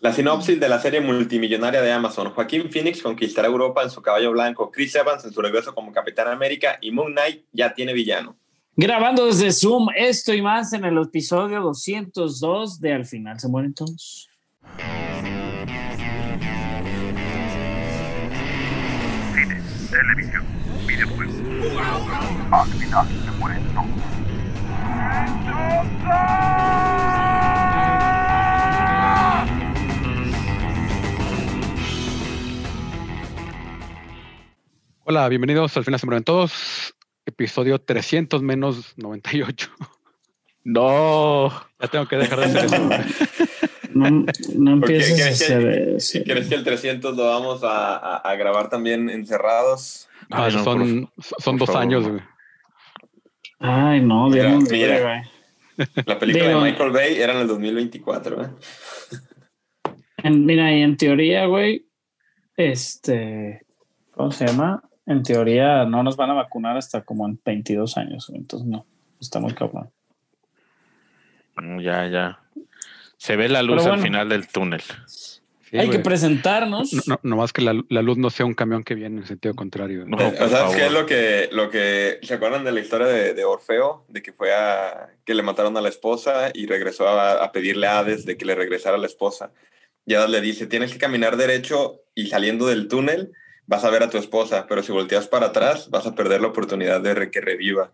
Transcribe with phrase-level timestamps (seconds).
[0.00, 2.30] La sinopsis de la serie multimillonaria de Amazon.
[2.30, 4.70] Joaquín Phoenix conquistará Europa en su caballo blanco.
[4.70, 6.76] Chris Evans en su regreso como Capitán América.
[6.80, 8.36] Y Moon Knight ya tiene villano.
[8.76, 13.72] Grabando desde Zoom, esto y más en el episodio 202 de Al final se mueren
[13.72, 14.28] todos.
[19.32, 20.44] Cine, televisión,
[20.88, 21.36] videojuegos.
[22.50, 24.14] Al final se mueren todos.
[35.04, 36.94] Hola, bienvenidos al final se mueren todos.
[37.26, 39.70] Episodio 300 menos 98.
[40.64, 41.50] No.
[41.80, 42.88] Ya tengo que dejar de hacer eso.
[43.94, 46.18] No, no ¿Por empieces a ¿Crees que- hacer eso.
[46.24, 50.08] ¿Crees que el 300 lo vamos a, a- a grabar también encerrados?
[50.32, 52.08] Ah, Ay, no, son son por dos favor, años.
[52.08, 52.20] güey.
[53.60, 55.00] Ay, no, Mira, mira.
[55.00, 55.86] güey.
[56.06, 58.48] La película Digo- de Michael Bay era en el 2024, ¿eh?
[60.24, 61.86] En- mira, y en teoría, güey,
[62.56, 63.64] este,
[64.10, 64.82] ¿cómo se llama?
[65.06, 68.86] En teoría no nos van a vacunar hasta como en 22 años, entonces no,
[69.20, 69.90] está muy cabrón.
[71.56, 72.40] Mm, Ya, ya.
[73.16, 74.82] Se ve la luz al final del túnel.
[75.06, 75.40] Sí,
[75.78, 75.98] Hay güey.
[75.98, 76.92] que presentarnos.
[76.92, 79.54] No, no, nomás que la, la luz no sea un camión que viene en sentido
[79.54, 80.04] contrario.
[80.06, 80.80] No, Eh, por o sea, es que favor.
[80.82, 84.04] es lo que, lo que, ¿se acuerdan de la historia de, de Orfeo?
[84.08, 87.86] De que fue a, que le mataron a la esposa y regresó a, a pedirle
[87.86, 89.52] a Hades de que le regresara a la esposa.
[90.04, 93.32] Y Hades le dice, tienes que caminar derecho y saliendo del túnel
[93.66, 96.48] vas a ver a tu esposa, pero si volteas para atrás vas a perder la
[96.48, 97.92] oportunidad de re- que reviva.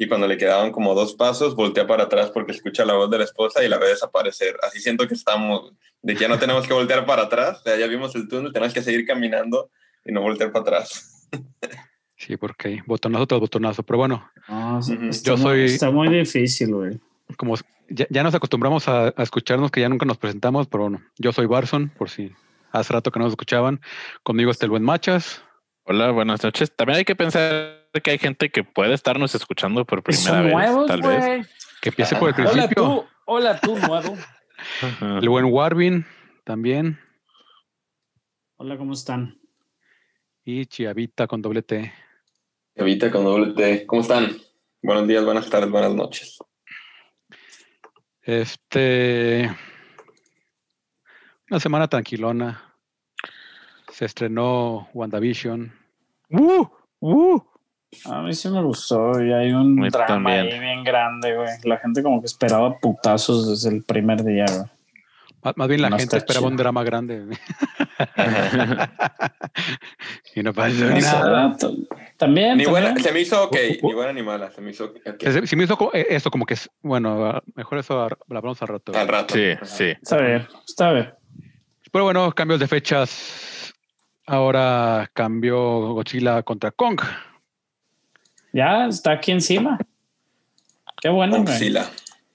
[0.00, 3.18] Y cuando le quedaban como dos pasos, voltea para atrás porque escucha la voz de
[3.18, 4.56] la esposa y la ve desaparecer.
[4.62, 7.76] Así siento que estamos, de que ya no tenemos que voltear para atrás, o sea,
[7.76, 9.70] ya vimos el túnel, tenemos que seguir caminando
[10.04, 11.28] y no voltear para atrás.
[12.20, 13.84] Sí, porque botonazo tras botonazo.
[13.84, 16.98] Pero bueno, No, está, Yo muy, soy- está muy difícil, güey.
[17.36, 17.54] como
[17.88, 21.32] ya, ya nos acostumbramos a, a escucharnos, que ya nunca nos presentamos, pero bueno, yo
[21.32, 22.32] soy Barson, por si
[22.72, 23.80] hace rato que no nos escuchaban.
[24.22, 25.42] Conmigo está el buen Machas.
[25.84, 26.74] Hola, buenas noches.
[26.74, 30.44] También hay que pensar que hay gente que puede estarnos escuchando por Y primera Son
[30.44, 31.48] vez, nuevos, tal vez.
[31.80, 32.84] Que empiece por el Hola principio.
[32.84, 34.16] tú, hola tú, nuevo.
[35.00, 36.06] El buen Warvin
[36.44, 36.98] también.
[38.56, 39.38] Hola, ¿cómo están?
[40.44, 41.92] Y Chiavita con doble T.
[42.74, 43.86] Evita con doble T.
[43.86, 44.36] ¿Cómo están?
[44.82, 46.38] Buenos días, buenas tardes, buenas noches.
[48.22, 49.50] Este.
[51.50, 52.67] Una semana tranquilona.
[53.98, 55.72] Se estrenó WandaVision.
[56.30, 56.64] Uh,
[57.00, 57.40] uh.
[58.04, 60.38] A mí sí me gustó y hay un drama también.
[60.46, 61.48] ahí bien grande, güey.
[61.64, 64.68] La gente como que esperaba putazos desde el primer día, güey.
[65.42, 66.50] Más, más bien la No gente esperaba chido.
[66.52, 67.26] un drama grande.
[70.36, 71.56] y no pasó O sea, nada.
[72.18, 72.70] También, Ni también.
[72.70, 73.88] buena, se me hizo ok, Uh, uh.
[73.88, 74.96] ni buena ni mala, se me hizo ok.
[75.18, 78.68] Se, se me hizo eh, eso como que es, bueno, mejor eso lo hablamos al
[78.68, 78.92] rato.
[78.96, 79.34] Al rato.
[79.34, 79.86] Sí, sí.
[80.00, 81.12] Está bien, está bien.
[81.90, 83.56] Pero bueno, cambios de fechas.
[84.28, 85.58] Ahora cambió
[85.94, 87.00] Godzilla contra Kong.
[88.52, 89.78] Ya está aquí encima.
[91.00, 91.38] Qué bueno.
[91.38, 91.86] Godzilla.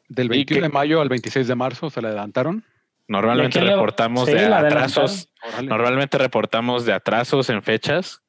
[0.10, 0.68] Del ¿Y 21 qué?
[0.68, 2.64] de mayo al 26 de marzo se le adelantaron.
[3.08, 5.30] Normalmente ¿Y a quién le- reportamos Sí, de atrasos.
[5.64, 8.22] Normalmente reportamos de atrasos en fechas.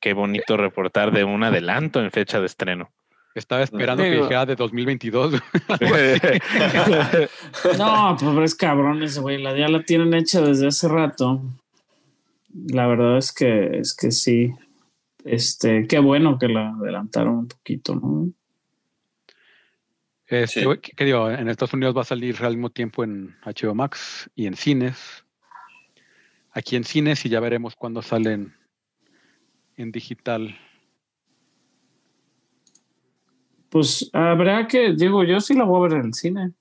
[0.00, 2.90] Qué bonito reportar de un adelanto en fecha de estreno.
[3.34, 5.34] Estaba esperando que dijera de 2022.
[7.78, 9.42] No, pobres cabrones, güey.
[9.42, 11.40] La ya la tienen hecha desde hace rato.
[12.54, 14.52] La verdad es que es que sí.
[15.24, 18.30] Este, qué bueno que la adelantaron un poquito, ¿no?
[20.26, 20.66] Este, Sí.
[20.80, 21.30] ¿qué- qué digo?
[21.30, 25.24] En Estados Unidos va a salir al mismo tiempo en HBO Max y en cines.
[26.52, 28.54] Aquí en cines y ya veremos cuándo salen
[29.76, 30.56] en digital.
[33.68, 36.52] Pues habrá que, digo, yo sí la voy a ver en el cine.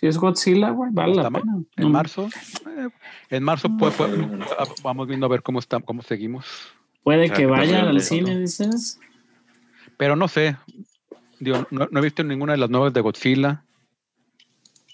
[0.00, 1.56] Si es Godzilla, güey, vale la pena.
[1.76, 2.28] En No, marzo.
[2.66, 2.88] eh,
[3.30, 4.10] en marzo pues, pues,
[4.82, 6.46] vamos viendo a ver cómo está, cómo seguimos.
[7.02, 9.00] Puede que vayan al cine, dices.
[9.96, 10.56] Pero no sé.
[11.40, 13.64] Digo, no, no he visto ninguna de las nuevas de Godzilla.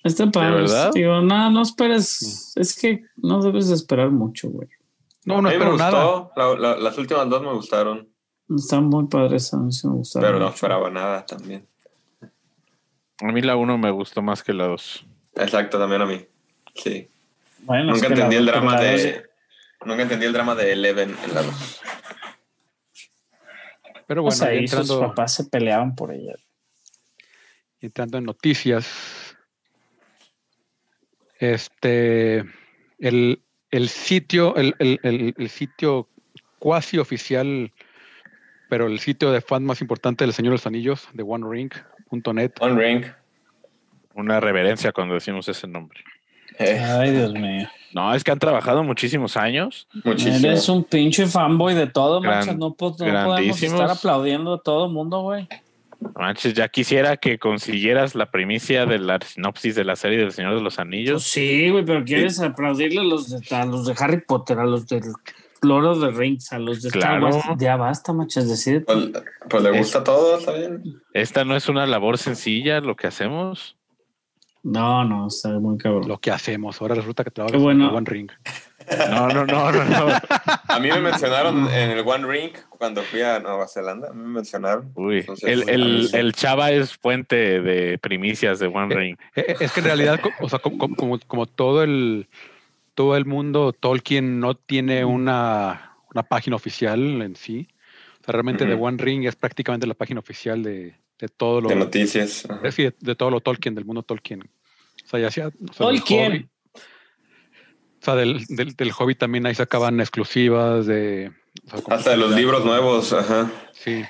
[0.02, 0.62] Está padre.
[0.62, 0.90] verdad?
[0.94, 2.52] Digo, no, no esperes.
[2.56, 4.68] Es que no debes de esperar mucho, güey.
[5.24, 5.90] No, no espero nada.
[6.04, 8.08] gustó, la- la- las últimas dos me gustaron,
[8.54, 10.26] Están muy padres, a mí sí me gustaron.
[10.28, 10.54] pero no mucho.
[10.54, 11.66] esperaba nada también.
[13.20, 15.06] A mí la 1 me gustó más que la 2.
[15.36, 16.24] Exacto, también a mí.
[16.74, 17.08] Sí.
[17.60, 19.24] Bueno, es Nunca entendí el drama dos- de.
[19.84, 21.80] Nunca entendí el drama de Eleven en la dos.
[24.06, 26.34] Pero bueno, ya ahí sus papás se peleaban por ella.
[27.80, 29.36] entrando en noticias.
[31.38, 32.44] Este
[32.98, 36.08] el, el sitio, el, el- el- el sitio
[36.58, 37.72] cuasi oficial,
[38.70, 41.72] pero el sitio de fan más importante del Señor de los Anillos, de One Ring.
[44.14, 46.00] Una reverencia cuando decimos ese nombre.
[46.58, 47.68] Eh, Ay, Dios mío.
[47.92, 49.88] No, es que han trabajado muchísimos años.
[50.04, 50.46] Muchísimo.
[50.48, 52.56] Eres un pinche fanboy de todo, Gran- manches.
[52.56, 55.48] No, po- no podemos estar aplaudiendo a todo el mundo, güey.
[56.16, 60.54] Manches, ya quisiera que consiguieras la primicia de la sinopsis de la serie del Señor
[60.54, 61.24] de los Pues Anillos.
[61.24, 64.86] sí, güey, pero quieres aplaudirle a los, de, a los de Harry Potter, a los
[64.86, 65.02] del
[65.64, 67.28] Lord of the Rings, a los de Star Claro.
[67.36, 67.44] Wars.
[67.58, 68.84] Ya basta, manches, decir.
[68.84, 69.10] Pues,
[69.48, 70.82] pues le gusta todo, está bien.
[71.12, 73.76] Esta no es una labor sencilla lo que hacemos.
[74.62, 76.08] No, no, está muy cabrón.
[76.08, 76.80] Lo que hacemos.
[76.80, 77.84] Ahora resulta que trabajas bueno.
[77.84, 78.30] en el One Ring.
[79.10, 80.06] No, no, no, no, no.
[80.68, 84.08] A mí me mencionaron en el One Ring cuando fui a Nueva Zelanda.
[84.08, 84.90] A mí me mencionaron.
[84.94, 89.16] Uy, Entonces, el, el, el Chava es fuente de primicias de One Eh, Ring.
[89.36, 92.28] Eh, Es que en realidad, o sea, co- co- como, como todo el
[92.94, 97.68] todo el mundo, Tolkien no tiene una, una página oficial en sí.
[98.20, 98.84] O sea, realmente The Ujú.
[98.86, 102.46] One Ring es prácticamente la página oficial de, de todo lo De noticias.
[102.48, 102.70] ajá.
[102.72, 104.42] sí, de, de todo lo Tolkien, del mundo Tolkien.
[104.42, 105.48] O sea, ya sea.
[105.48, 106.48] o sea, del Tolkien.
[106.74, 111.32] O sea, del, del, del Hobbit también ahí sacaban exclusivas de.
[111.66, 113.50] o sea, como- Hasta de los libros nuevos, ajá.
[113.72, 114.02] Sí.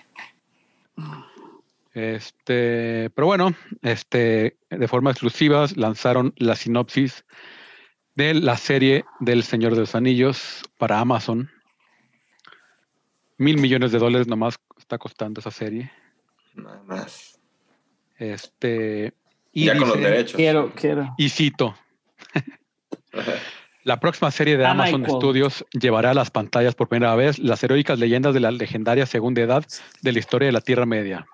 [1.93, 7.25] Este, pero bueno, este, de forma exclusiva lanzaron la sinopsis
[8.15, 11.51] de la serie del Señor de los Anillos para Amazon.
[13.37, 15.91] Mil millones de dólares nomás está costando esa serie.
[16.55, 17.41] Nada más.
[18.17, 19.13] Este,
[19.53, 20.37] y, ya con los derechos.
[20.37, 21.15] Quiero, quiero.
[21.19, 21.75] y cito,
[23.83, 25.19] la próxima serie de Ah, Amazon Michael.
[25.19, 29.43] Studios llevará a las pantallas por primera vez las heroicas leyendas de la legendaria segunda
[29.43, 29.65] edad
[30.03, 31.27] de la historia de la Tierra Media.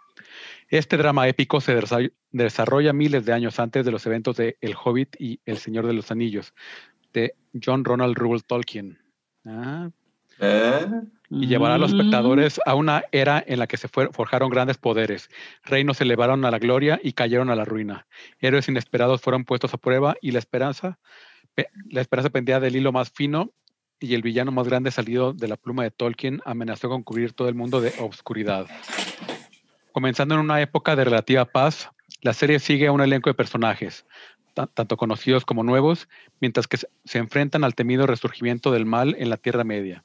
[0.70, 4.74] Este drama épico se desa- desarrolla miles de años antes de los eventos de El
[4.82, 6.54] Hobbit y El Señor de los Anillos,
[7.12, 8.98] de John Ronald Reuel Tolkien.
[9.44, 9.90] Ah,
[11.28, 15.28] y llevará a los espectadores a una era en la que se forjaron grandes poderes.
[15.64, 18.06] Reinos se elevaron a la gloria y cayeron a la ruina.
[18.38, 20.98] Héroes inesperados fueron puestos a prueba y la esperanza,
[21.54, 23.50] pe- la esperanza pendía del hilo más fino
[23.98, 27.48] y el villano más grande salido de la pluma de Tolkien amenazó con cubrir todo
[27.48, 28.66] el mundo de obscuridad.
[29.92, 31.90] Comenzando en una época de relativa paz,
[32.22, 34.06] la serie sigue a un elenco de personajes,
[34.54, 36.08] ta- tanto conocidos como nuevos,
[36.40, 36.88] mientras que se-
[37.18, 40.04] enfrentan al temido resurgimiento del mal en la Tierra Media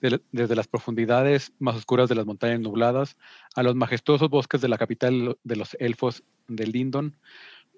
[0.00, 3.16] de- desde las profundidades más oscuras de las montañas nubladas
[3.54, 7.16] a los majestuosos bosques de la capital de los elfos de Lindon,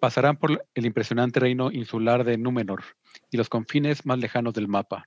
[0.01, 2.83] pasarán por el impresionante reino insular de Númenor
[3.31, 5.05] y los confines más lejanos del mapa.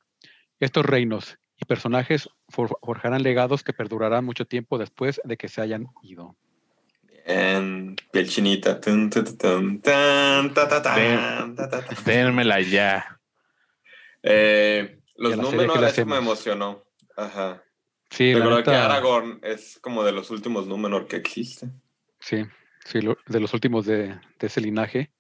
[0.61, 5.61] Estos reinos y personajes for- forjarán legados que perdurarán mucho tiempo después de que se
[5.61, 6.35] hayan ido.
[7.25, 8.79] En piel chinita.
[12.05, 13.19] Dénmela ya.
[14.23, 16.83] Eh, los números, eso me emocionó.
[17.15, 17.63] Ajá.
[18.09, 21.69] Sí, Recuerdo que Aragorn es como de los últimos números que existe.
[22.19, 22.45] sí,
[22.85, 24.07] sí, lo- de los últimos de,
[24.39, 25.11] de ese linaje.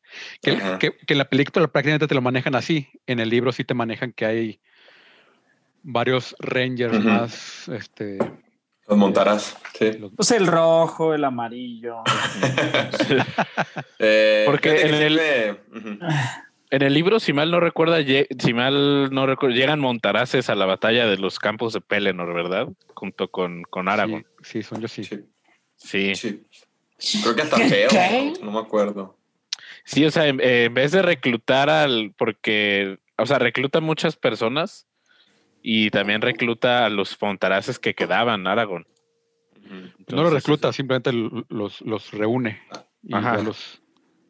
[0.41, 2.89] Que, que- que en la película prácticamente te lo manejan así.
[3.05, 4.61] En el libro sí te manejan que hay
[5.83, 7.67] varios rangers más.
[7.69, 8.17] Este,
[8.87, 9.57] Los montarás.
[9.77, 9.93] Sí.
[9.93, 12.03] los- Pues el rojo, el amarillo.
[13.99, 15.57] Eh, Porque en sí el-.
[16.73, 17.97] En el libro, si mal no recuerda,
[18.39, 22.67] si mal no recuerdo, llegan montaraces a la batalla de los campos de Pelennor, ¿verdad?
[22.95, 24.25] Junto con, con Aragorn.
[24.41, 25.03] Sí, sí, son yo sí.
[25.03, 25.19] Sí,
[25.75, 26.15] Sí.
[26.15, 26.43] sí.
[26.97, 27.21] sí.
[27.21, 27.89] Creo que hasta feo.
[28.39, 29.17] No, no me acuerdo.
[30.05, 34.87] o sea, en, en vez de reclutar al, porque, o sea, recluta muchas personas
[35.61, 38.85] y también recluta a los montaraces que quedaban, Aragorn.
[39.63, 40.15] Ujú.
[40.15, 41.11] no los recluta, simplemente
[41.49, 42.61] los, los reúne.
[43.03, 43.37] Y Ajá.
[43.37, 43.81] ya los,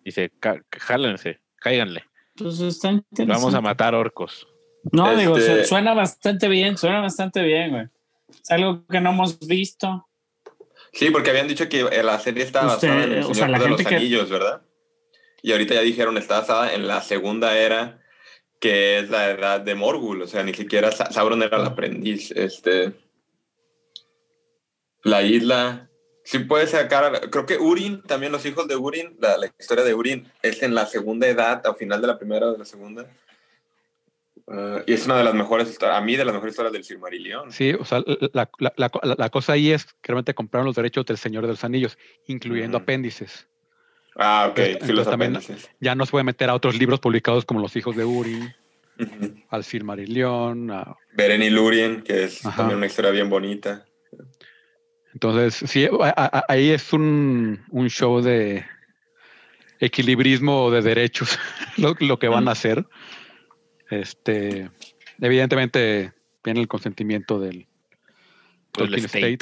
[0.03, 2.03] Dice, "Cá- jálense, cáiganle.
[2.35, 3.31] Entonces está interesante.
[3.39, 4.47] Vamos a matar orcos.
[4.91, 7.85] No, digo, Este- su- suena bastante bien, suena bastante bien, güey.
[8.29, 10.07] Es algo que no hemos visto.
[10.91, 13.47] Sí, porque habían dicho que la serie estaba Usted, basada en el o Señor sea,
[13.47, 14.63] la de los que- Anillos, ¿verdad?
[15.43, 18.00] Y ahorita ya dijeron está basada en la segunda era,
[18.61, 20.21] que es la edad de Morgul.
[20.21, 22.31] O sea, ni siquiera Sa- Sauron era el aprendiz.
[22.31, 22.93] Este,
[25.03, 25.89] la isla.
[26.23, 29.95] Sí puede sacar, creo que Urin, también los hijos de Urin, la, la historia de
[29.95, 33.07] Urin es en la segunda edad, al final de la primera o de la segunda.
[34.47, 36.83] Ah, y es una de las mejores, historias- a mí de las mejores historias del
[36.83, 37.51] Silmarillion.
[37.51, 38.03] sí, o sea,
[38.33, 41.63] la, la- la- cosa ahí es que realmente compraron los derechos del Señor de los
[41.63, 43.47] Anillos, incluyendo apéndices.
[44.15, 45.69] Ah, ok, Entonces- sí, los también- apéndices.
[45.79, 48.53] Ya no se puede meter a otros libros publicados como Los Hijos de Urin,
[48.99, 49.35] Ujú.
[49.49, 52.57] al Silmarillion, a Beren y Lurien, que es Ajá.
[52.57, 53.85] también una historia bien bonita.
[55.13, 58.65] Entonces, sí, a- a- ahí es un, un show de
[59.79, 61.37] equilibrismo de derechos,
[61.77, 62.85] lo, lo que van a hacer.
[63.89, 64.69] Este,
[65.19, 66.13] evidentemente,
[66.43, 67.67] tiene el consentimiento del
[68.71, 69.39] Tolkien state.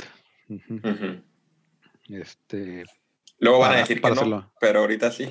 [2.08, 2.86] Este,
[3.40, 4.52] Luego van a Para- decir que para no, hacerlo.
[4.60, 5.26] pero ahorita sí.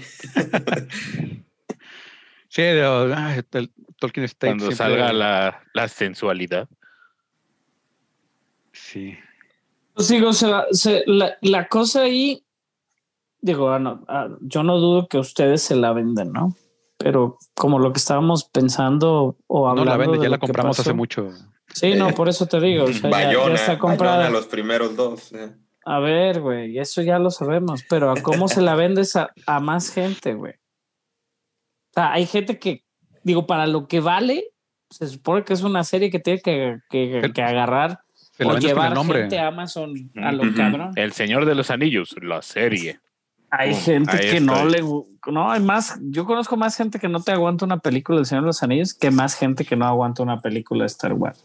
[2.49, 2.83] sí, de-
[3.15, 4.53] ah, el Tolkien State.
[4.53, 6.69] Cuando siempre- salga la, la sensualidad.
[8.73, 9.17] Sí.
[9.95, 12.45] Pues digo, se va- se- la, la cosa ahí,
[13.41, 16.55] digo, ah, no, ah, yo no dudo que ustedes se la venden, ¿no?
[16.97, 19.91] Pero como lo que estábamos pensando o No hablando.
[19.91, 21.31] la vende, de ya la compramos hace mucho.
[21.75, 22.85] Sí, no, por eso te digo.
[22.85, 24.17] O sea, ya- ya, Bayona, está comprada.
[24.19, 25.33] Bayona, los primeros dos.
[25.33, 25.53] eh.
[25.91, 29.61] A ver, güey, eso ya lo sabemos, pero ¿a cómo se la vendes a, a
[29.61, 30.53] más gente, güey?
[30.53, 32.85] O sea, hay gente que,
[33.23, 34.45] digo, para lo que vale,
[34.91, 38.01] se supone que es una serie que tiene que, que- que agarrar
[38.33, 39.21] Se la o llevar nombre.
[39.23, 40.55] gente a Amazon a lo Ujú.
[40.57, 40.91] cabrón.
[40.97, 43.01] El Señor de los Anillos, la serie.
[43.51, 44.83] Hay Pum, gente que no le
[45.27, 45.99] no hay más.
[46.03, 48.93] Yo conozco más gente que no te aguanta una película de Señor de los Anillos
[48.93, 51.43] que más gente que no aguanta una película de Star Wars.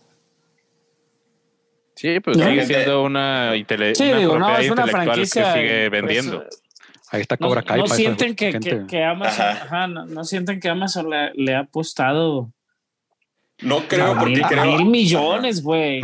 [2.04, 2.46] Sí, pues No.
[2.50, 5.54] sigue siendo una, intele- Sí, una digo, no, propiedad es una intelectual franquicia.
[5.54, 6.46] que sigue pues, vendiendo.
[7.12, 7.80] Ahí está no, Cobra Kai.
[7.80, 9.64] no esa sienten que, que, que Amazon, Ajá.
[9.64, 12.52] ajá, no, no sienten que Amazon le, le ha apostado
[13.62, 14.66] No creo, a porque mil, creo.
[14.66, 16.02] mil millones, güey.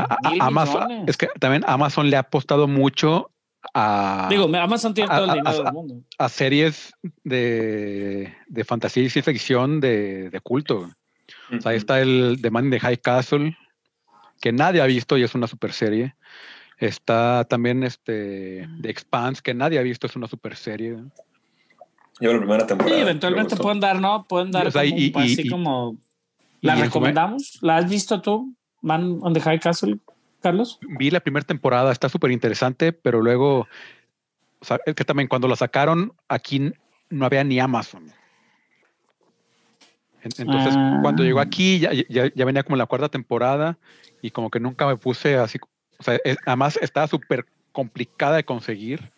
[1.05, 3.29] Es que también Amazon le ha apostado mucho
[3.73, 5.95] a, Digo, Amazon tiene a- todo el dinero a- del mundo.
[6.17, 6.93] a series
[7.25, 10.89] de, de fantasía y ciencia ficción de, de culto.
[11.51, 13.57] O sea, ahí está el The Man in the High Castle,
[14.39, 16.15] que nadie ha visto y es una super serie.
[16.77, 20.97] Está también este The Expanse, que nadie ha visto, es una super serie.
[22.21, 22.95] Yo la primera temporada.
[22.95, 24.25] Sí, me eventualmente pueden dar, ¿no?
[24.25, 25.97] Pueden dar O sea, como, y- un- y- así y- como.
[26.61, 27.59] ¿La recomendamos?
[27.61, 29.97] ¿La has visto tú, Man on the High Castle,
[30.41, 30.77] Carlos?
[30.97, 33.67] Vi la primera temporada, está súper interesante, pero luego,
[34.59, 36.73] o sea, es que también cuando la sacaron, aquí
[37.09, 38.11] no había ni Amazon.
[40.23, 40.99] En- Entonces, Ah.
[41.01, 43.77] cuando llegó aquí, ya, ya, ya venía como la cuarta temporada
[44.21, 45.57] y como que nunca me puse así.
[45.97, 49.11] O sea, es- además estaba súper complicada de conseguir.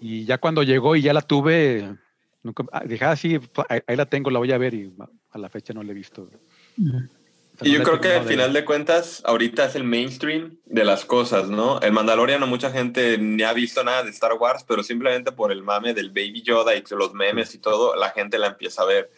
[0.00, 1.94] Y ya cuando llegó y ya la tuve,
[2.42, 4.92] nunca, ah, dije, ah, sí, pues, ahí, ahí la tengo, la voy a ver y
[5.32, 6.22] a- la fecha no la he visto.
[6.22, 9.84] O sea, Y no yo creo que al de final de cuentas, ahorita es el
[9.84, 11.78] mainstream de las cosas, ¿no?
[11.80, 15.62] El Mandaloriano, mucha gente ni ha visto nada de Star Wars, pero simplemente por el
[15.62, 19.10] mame del Baby Yoda y los memes y todo, la gente la empieza a ver.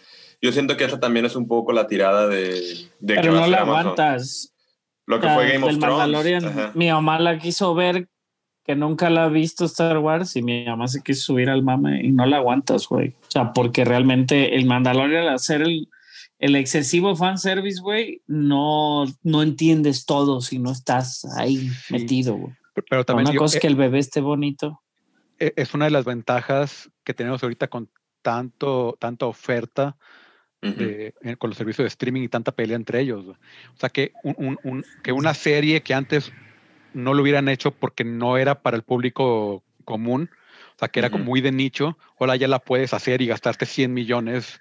[0.43, 2.51] Yo siento que esa también es un poco la tirada de,
[3.01, 3.79] de que Pero a no la Amazon.
[3.81, 4.53] aguantas.
[5.07, 5.81] Lo que Ah, fue Game of Thrones.
[5.99, 6.45] Mandalorian.
[6.45, 6.73] Ajá.
[6.75, 8.09] Mi mamá la quiso ver,
[8.65, 12.03] que nunca la ha visto Star Wars, y mi mamá se quiso subir al mame
[12.05, 13.11] y no la aguantas, güey.
[13.11, 15.89] O sea, porque realmente el Mandalorian, al hacer el,
[16.39, 22.53] el excesivo fanservice, güey, no, no entiendes todo si no estás ahí metido, güey.
[22.89, 24.81] Pero también Una digo, cosa es eh, que el bebé esté bonito.
[25.39, 27.91] e- es una de las ventajas que tenemos ahorita con
[28.23, 29.97] tanto, tanta oferta
[30.62, 33.26] De- eh, con los servicios de streaming y tanta pelea entre ellos.
[33.26, 33.37] O
[33.78, 36.33] sea, que, un- un- un- que una serie que antes
[36.95, 40.31] no lo hubieran hecho porque no era para el público común,
[40.76, 43.66] o sea, que era como muy de nicho, ahora ya la puedes hacer y gastarte
[43.66, 44.61] 100 millones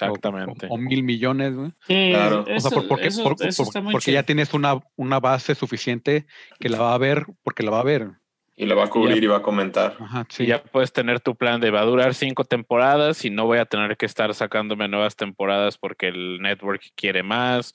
[0.00, 0.66] o- Exactamente.
[0.68, 1.52] o, o mil millones.
[1.86, 2.44] Sí, Claro.
[2.56, 5.20] O sea, por- porque, eso- por- eso por- está muy porque ya tienes una, una
[5.20, 6.26] base suficiente
[6.58, 8.10] que la va a ver porque la va a ver.
[8.56, 9.24] Y lo va a cubrir Ya.
[9.24, 9.96] y va a comentar.
[10.00, 13.44] Ajá, Y ya puedes tener tu plan de va a durar cinco temporadas y no
[13.44, 17.74] voy a tener que estar sacándome nuevas temporadas porque el network quiere más.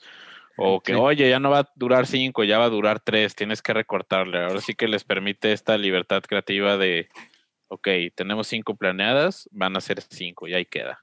[0.58, 0.98] O que, Sí.
[1.00, 4.42] oye, ya no va a durar cinco, ya va a durar tres, tienes que recortarle.
[4.42, 7.08] Ahora sí que les permite esta libertad creativa de,
[7.68, 11.02] ok, tenemos cinco planeadas, van a ser cinco y ahí queda.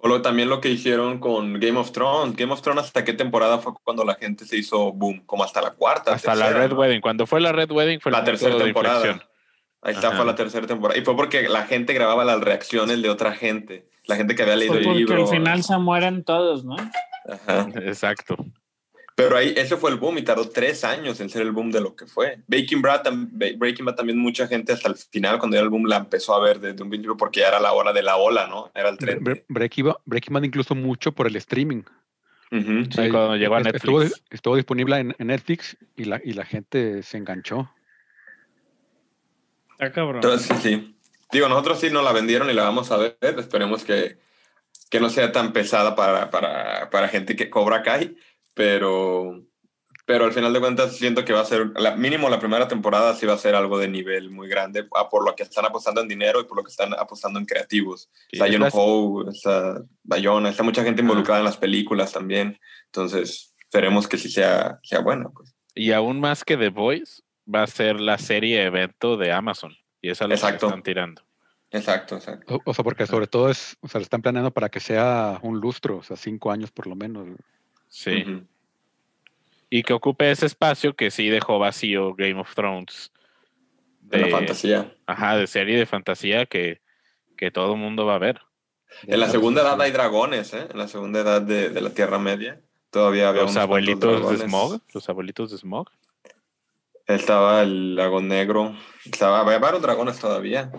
[0.00, 2.36] O lo- también lo que hicieron con Game of Thrones.
[2.36, 5.22] Game of Thrones, ¿hasta qué temporada fue cuando la gente se hizo boom?
[5.26, 6.14] Como hasta la cuarta.
[6.14, 6.76] Hasta la Red ¿no?
[6.78, 7.00] Wedding.
[7.00, 9.20] Cuando fue la Red Wedding fue La tercera temporada.
[9.82, 10.16] Ahí está, Ajá.
[10.16, 10.98] fue la tercera temporada.
[11.00, 13.86] Y fue porque la gente grababa las reacciones de otra gente.
[14.06, 15.22] La gente que había leído Fue el porque libro.
[15.22, 16.76] al final se mueren todos, ¿no?
[17.28, 17.68] Ajá.
[17.82, 18.36] Exacto.
[19.20, 21.80] Pero ahí, ese fue el boom y tardó tres años en ser el boom de
[21.80, 22.38] lo que fue.
[22.46, 23.02] Breaking Bad,
[23.56, 26.40] Breaking Bad también mucha gente hasta el final, cuando era el boom, la empezó a
[26.40, 28.70] ver desde un principio porque ya era la hora de la ola, ¿no?
[28.76, 29.18] Era el tren.
[29.20, 31.82] Bre- Breaking Bad- Breaking Bad incluso mucho por el streaming.
[32.52, 32.84] Ujú.
[32.92, 33.74] Sí, Ahí cuando llegó a Netflix.
[33.84, 37.68] Estuvo, estuvo disponible en, en Netflix y la, y la gente se enganchó.
[39.72, 40.16] Está cabrón.
[40.22, 40.96] Entonces, sí, sí.
[41.32, 43.16] Digo, nosotros sí nos la vendieron y la vamos a ver.
[43.20, 44.18] Esperemos que,
[44.90, 48.16] que no sea tan pesada para, para, para gente que cobra Kai,
[48.58, 49.40] pero,
[50.04, 53.14] pero al final de cuentas siento que va a ser, la, mínimo la primera temporada
[53.14, 56.08] sí va a ser algo de nivel muy grande, por lo que están apostando en
[56.08, 58.10] dinero y por lo que están apostando en creativos.
[58.28, 62.12] Sí, está es Jon las- Howe, está Bayona, está mucha gente involucrada en las películas
[62.12, 62.58] también.
[62.86, 65.28] Entonces, esperemos que sí sea, sea buena.
[65.28, 65.54] Pues.
[65.76, 69.72] Y aún más que The Voice, va a ser la serie evento de Amazon.
[70.02, 71.22] Y esa es lo que están tirando.
[71.70, 72.56] Exacto, exacto.
[72.56, 75.38] O, o sea, porque sobre todo es, o sea, lo están planeando para que sea
[75.42, 77.28] un lustro, o sea, cinco años por lo menos.
[77.88, 78.24] Sí.
[79.70, 83.12] Y que ocupe ese espacio que sí dejó vacío Game of Thrones.
[84.00, 84.94] De la fantasía.
[85.06, 86.80] Ajá, de serie de fantasía que,
[87.36, 88.40] que todo el mundo va a ver.
[89.02, 90.66] En la segunda edad hay dragones, ¿eh?
[90.70, 92.60] En la segunda edad de, de la Tierra Media.
[92.90, 94.40] Todavía había Los unos abuelitos de dragones.
[94.40, 94.80] Smog.
[94.94, 95.90] Los abuelitos de Smog.
[97.06, 98.74] Estaba el lago negro.
[99.04, 100.72] Estaba, había varios dragones todavía.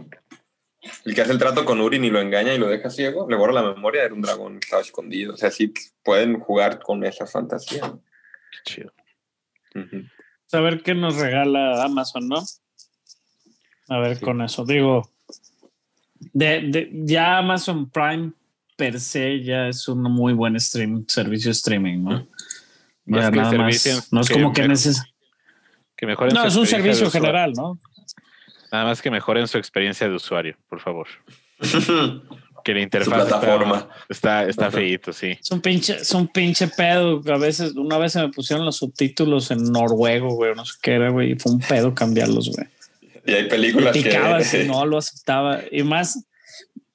[1.05, 3.35] El que hace el trato con Urin y lo engaña y lo deja ciego, le
[3.35, 5.33] borra la memoria, era un dragón que estaba escondido.
[5.33, 7.81] O sea, sí pueden jugar con esa fantasía.
[7.83, 8.93] Qué chido.
[9.75, 10.03] Ujú.
[10.53, 12.43] A ver qué nos regala Amazon, ¿no?
[13.89, 14.23] A ver Sí.
[14.25, 14.65] con eso.
[14.65, 15.09] Digo,
[16.33, 18.31] de, de- ya Amazon Prime
[18.77, 22.27] per se ya es un muy buen stream, servicio streaming, ¿no?
[23.05, 24.07] Más Ya que nada más.
[24.11, 25.03] No es que como que me- neces
[25.97, 27.77] Que mejoren No, es un servicio general, ¿no?
[28.71, 31.07] Nada más que mejoren su experiencia de usuario, por favor.
[32.61, 33.87] Que la Su interfaz plataforma.
[34.09, 35.27] está, está, está feíto, sí.
[35.41, 37.21] Es un pinche, es un pinche pedo.
[37.33, 40.91] A veces, una vez se me pusieron los subtítulos en noruego, güey, no sé qué
[40.95, 42.67] era, güey, y fue un pedo cambiarlos, güey.
[43.25, 44.63] Y hay películas picabas que...
[44.65, 45.61] y no lo aceptaba.
[45.71, 46.25] Y más,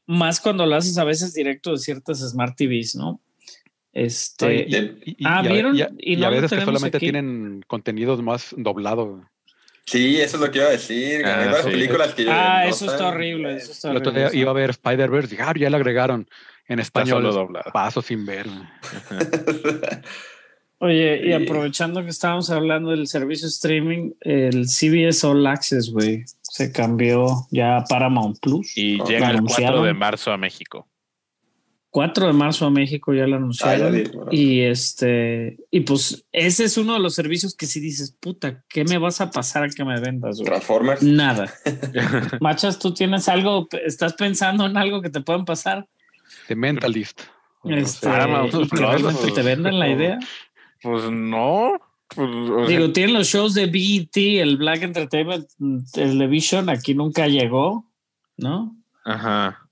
[0.06, 3.20] más cuando lo haces a veces directo de ciertas Smart TVs, ¿no?
[3.94, 4.66] Este.
[4.68, 5.76] Y- y- y- Ah, ¿vieron?
[5.78, 7.06] Y a, Y y no a lo veces que solamente aquí.
[7.06, 9.22] tienen contenidos más doblados.
[9.86, 11.24] Sí, eso es lo que iba a decir.
[11.26, 11.70] Ah, hay varias sí.
[11.70, 12.26] películas que...
[12.30, 13.56] ah, no eso está horrible.
[13.56, 14.40] Eso está El otro día horrible.
[14.40, 16.28] iba a ver Spider-Verse y dije, ah, ya le agregaron
[16.66, 17.58] en español.
[17.72, 18.46] Paso sin ver.
[20.78, 26.72] Oye, y aprovechando que estábamos hablando del servicio streaming, el CBS All Access, güey, se
[26.72, 28.76] cambió ya a Paramount Plus.
[28.76, 29.84] Y llega el 4 anunciaron.
[29.84, 30.86] de marzo a México.
[31.94, 33.92] 4 de marzo a México ya lo Ah, anunciaron.
[33.94, 34.28] ya vi, bueno.
[34.32, 38.82] Y este, y pues ese es uno de los servicios que si dices, puta, ¿qué
[38.82, 40.38] me vas a pasar a que me vendas?
[40.38, 40.44] güey?
[40.46, 41.04] Transformers.
[41.04, 41.54] Nada.
[42.40, 45.86] Machas, tú tienes algo, estás pensando en algo que te pueden pasar.
[46.48, 47.20] The Mentalist.
[47.62, 49.92] Este, que Plus, realmente pues, te venden la no.
[49.94, 50.18] idea.
[50.82, 51.74] Pues no.
[52.08, 55.46] Pues, o sea, Digo, tienen los shows de BET, el Black Entertainment
[55.92, 57.88] Television, aquí nunca llegó,
[58.36, 58.76] ¿no?
[59.04, 59.63] Ajá.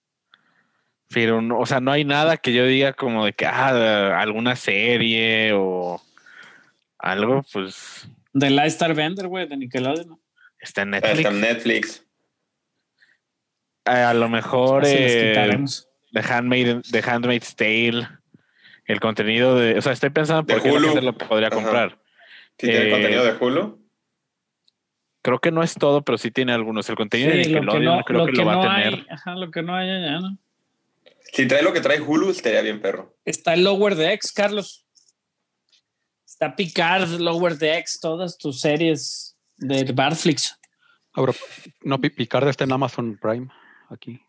[1.12, 4.56] Pero, no, o sea, no hay nada que yo diga como de que, ah, alguna
[4.56, 6.00] serie o
[6.98, 10.18] algo, pues De Light Star Bender, güey, de Nickelodeon.
[10.58, 11.28] está en Está Netflix.
[11.30, 12.06] en Netflix.
[13.84, 15.88] A lo mejor Así eh, quitaremos.
[16.12, 18.08] The, Handmaid, The Handmaid's Tale,
[18.86, 19.76] el contenido de...
[19.78, 20.86] O sea, estoy pensando De por qué la Hulu.
[20.88, 21.56] gente lo podría Ajá.
[21.56, 21.98] comprar.
[22.58, 23.82] Sí, tiene Eh, contenido de Hulu.
[25.22, 26.88] Creo que no es todo, pero sí tiene algunos.
[26.90, 28.62] El contenido de Sí, lo que Nickelodeon no, creo lo que, que lo va no
[28.70, 28.94] a tener.
[28.94, 30.38] hay, ajá, lo que no hay allá, ¿no?
[31.32, 33.16] Si trae lo que trae Hulu, estaría bien, perro.
[33.24, 34.86] Está el Lower Decks, Carlos.
[36.26, 40.58] Está Picard, Lower Decks, todas tus series de Barflix.
[41.14, 41.32] Ahora,
[41.82, 43.48] no, Pi- Picard está en Amazon Prime,
[43.90, 44.20] aquí,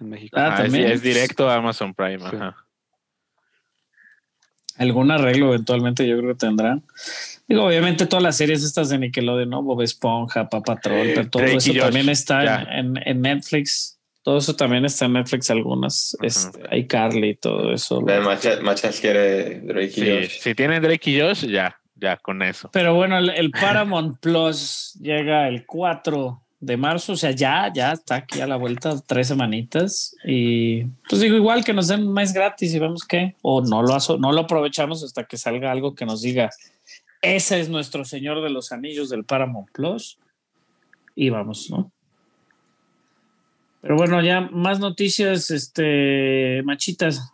[0.00, 0.36] en México.
[0.38, 0.90] Ah, Ah, es, también.
[0.92, 2.18] es directo a Amazon Prime.
[2.20, 2.36] Sí.
[2.36, 2.56] Ajá.
[4.78, 6.82] Algún arreglo eventualmente yo creo que tendrán.
[7.46, 9.62] Digo, obviamente todas las series estas de Nickelodeon, ¿no?
[9.62, 13.98] Bob Esponja, Papa Troll, Eh, pero todo Drake eso también está en- en Netflix.
[14.22, 16.16] Todo eso también está en Netflix, algunas.
[16.22, 18.00] Este, hay Carly, todo eso.
[18.00, 20.38] Machas, quiere Drake y Sí, Josh.
[20.40, 22.70] si tienen Drake y Josh, ya, ya con eso.
[22.72, 27.90] Pero bueno, el, el Paramount Plus llega el 4 de marzo, o sea, ya, ya
[27.90, 30.14] está aquí a la vuelta, tres semanitas.
[30.24, 33.98] Y pues digo, igual que nos den mes gratis y vemos qué, o no lo,
[34.20, 36.50] no lo aprovechamos hasta que salga algo que nos diga,
[37.20, 40.18] ese es nuestro Señor de los Anillos del Paramount Plus.
[41.16, 41.90] Y vamos, ¿no?
[43.82, 47.32] Pero bueno, ya más noticias, este, machitas.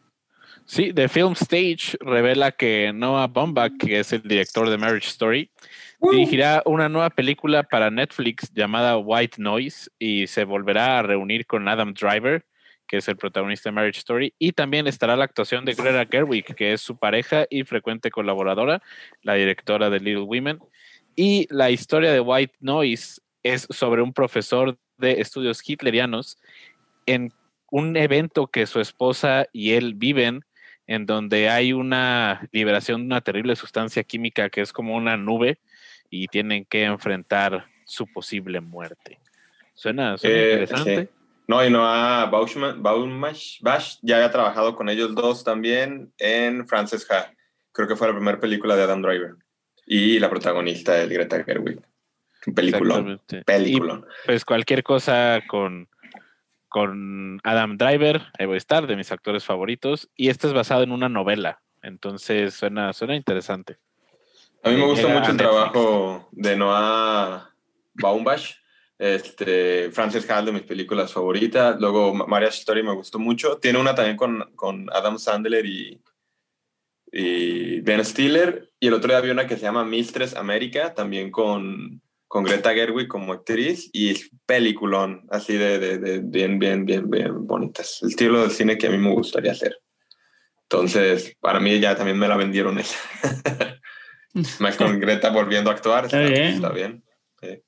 [0.64, 5.50] Sí, The Film Stage revela que Noah Baumbach, que es el director de Marriage Story,
[6.00, 11.68] dirigirá una nueva película para Netflix llamada White Noise y se volverá a reunir con
[11.68, 12.44] Adam Driver,
[12.86, 16.54] que es el protagonista de Marriage Story, y también estará la actuación de Greta Gerwig,
[16.54, 18.82] que es su pareja y frecuente colaboradora,
[19.22, 20.58] la directora de Little Women.
[21.14, 26.38] Y la historia de White Noise es sobre un profesor de estudios hitlerianos
[27.06, 27.32] en
[27.70, 30.44] un evento que su esposa y él viven
[30.86, 35.58] en donde hay una liberación de una terrible sustancia química que es como una nube
[36.10, 39.18] y tienen que enfrentar su posible muerte.
[39.74, 41.02] Suena, suena Eh, interesante.
[41.02, 41.08] sí.
[41.46, 47.10] No, y Noah Bauschman, Baumash, Bash ya había trabajado con ellos dos también en Frances
[47.10, 47.32] Ha.
[47.72, 49.34] Creo que fue la primera película de Adam Driver.
[49.86, 51.80] Y la protagonista es Greta Gerwig.
[52.54, 53.20] Peliculón.
[53.46, 55.88] Y pues cualquier cosa con,
[56.68, 60.08] con Adam Driver, ahí voy a estar, de mis actores favoritos.
[60.16, 61.60] Y este es basado en una novela.
[61.82, 63.78] Entonces suena, suena interesante.
[64.62, 67.54] A mí me gusta llega mucho el trabajo de Noah
[67.94, 68.56] Baumbach.
[68.98, 71.80] Este, Frances Ha, de mis películas favoritas.
[71.80, 73.58] Luego, Ma- Marriage Story me gustó mucho.
[73.58, 76.02] Tiene una también con, con Adam Sandler y,
[77.12, 78.72] y Ben Stiller.
[78.80, 82.74] Y el otro día había una que se llama Mistress America, también con con Greta
[82.74, 88.00] Gerwig como actriz y es peliculón, así de, de, de bien, bien, bien, bien bonitas.
[88.02, 89.78] El estilo de cine que a mí me gustaría hacer.
[90.62, 92.98] Entonces, para mí ya también me la vendieron esa.
[94.60, 96.54] Más con Greta volviendo a actuar, está, Está bien.
[96.54, 97.04] está bien.
[97.40, 97.62] Sí.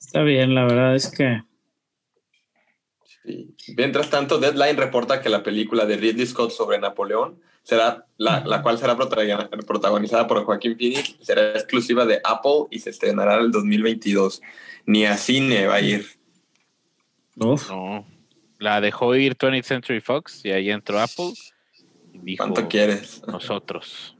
[0.00, 1.42] Está bien, la verdad es que.
[3.22, 3.54] Sí.
[3.76, 8.62] Mientras tanto, Deadline reporta que la película de Ridley Scott sobre Napoleón, será la, la
[8.62, 13.40] cual será protagoni- protagonizada por Joaquín Phoenix, será exclusiva de Apple y se estrenará en
[13.42, 14.40] el 2022.
[14.86, 16.06] Ni a cine va a ir.
[17.36, 18.06] Uf, No.
[18.58, 21.32] La dejó ir 20th Century Fox y ahí entró Apple
[22.14, 23.22] y dijo, ¿Cuánto quieres?
[23.28, 24.16] nosotros,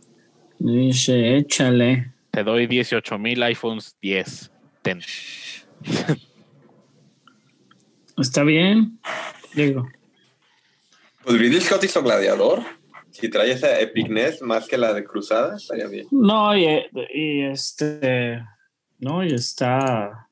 [0.58, 2.12] dice, échale.
[2.30, 4.50] te doy 18 mil iPhones 10.
[4.82, 5.00] Ten.
[8.18, 8.98] Está bien.
[9.54, 9.88] Digo,
[11.24, 12.62] Pues Ridley Scott hizo Gladiador.
[13.20, 16.06] Si trae esa epicness más que la de Cruzada, estaría bien.
[16.12, 16.66] no, y,
[17.12, 18.42] y este.
[19.00, 20.28] No, y está.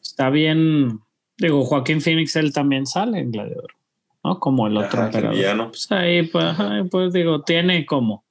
[0.00, 1.00] Está bien.
[1.38, 3.74] Digo, Joaquín Phoenix, él también sale en Gladiador,
[4.24, 4.38] ¿no?
[4.40, 5.68] Como el otro Ajá, villano.
[5.68, 8.24] Pues ahí, pues, ajá, pues digo, tiene como.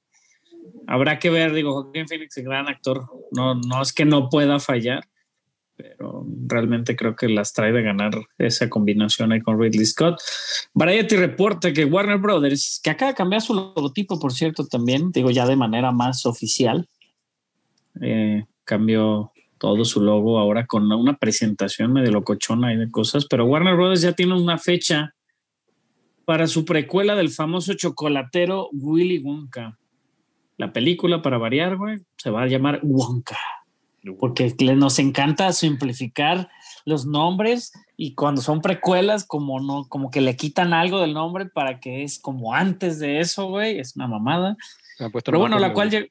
[0.86, 3.06] Habrá que ver, digo, Joaquín Phoenix es gran actor.
[3.30, 5.04] No, no es que no pueda fallar,
[5.82, 10.20] pero realmente creo que las trae de ganar esa combinación ahí con Ridley Scott.
[10.74, 15.30] Variety reporta que Warner Brothers, que acaba de cambiar su logotipo, por cierto, también, digo,
[15.30, 16.88] ya de manera más oficial,
[18.00, 23.44] eh, cambió todo su logo ahora con una presentación medio locochona y de cosas, pero
[23.46, 25.14] Warner Brothers ya tiene una fecha
[26.24, 29.78] para su precuela del famoso chocolatero Willy Wonka.
[30.56, 33.38] La película, para variar, güey, se va a llamar Wonka,
[34.18, 36.48] porque nos encanta simplificar
[36.84, 41.46] los nombres y cuando son precuelas, como no, como que le quitan algo del nombre
[41.46, 44.56] para que es como antes de eso, güey, es una mamada.
[44.98, 46.10] Han puesto Pero bueno, la cual lleg-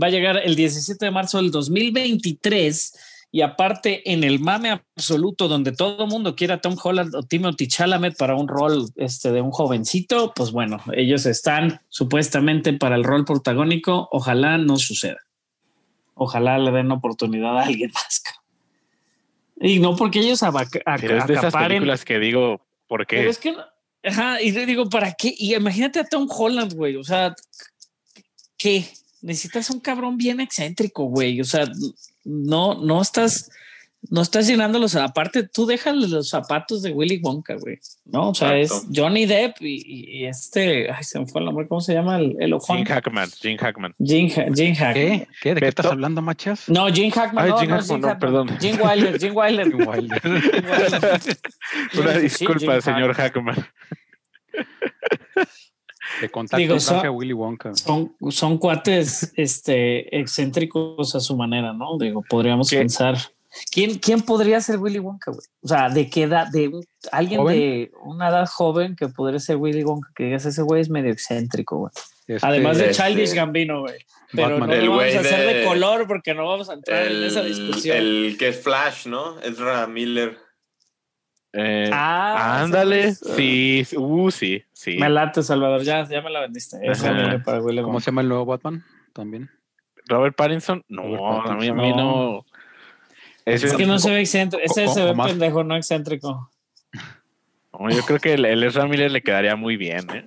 [0.00, 5.48] va a llegar el 17 de marzo del 2023 y aparte en el mame absoluto
[5.48, 9.32] donde todo el mundo quiere a Tom Holland o Timothy Chalamet para un rol este,
[9.32, 15.18] de un jovencito, pues bueno, ellos están supuestamente para el rol protagónico, ojalá no suceda.
[16.18, 18.22] Ojalá le den oportunidad a alguien más.
[19.60, 23.06] Y no porque ellos abac- ac- Pero es de esas acaparen películas que digo, ¿por
[23.06, 23.16] qué?
[23.16, 23.56] pero es que,
[24.04, 25.34] ajá, y le digo, ¿para qué?
[25.36, 27.34] Y imagínate a Tom Holland, güey, o sea,
[28.56, 28.84] ¿qué?
[29.20, 31.68] Necesitas un cabrón bien excéntrico, güey, o sea,
[32.24, 33.50] no, no estás,
[34.10, 38.30] no estás llenando los, aparte tú déjale los zapatos de Willy Wonka, güey, ¿no?
[38.30, 38.86] O sea, Exacto.
[38.90, 42.16] es Johnny Depp y, este, ay, se me fue el nombre, ¿cómo se llama?
[42.18, 42.54] El, el.
[42.64, 43.94] Gene Hackman, Gene Hackman.
[43.98, 44.54] Gene, Ha- Hackman.
[44.54, 44.74] ¿Qué?
[44.94, 45.08] ¿Qué?
[45.20, 45.66] ¿De qué Beto.
[45.68, 46.68] estás hablando, machas?
[46.68, 48.18] No, Gene Hackman, Ay, no, no, Hackman, no, Hackman.
[48.18, 48.48] perdón.
[48.60, 50.22] Gene Wilder, Gene Wilder.
[51.98, 53.56] Una disculpa, señor Hackman.
[56.20, 57.74] De contacto Digo, a Willy Wonka.
[57.74, 61.98] son, son cuates este, excéntricos a su manera, ¿no?
[61.98, 62.78] Digo, podríamos ¿Qué?
[62.78, 63.18] pensar.
[63.72, 65.46] ¿Quién, ¿Quién podría ser Willy Wonka, güey?
[65.62, 66.46] O sea, ¿de qué edad?
[66.52, 67.56] ¿De un- alguien ¿Joven?
[67.58, 70.10] de una edad joven que podría ser Willy Wonka?
[70.14, 71.92] Que digas, ese güey es medio excéntrico, güey.
[72.26, 73.94] Este, Además de este, Childish Gambino, güey.
[74.32, 74.68] Pero Batman.
[74.68, 77.22] no El lo vamos a hacer de, de- color porque no vamos a entrar en
[77.24, 77.96] esa discusión.
[77.96, 79.40] el que es Flash, ¿no?
[79.40, 80.36] Ezra Miller.
[81.54, 84.96] Eh, ah, ándale, sí, sí, uh, sí, sí.
[84.98, 85.82] Me late, Salvador.
[85.82, 86.76] Ya, ya me la vendiste.
[86.86, 87.42] Ajá.
[87.42, 88.00] ¿Cómo Wonka.
[88.00, 88.84] se llama el nuevo Batman?
[89.14, 89.50] También.
[90.06, 91.76] Robert Pattinson, no, Robert a mí, a Pattinson.
[91.76, 92.44] mí no.
[93.54, 94.64] Es que no se ve excéntrico.
[94.64, 96.50] Ese o- se ve más- pendejo, no excéntrico.
[97.78, 100.26] no, yo creo que el, el Ezra Miller le quedaría muy bien, ¿eh?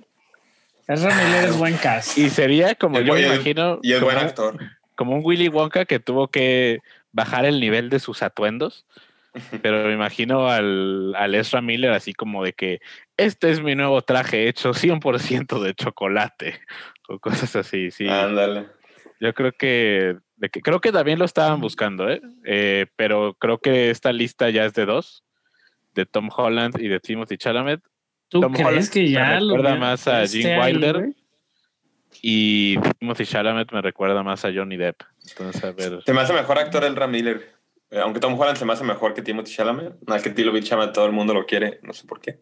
[0.88, 2.18] Ezra Miller es buen cast.
[2.18, 4.58] Y sería como El yo me imagino, Y es como, buen actor.
[4.96, 6.80] como un Willy Wonka que tuvo que
[7.12, 8.84] bajar el nivel de sus atuendos.
[9.62, 12.80] Pero me imagino al, al Ezra Miller así como de que
[13.16, 16.60] este es mi nuevo traje hecho 100% de chocolate
[17.08, 18.06] o cosas así, sí.
[18.08, 18.66] Ándale.
[19.20, 22.20] Yo creo que, de que creo que también lo estaban buscando, ¿eh?
[22.44, 25.22] Eh, pero creo que esta lista ya es de dos,
[25.94, 27.80] de Tom Holland y de Timothy Chalamet.
[28.26, 31.14] ¿Tú Tom crees Holland que me ya lo recuerda más a este Gene año, Wilder.
[32.22, 35.02] Y Timothy Chalamet me recuerda más a Johnny Depp.
[35.28, 36.02] Entonces, a ver.
[36.04, 37.54] Se me hace mejor actor Ezra Miller.
[37.90, 39.94] Eh, Aunque Tom Holland se me hace mejor que Timothy Chalamet.
[40.08, 41.78] No, es que Timothy Chalamet todo el mundo lo quiere.
[41.84, 42.40] No sé por qué.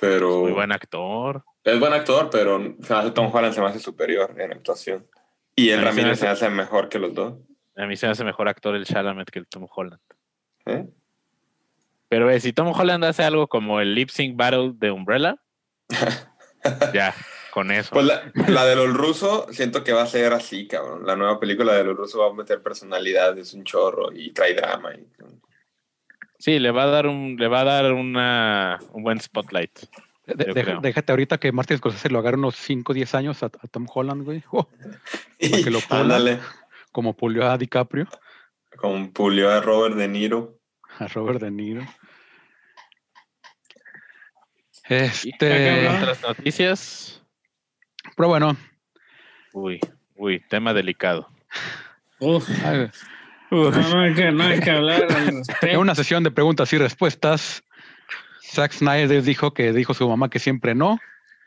[0.00, 0.40] Pero...
[0.40, 1.44] Muy buen actor.
[1.62, 5.06] Es buen actor, pero se me hace Tom Holland se me hace superior en actuación.
[5.56, 7.34] Y el se Ramírez hace- se hace mejor que los dos.
[7.76, 10.00] A mí se me hace mejor actor el Chalamet que el Tom Holland.
[10.66, 10.86] ¿Eh?
[12.08, 15.36] Pero eh, si Tom Holland hace algo como el lip sync battle de Umbrella,
[16.94, 17.14] ya,
[17.50, 17.90] con eso.
[17.92, 21.06] Pues la, la de los rusos siento que va a ser así, cabrón.
[21.06, 24.54] La nueva película de los rusos va a meter personalidad, es un chorro y trae
[24.54, 24.94] drama.
[24.94, 25.06] Y,
[26.38, 29.78] Sí, le va a dar un, le va a dar una, un buen spotlight.
[30.26, 33.68] De- déjate ahorita que Martin Scorsese lo agarre unos 5 o 10 años a, a
[33.70, 34.42] Tom Holland, güey.
[34.52, 34.68] Oh,
[35.38, 36.00] y Para que lo pula.
[36.00, 36.38] ándale.
[36.92, 38.06] como pulió a DiCaprio,
[38.76, 40.58] Con pulió a Robert De Niro.
[40.98, 41.82] a Robert De Niro.
[44.88, 47.22] Este, otras noticias.
[48.16, 48.56] pero bueno,
[49.54, 49.78] Uy,
[50.16, 51.28] uy, tema delicado.
[52.20, 52.90] Uf, ay,
[53.50, 55.80] no, no hay que, no hay que hablar respecto.
[55.80, 57.62] una sesión de preguntas y respuestas,
[58.52, 60.98] Zack Snyder dijo que dijo su mamá que siempre no,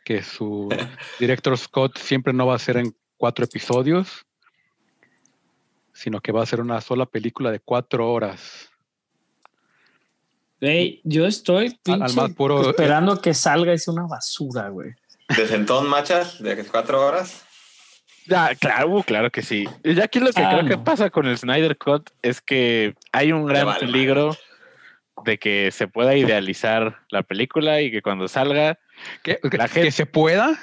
[0.04, 0.70] que su
[1.20, 4.26] director Scott siempre no va a ser en cuatro episodios,
[5.94, 8.70] sino que va a ser una sola película de cuatro horas.
[10.62, 14.94] Güey, yo estoy Al- al pinche más puro- esperando que salga sea una basura, güey.
[15.36, 17.44] De sentón, machas, de cuatro horas.
[18.28, 19.66] Ya, claro, uh, claro que sí.
[19.84, 23.32] Y aquí lo que Ah, creo que pasa con el Snyder Cut es que hay
[23.32, 24.36] un gran vale peligro
[25.26, 28.80] de que se pueda idealizar la película y que cuando salga,
[29.24, 30.58] Que, que- La gente- que se pueda.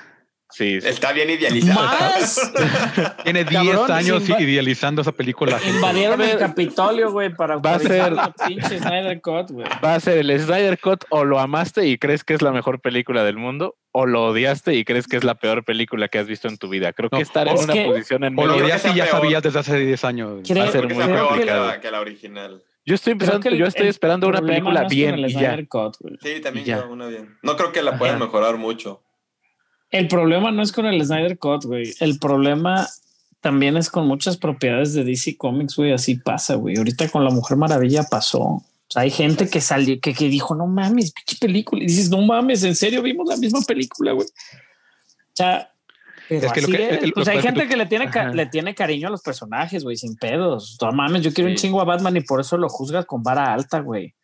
[0.51, 0.89] sí, sí.
[0.89, 1.83] Está bien idealizado.
[1.83, 2.53] ¡Más!
[3.25, 5.59] Tiene 10 Cabrón, años idealizando esa película.
[5.69, 9.67] Invadieron el Capitolio, güey, para va a ser- la pinche Snyder Cut, güey.
[9.85, 12.81] va a ser el Snyder Cut o lo amaste y crees que es la mejor
[12.81, 16.27] película del mundo o lo odiaste y crees que es la peor película que has
[16.27, 16.93] visto en tu vida.
[16.95, 19.05] Creo No, que estar en es una que- posición en O lo odiaste y ya
[19.05, 19.17] peor.
[19.21, 20.41] sabías desde hace 10 años.
[20.49, 21.67] Creo- Va a ser muy está peor que complicado.
[21.67, 22.63] la, que la original.
[22.85, 25.33] Yo estoy empezando, yo estoy esperando una problema película no es con bien el y
[25.33, 25.39] ya.
[25.39, 26.19] Snyder Cut, güey.
[26.21, 26.85] Sí, también ya.
[26.85, 27.37] una bien.
[27.43, 28.25] No creo que la puedan Ajá.
[28.25, 29.03] mejorar mucho.
[29.91, 31.93] El problema no es con el Snyder Cut, güey.
[32.01, 32.89] El problema
[33.41, 35.93] también es con muchas propiedades de DC Comics, güey.
[35.93, 36.77] Así pasa, güey.
[36.77, 38.41] Ahorita con la Mujer Maravilla pasó.
[38.41, 41.83] O sea, hay gente que salió, que, que dijo, no mames, pinche película.
[41.83, 44.27] Y dices, no mames, en serio, vimos la misma película, güey.
[44.27, 45.72] O sea,
[46.41, 47.07] pero Es que lo así que- es.
[47.09, 49.23] lo pues hay es que gente tú- que le tiene, le tiene cariño a los
[49.23, 50.77] personajes, güey, sin pedos.
[50.81, 51.63] No mames, yo quiero un Sí.
[51.67, 54.15] chingo a Batman y por eso lo juzgas con vara alta, güey.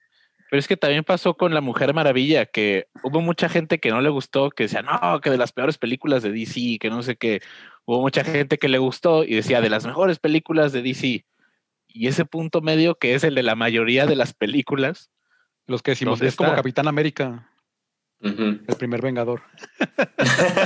[0.50, 4.00] Pero es que también pasó con La Mujer Maravilla, que hubo mucha gente que no
[4.00, 7.16] le gustó, que decía, no, que de las peores películas de DC, que no sé
[7.16, 7.42] qué.
[7.84, 11.26] Hubo mucha gente que le gustó y decía, de las mejores películas de DC.
[11.86, 15.10] Y ese punto medio, que es el de la mayoría de las películas,
[15.66, 16.56] Los que decimos, ¿Dónde es como está?
[16.56, 17.50] Capitán América,
[18.20, 19.40] El primer Vengador.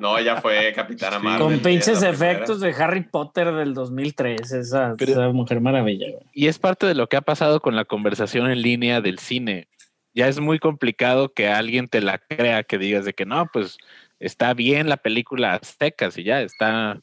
[0.00, 1.22] no, ya fue Capitana Sí.
[1.24, 1.40] Marvel.
[1.42, 6.22] Con eh, pinches efectos de Harry Potter del 2003, esa, Pero- esa Mujer Maravilla, güey.
[6.32, 9.68] y es parte de lo que ha pasado con la conversación en línea del cine.
[10.14, 13.78] Ya es muy complicado que alguien te la crea, que digas de que no, pues
[14.20, 17.00] está bien la película a secas y ya está.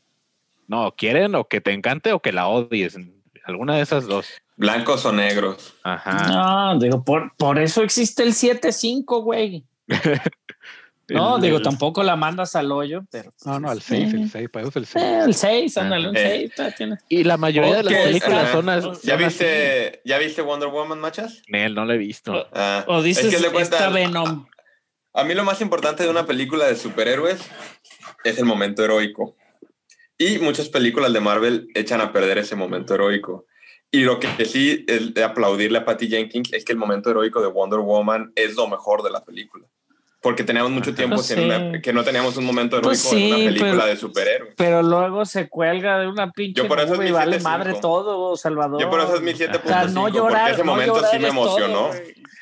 [0.67, 2.97] No, quieren o que te encante o que la odies.
[3.43, 4.27] Alguna de esas dos.
[4.61, 5.73] Blancos o negros.
[5.83, 6.27] Ajá.
[6.73, 9.65] No, digo, por, por eso existe el 7-5, güey.
[11.09, 13.33] No, El- digo, el- tampoco la mandas al hoyo, pero.
[13.43, 15.03] No, no, al 6, el 6, para eso es el 6.
[15.05, 16.37] Eh, el 6, ándale, un Eh.
[16.47, 16.55] 6.
[16.55, 18.51] todavía tiene- Y la mayoría de las películas ajá.
[18.53, 18.65] son,
[19.03, 21.33] ¿Ya son viste, ¿Ya viste Wonder Woman, machas?
[21.33, 21.41] así.
[21.49, 22.47] Nel, no la he visto.
[22.53, 24.47] Ah, O dices, es que le cuenta- esta Venom.
[25.13, 27.41] A mí lo más importante de una película de superhéroes
[28.23, 29.35] es el momento heroico.
[30.17, 33.47] Y muchas películas de Marvel echan a perder ese momento heroico.
[33.91, 37.41] Y lo que sí es de aplaudirle a Patty Jenkins es que el momento heroico
[37.41, 39.65] de Wonder Woman es lo mejor de la película.
[40.21, 40.97] Porque teníamos mucho Ajá.
[40.97, 41.43] tiempo Pues sin sí.
[41.45, 44.53] una- que no teníamos un momento heroico Pues en sí, una película pero- de superhéroes.
[44.55, 47.43] Pero luego se cuelga de una pinche Yo por eso es y mi vale 7-5.
[47.43, 48.79] madre todo, Salvador.
[48.79, 51.19] Yo por eso es mi 7.5, O sea, no llorar, porque ese no momento sí
[51.19, 51.89] me todo, emocionó.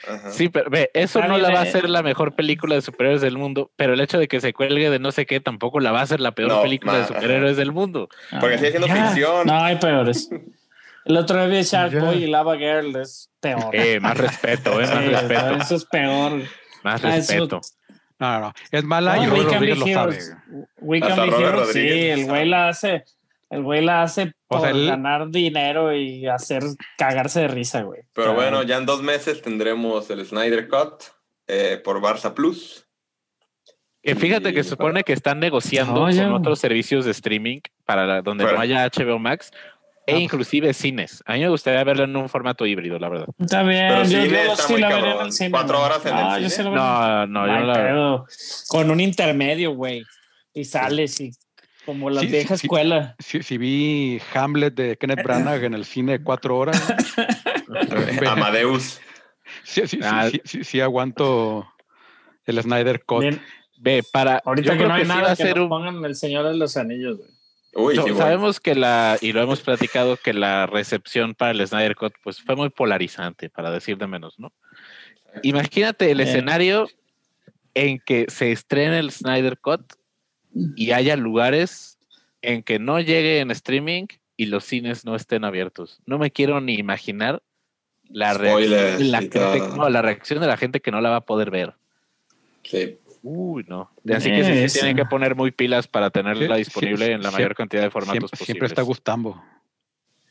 [0.08, 0.32] Ajá.
[0.32, 1.72] Sí, pero ve, eso no la va a eh.
[1.72, 4.90] ser la mejor película de superhéroes del mundo, pero el hecho de que se cuelgue
[4.90, 7.08] de no sé qué tampoco la va a ser la peor No, película de ma-
[7.08, 8.08] superhéroes del mundo.
[8.40, 9.08] Porque sigue siendo Ya.
[9.08, 9.48] ficción.
[9.48, 10.30] No, hay peores.
[11.10, 12.00] El otro día vi Shark Ya.
[12.04, 13.76] Boy y Lava Girl es peor.
[13.76, 16.32] Eh, más respeto, eh, más Sí, respeto, Eso es peor.
[16.84, 17.62] más Ah, eso- respeto.
[18.20, 18.54] No, no, no.
[18.70, 20.12] Es mala y No, Robert We Can Rodríguez lo Be sabe.
[20.16, 20.36] Heroes.
[20.82, 23.06] We Can Be Robert Heroes, sí, el güey la hace,
[23.50, 26.62] el güey la hace O por sea, ganar dinero y hacer
[26.98, 28.02] cagarse de risa, güey.
[28.14, 31.06] Pero bueno, ya en dos meses tendremos el Snyder Cut
[31.48, 32.86] eh, por Barça Plus.
[34.04, 37.60] Que fíjate que Y- se supone que están negociando No, con otros servicios de streaming
[37.86, 38.58] para la- donde Fuera.
[38.58, 39.52] no haya HBO Max
[40.10, 40.24] e Ah, pues.
[40.24, 41.24] inclusive cines.
[41.26, 43.28] A mí me gustaría verlo en un formato híbrido, la verdad.
[43.40, 45.52] Está bien, Pero yo, cine yo está sí muy la veré en el cine.
[45.52, 46.50] ¿Cuatro horas en el Ah, yo cine?
[46.50, 46.82] sí la veré.
[46.82, 48.26] No, no, yo no la pedo.
[48.68, 50.04] Con un intermedio, güey.
[50.54, 51.32] Y sales y
[51.86, 52.68] como la Sí, vieja sí, sí.
[52.68, 53.16] escuela.
[53.20, 56.82] Si, si vi Hamlet de Kenneth Branagh en el cine de cuatro horas,
[58.28, 59.00] Amadeus.
[59.64, 60.30] sí, sí, sí, Ah.
[60.30, 61.68] sí, sí, sí aguanto
[62.46, 63.22] el Snyder Cut.
[63.22, 63.42] Bien,
[63.78, 64.42] Ve, para.
[64.44, 66.56] ahorita yo que creo no hay sí va nada que un- pongan el Señor de
[66.58, 67.30] los Anillos, güey.
[67.74, 71.96] Uy, No, sabemos que la, y lo hemos platicado, que la recepción para el Snyder
[71.96, 74.52] Cut pues fue muy polarizante, para decir de menos, ¿no?
[75.44, 76.24] Imagínate el Eh.
[76.24, 76.88] escenario
[77.76, 79.94] en que se estrene el Snyder Cut
[80.76, 82.00] y haya lugares
[82.42, 86.00] en que no llegue en streaming y los cines no estén abiertos.
[86.06, 87.44] No me quiero ni imaginar
[88.10, 91.18] la, reacción Spoilers la, gente, no, la reacción de la gente que no la va
[91.18, 91.74] a poder ver.
[92.64, 92.98] Sí.
[93.22, 93.92] Uy, no.
[94.16, 97.12] Así que sí, Eh, se tienen que poner muy pilas para tenerla Sí, disponible sí,
[97.12, 98.46] en la mayor cantidad de formatos Siempre, posibles.
[98.46, 99.44] siempre está Gustavo.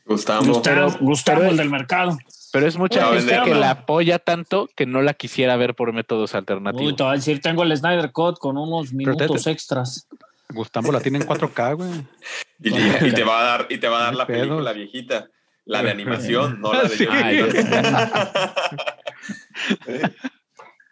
[0.05, 0.43] Gustavo.
[0.45, 2.17] Gustavo, Gustavo el del mercado.
[2.51, 5.93] Pero es mucha No, gente que la apoya tanto que no la quisiera ver por
[5.93, 6.87] métodos alternativos.
[6.87, 10.07] Uy, te voy a decir, tengo el Snyder Cut con unos te- minutos extras.
[10.51, 11.89] Gustavo la tiene en 4K, güey.
[12.61, 14.47] Y, y- y te va a dar, y te va a dar la hay pedos.
[14.47, 15.27] película viejita.
[15.65, 17.07] La de animación, no la de Sí.
[17.09, 17.43] Ay,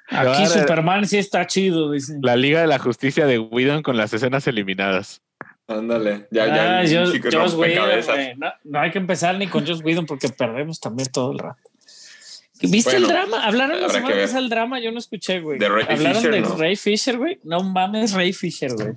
[0.10, 2.18] Aquí Ahora- Superman sí está chido, dice.
[2.22, 5.22] La Liga de la Justicia de Whedon con las escenas eliminadas.
[5.68, 6.80] Ándale, ya, ya.
[6.80, 8.16] Ah, Whedon, rompecabezas.
[8.16, 8.36] güey.
[8.38, 11.60] No, no hay que empezar ni con Joss Whedon porque perdemos también todo el rato.
[12.62, 13.46] ¿Viste Bueno, el drama?
[13.46, 14.80] ¿Hablaron la semana pasada del drama?
[14.80, 15.60] Yo no escuché, güey.
[15.60, 16.56] De Ray ¿Hablaron Fisher, de no.
[16.58, 17.40] Ray Fisher, güey?
[17.44, 18.94] No mames, Ray Fisher, güey.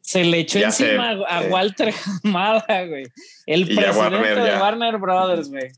[0.00, 1.42] Se le echó Ya sé, encima a-.
[1.42, 1.92] Walter
[2.24, 3.04] Hamada, güey.
[3.46, 4.58] El Y presidente Warner, de.
[4.58, 5.68] Warner Brothers, güey.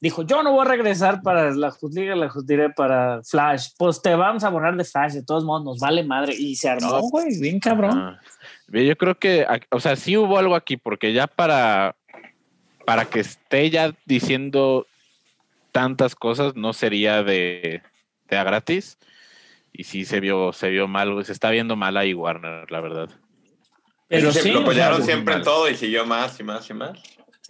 [0.00, 3.68] Dijo, yo no voy a regresar para la Justicia, la Justicia para Flash.
[3.76, 6.34] Pues te vamos a borrar de Flash, de todos modos, nos vale madre.
[6.34, 7.00] Y se armó, No.
[7.02, 8.18] güey, bien cabrón.
[8.68, 11.96] Ve, Yo creo que, o sea, sí hubo algo aquí, porque ya para,
[12.86, 14.86] para que esté ya diciendo
[15.70, 17.82] tantas cosas, no sería de,
[18.28, 18.96] de a gratis.
[19.72, 23.10] Y sí se vio, se vio mal, se está viendo mal ahí Warner, la verdad.
[24.08, 26.68] Pero Se- sí, lo o apoyaron sea, siempre en todo y siguió más y más
[26.70, 26.98] y más.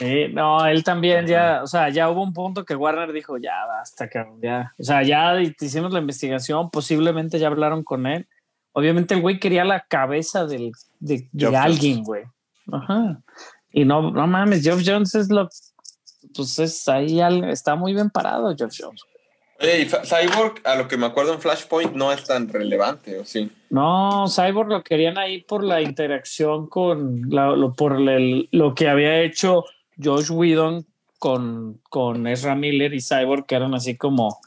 [0.01, 3.67] Sí, no, él también ya, o sea, ya hubo un punto que Warner dijo, ya
[3.67, 4.73] basta, cabrón, ya.
[4.79, 8.27] O sea, ya hicimos la investigación, posiblemente ya hablaron con él.
[8.73, 12.23] Obviamente el güey quería la cabeza del, de, alguien, güey.
[12.73, 13.21] Ajá.
[13.73, 15.51] Y no, no mames, Geoff Jones es lo,
[16.35, 19.03] pues es ahí, está muy bien parado Geoff Jones.
[19.61, 23.27] Oye, y Cyborg, a lo que me acuerdo en Flashpoint, no es tan relevante, ¿o
[23.27, 23.51] sí?
[23.69, 28.89] No, Cyborg lo querían ahí por la interacción con la- lo, por el- lo que
[28.89, 29.67] había hecho
[30.03, 30.87] Josh Whedon
[31.19, 34.39] con, con Ezra Miller y Cyborg, que eran así como,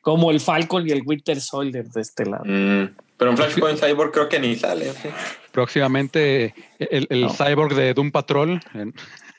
[0.00, 2.44] como el Falcon y el Winter Soldier de este lado.
[2.46, 5.08] Mm, pero en Flashpoint Cyborg creo que ni sale, ¿o sí?
[5.52, 7.30] Próximamente el, el No.
[7.30, 8.60] cyborg de Doom Patrol.
[8.74, 8.94] en-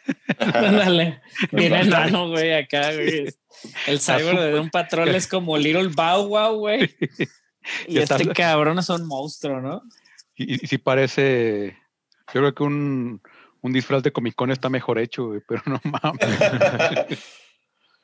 [0.39, 1.21] Ándale,
[1.52, 3.26] bien enano, güey, acá, güey.
[3.88, 6.93] El Cyborg de un patrón es como Little Bow Wow, güey.
[7.88, 9.82] Y este cabrón es un monstruo, ¿no?
[10.36, 11.78] y, y sí parece.
[12.34, 13.21] Yo creo que un,
[13.63, 17.19] un disfraz de Comic Con está mejor hecho, güey, pero no mames.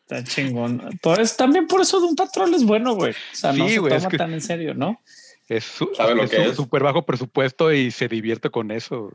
[0.02, 0.82] Está chingón.
[1.20, 3.12] Eso- también por eso de un patrón es bueno, güey.
[3.12, 5.00] O sea, no Sí, se güey, es toma que- tan en serio, ¿no?
[5.48, 6.56] Es su- ¿Sabe lo es que su- es?
[6.56, 9.12] súper bajo presupuesto y se divierte con eso.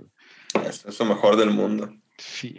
[0.67, 1.93] Eso es lo mejor del mundo.
[2.19, 2.57] Sí,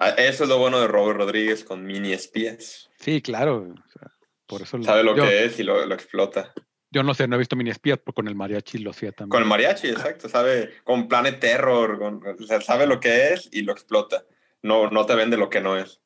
[0.00, 2.88] Ah, Eso es lo bueno de Robert Rodríguez con mini espías.
[3.00, 3.74] sí, claro.
[3.74, 4.12] o sea,
[4.46, 6.52] por eso Sabe lo que es y lo, lo explota.
[6.90, 9.30] Yo no sé, no he visto mini espías, pero con el mariachi lo hacía también.
[9.30, 10.28] Con el mariachi, exacto.
[10.28, 14.24] Sabe, con Planet Terror, con- o sea, sabe lo que es y lo explota.
[14.62, 16.00] No, no te vende lo que no es.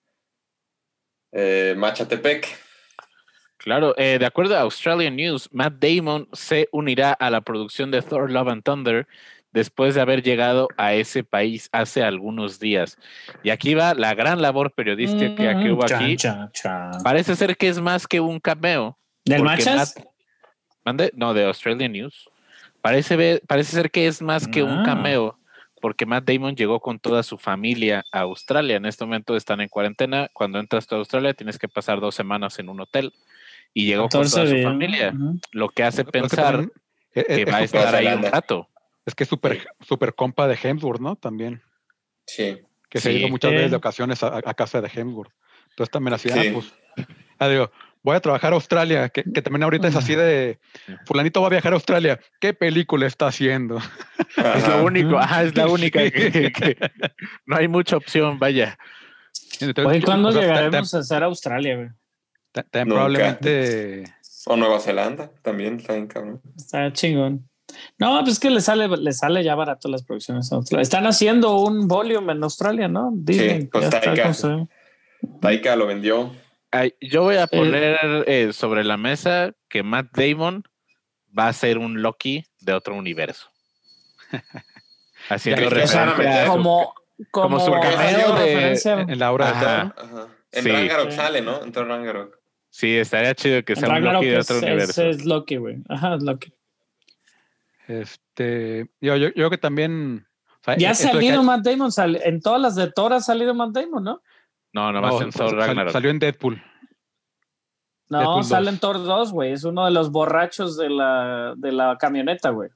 [1.33, 2.47] Eh, Machatepec.
[3.57, 8.03] Claro, eh, de acuerdo a Australian News, Matt Damon se unirá a la producción de
[8.03, 9.07] Thor Love and Thunder
[9.53, 12.99] después de haber llegado a ese país hace algunos días.
[13.45, 16.17] Y aquí va la gran labor periodística que hubo Chan, aquí.
[16.17, 16.91] chan, chan.
[17.05, 18.99] Parece ser que es más que un cameo.
[19.25, 19.95] ¿Del Machas?
[19.97, 20.07] Matt-
[20.85, 21.13] ¿Mande?
[21.15, 22.29] No, de Australian News.
[22.81, 24.83] Parece, ver- parece ser que es más que un Ah.
[24.85, 25.39] cameo,
[25.81, 28.77] porque Matt Damon llegó con toda su familia a Australia.
[28.77, 30.29] En este momento están en cuarentena.
[30.33, 33.13] Cuando entras a Australia tienes que pasar dos semanas en un hotel.
[33.75, 35.15] Y llegó con 14 toda su familia,
[35.53, 36.69] lo que hace que pensar
[37.15, 38.69] que va a estar ahí un rato.
[39.07, 41.17] Es que es súper super compa de Hemsworth, ¿no?
[41.17, 41.63] También.
[42.27, 42.59] Sí.
[42.91, 43.19] Que se ha Sí.
[43.19, 43.57] ido muchas Sí.
[43.57, 45.33] veces de ocasiones a, a casa de Hemsworth.
[45.71, 46.51] Entonces también así, ah, Sí.
[46.51, 46.73] pues,
[47.39, 47.71] ah, digo,
[48.03, 50.59] voy a trabajar a Australia, que, que también ahorita es así de,
[51.07, 53.79] fulanito va a viajar a Australia, ¿qué película está haciendo?
[54.37, 56.11] Es lo único, ajá, es la única Sí.
[56.11, 56.77] que, que-
[57.47, 58.77] no hay mucha opción, vaya.
[59.61, 61.89] Entonces, Oye, ¿cuándo o sea, llegaremos a hacer Australia, güey?
[62.85, 64.05] probablemente
[64.47, 66.41] O Nueva Zelanda, también está bien cabrón.
[66.57, 67.49] Está chingón.
[67.99, 70.83] No, pues es que le sale, le sale ya barato las producciones en Australia.
[70.83, 73.11] Están haciendo un volumen en Australia, ¿no?
[73.15, 73.67] Disney.
[73.67, 74.33] pues ya está Taika.
[75.41, 76.33] Taika lo vendió.
[76.73, 80.65] Ay, yo voy a poner eh, sobre la mesa que Matt Damon
[81.39, 83.49] va a ser un Loki de otro universo.
[85.29, 86.95] Haciendo referencia a su- como,
[87.31, 88.73] como, como su cameo de-
[89.13, 89.95] en la obra de Ajá.
[89.95, 90.29] Thor, Ajá.
[90.53, 90.71] En Sí.
[90.71, 91.63] Ragnarok sale, ¿no?
[91.63, 92.39] En Thor Ragnarok.
[92.71, 95.03] Sí, estaría chido que sea un Ragnarok Loki de otro es, universo.
[95.05, 95.77] es Loki, güey.
[95.89, 96.53] Ajá, es Loki.
[97.89, 100.27] Este, yo, yo, yo creo que también.
[100.61, 101.93] o sea, Ya ha que- salido Matt Damon.
[101.93, 104.23] sal- en todas las de Thor ha salido Matt Damon, ¿no?
[104.73, 105.93] No, nomás no, en Thor Ragnarok.
[105.93, 106.63] salió en Deadpool.
[108.13, 108.75] No, Deadpool sale 2.
[108.75, 109.53] en Thor 2, güey.
[109.53, 112.71] Es uno de los borrachos de la, de la camioneta, güey.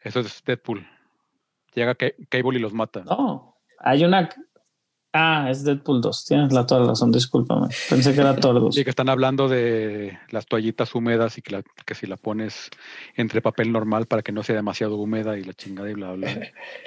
[0.00, 0.86] Eso es Deadpool.
[1.74, 3.02] Llega Ca- Cable y los mata.
[3.04, 4.28] No, hay una.
[5.12, 6.24] Ah, es Deadpool 2.
[6.24, 7.66] Tienes la toda la razón, discúlpame.
[7.88, 8.74] Pensé que era Thor 2.
[8.76, 12.70] Sí, que están hablando de las toallitas húmedas y que, la- que si la pones
[13.16, 16.28] entre papel normal para que no sea demasiado húmeda y la chingada y bla, bla.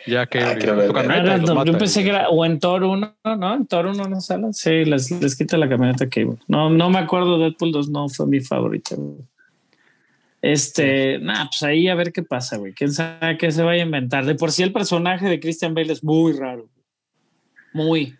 [0.07, 0.91] Ya que Ah, ver.
[0.95, 3.53] Ah, meta yo pensé y- que era o en Thor 1, ¿no?
[3.55, 4.53] En Thor 1 no sale.
[4.53, 6.38] Sí, les, les quita la camioneta Cable.
[6.47, 7.38] No, no me acuerdo.
[7.38, 8.95] Deadpool 2 no fue mi favorita.
[8.95, 9.17] güey.
[10.41, 12.74] Este, nada, pues ahí a ver qué pasa, güey.
[12.74, 14.26] Quién sabe qué se vaya a inventar.
[14.26, 16.67] De por sí el personaje de Christian Bale es muy raro.
[17.74, 18.17] Muy.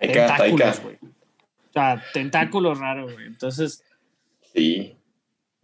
[0.00, 0.96] Taika, tentáculos, güey.
[1.02, 3.26] O sea, tentáculos raros, güey.
[3.26, 3.84] Entonces,
[4.54, 4.96] Sí.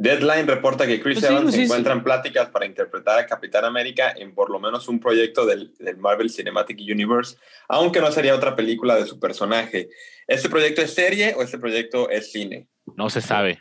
[0.01, 3.19] Deadline reporta que Chris Pues sí, Evans pues se sí, encuentra en pláticas para interpretar
[3.19, 7.37] a Capitán América en por lo menos un proyecto del, del Marvel Cinematic Universe,
[7.69, 9.89] aunque no sería otra película de su personaje.
[10.29, 12.69] ¿Este proyecto es serie o este proyecto es cine?
[12.97, 13.59] No se sabe.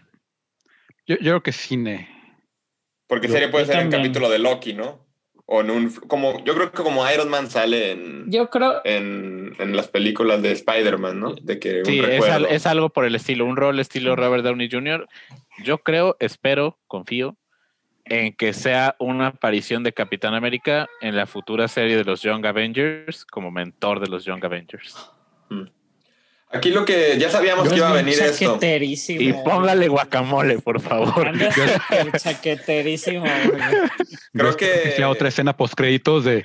[1.08, 2.08] Yo, yo creo que cine.
[3.08, 4.02] Porque Yo- serie puede ser también.
[4.04, 5.07] capítulo de Loki, ¿no?
[5.50, 8.82] O en un como yo creo que como Iron Man sale en, yo creo.
[8.84, 11.36] en, en las películas de Spider-Man, ¿no?
[11.42, 12.36] De que Sí, un es, recuerdo.
[12.36, 15.08] al- es algo por el estilo, un rol estilo Robert Downey Jr.
[15.64, 17.38] Yo creo, espero, confío
[18.10, 22.46] en que sea una aparición de Capitán América en la futura serie de los Young
[22.46, 25.12] Avengers como mentor de los Young Avengers.
[26.50, 28.46] Aquí lo que ya sabíamos que iba a venir esto.
[28.54, 29.22] chaqueterísimo.
[29.22, 31.30] Y póngale guacamole, por favor.
[32.18, 33.62] Chaqueterísimo, güey.
[34.34, 36.44] Creo Yo que sea otra escena post créditos de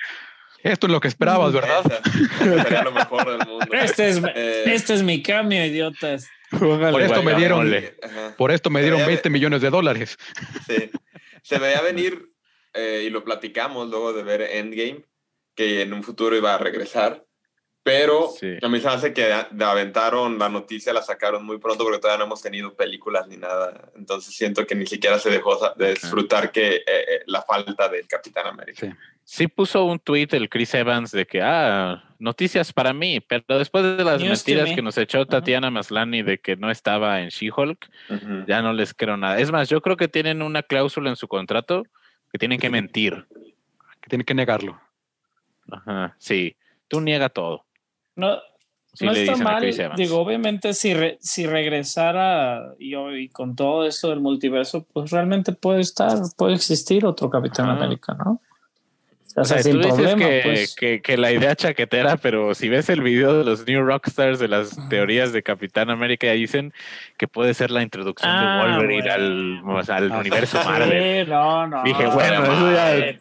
[0.64, 1.82] esto es lo que esperabas, ¿verdad?
[1.84, 3.66] Esa, sería lo mejor del mundo.
[3.72, 6.28] Este es, Eh, este es mi cambio, idiotas.
[6.50, 7.74] Póngale Por esto me dieron-.
[8.02, 8.34] Ajá.
[8.36, 10.16] Por esto me dieron Sería- 20 millones de dólares.
[10.68, 10.90] Sí.
[11.42, 12.28] Se veía venir,
[12.74, 15.04] eh, y lo platicamos luego de ver Endgame,
[15.56, 17.24] que en un futuro iba a regresar.
[17.84, 18.58] Pero Sí.
[18.62, 22.26] a mí se hace que aventaron la noticia, la sacaron muy pronto porque todavía no
[22.26, 23.90] hemos tenido películas ni nada.
[23.96, 28.06] Entonces siento que ni siquiera se dejó de disfrutar que eh, eh, la falta del
[28.06, 28.86] Capitán América.
[28.86, 28.92] Sí.
[29.24, 33.96] Sí puso un tweet el Chris Evans de que, ah, noticias para mí, pero después
[33.96, 34.74] de las News mentiras me.
[34.74, 37.88] que nos echó Tatiana Maslany de que no estaba en She-Hulk,
[38.48, 39.38] ya no les creo nada.
[39.38, 41.84] Es más, yo creo que tienen una cláusula en su contrato
[42.32, 43.26] que tienen que mentir.
[44.00, 44.80] Que tiene que negarlo.
[45.70, 46.56] Ajá, sí.
[46.88, 47.64] Tú niega todo.
[48.16, 48.38] No,
[48.94, 49.64] Sí no está mal.
[49.96, 55.52] Digo, obviamente, si, re- si regresara y, y con todo esto del multiverso, pues realmente
[55.52, 57.78] puede estar, puede existir otro Capitán Ajá.
[57.78, 58.32] América, ¿no?
[59.34, 60.74] O O sea, sea, sin tú dices problema, que, pues.
[60.74, 64.48] que- que la idea chaquetera, pero si ves el video de los New Rockstars de
[64.48, 66.74] las teorías de Capitán América, ya dicen
[67.16, 69.70] que puede ser la introducción Ah, de Wolverine bueno.
[69.70, 71.28] al, o sea, al Ah, universo Sí, Marvel.
[71.30, 71.82] no, no.
[71.82, 73.18] Dije, no, bueno, no, eso ya-.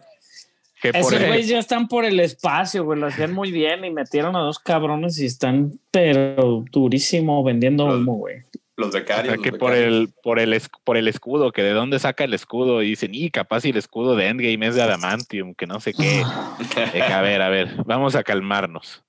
[0.82, 3.00] Que por Esos güeyes ya están por el espacio, güey.
[3.00, 8.16] Lo hacían muy bien y metieron a dos cabrones y están, pero durísimo vendiendo humo,
[8.16, 8.38] güey.
[8.78, 9.36] Los O sea, becarios.
[9.36, 9.94] los que por becarios.
[10.10, 13.12] el, por, el, es- por el escudo, que de dónde saca el escudo, y dicen,
[13.14, 16.24] y capaz el escudo de Endgame es de Adamantium, que no sé qué.
[17.14, 19.04] A ver, a ver, vamos a calmarnos.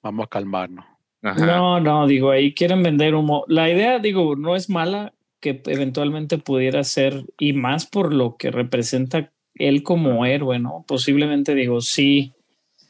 [0.00, 0.84] Vamos a calmarnos.
[1.22, 1.44] Ajá.
[1.44, 3.44] No, no, digo, ahí quieren vender humo.
[3.48, 8.52] La idea, digo, no es mala que eventualmente pudiera ser, y más por lo que
[8.52, 10.84] representa él como héroe, ¿no?
[10.86, 12.32] Posiblemente, digo, sí,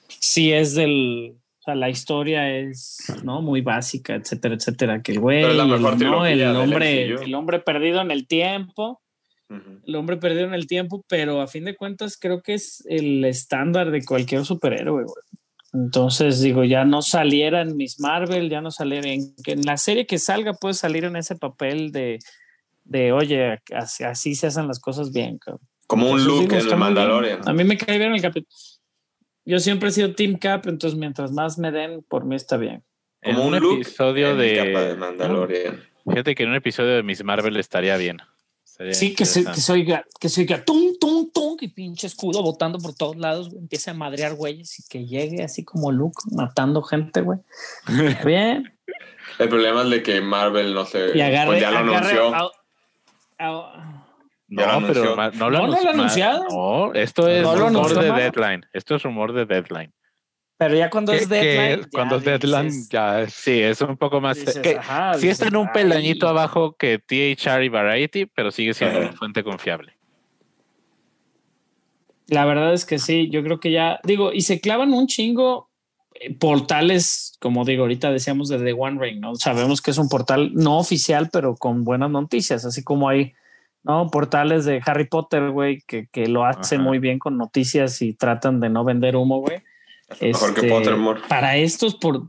[0.09, 3.43] sí es del, o sea, la historia es, ¿no?
[3.43, 6.27] Muy básica, etcétera, etcétera, que el güey, el, ¿no?
[6.27, 9.01] el hombre, el hombre perdido en el tiempo,
[9.51, 9.81] Ujú.
[9.87, 13.25] el hombre perdido en el tiempo, pero a fin de cuentas creo que es el
[13.25, 15.25] estándar de cualquier superhéroe, güey.
[15.75, 20.07] Entonces, digo, ya no saliera en Miss Marvel, ya no saliera en, en la serie
[20.07, 22.19] que salga, puede salir en ese papel de,
[22.85, 25.61] de oye, así, así se hacen las cosas bien, cabrón.
[25.89, 26.77] Como un look en el.
[26.77, 27.41] Mandalorian.
[27.49, 28.55] A mí me cae bien el capítulo.
[29.45, 32.85] Yo siempre he sido Team Cap, entonces mientras más me den, por mí está bien.
[33.23, 34.97] En Como un, un look episodio en el capa de de.
[34.97, 35.83] Mandalorian.
[36.07, 38.19] Fíjate que en un episodio de Miss Marvel estaría bien.
[38.65, 42.07] Estaría Sí, que se, que se oiga, que se oiga tum, tum, tum, y pinche
[42.07, 45.91] escudo botando por todos lados, güey, empieza a madrear güeyes y que llegue así como
[45.91, 47.39] Luke matando gente, güey.
[48.25, 48.79] Bien.
[49.39, 50.87] El problema es de que Marvel no.
[51.15, 52.35] Y agarre, pues ya lo agarre anunció.
[52.35, 52.51] a-
[53.39, 54.05] a-
[54.49, 56.45] No, pero ma- no lo, No, no lo anunciado.
[56.51, 58.11] No, esto es No rumor de.
[58.13, 58.65] Deadline.
[58.73, 59.93] Esto es rumor de Deadline.
[60.57, 61.83] pero ya cuando es deadline.
[61.83, 63.35] ya cuando es deadline dices- ya es.
[63.35, 64.37] Sí, es un poco más.
[64.39, 66.31] dices, que ajá, sí está en un dices, peldañito ay.
[66.31, 69.93] abajo que THR y Variety, pero sigue siendo una fuente confiable.
[72.29, 75.71] La verdad es que sí, yo creo que ya, digo, y se clavan un chingo
[76.15, 79.35] eh, portales, como digo, ahorita decíamos de The One Ring, ¿no?
[79.37, 83.33] Sabemos que es un portal no oficial, pero con buenas noticias, así como hay,
[83.85, 84.09] ¿no?
[84.09, 86.89] Portales de Harry Potter, güey, que, que lo hacen Ajá.
[86.89, 89.63] muy bien con noticias y tratan de no vender humo, güey.
[90.21, 91.21] Mejor que Este, Pottermore.
[91.29, 92.23] Para estos, por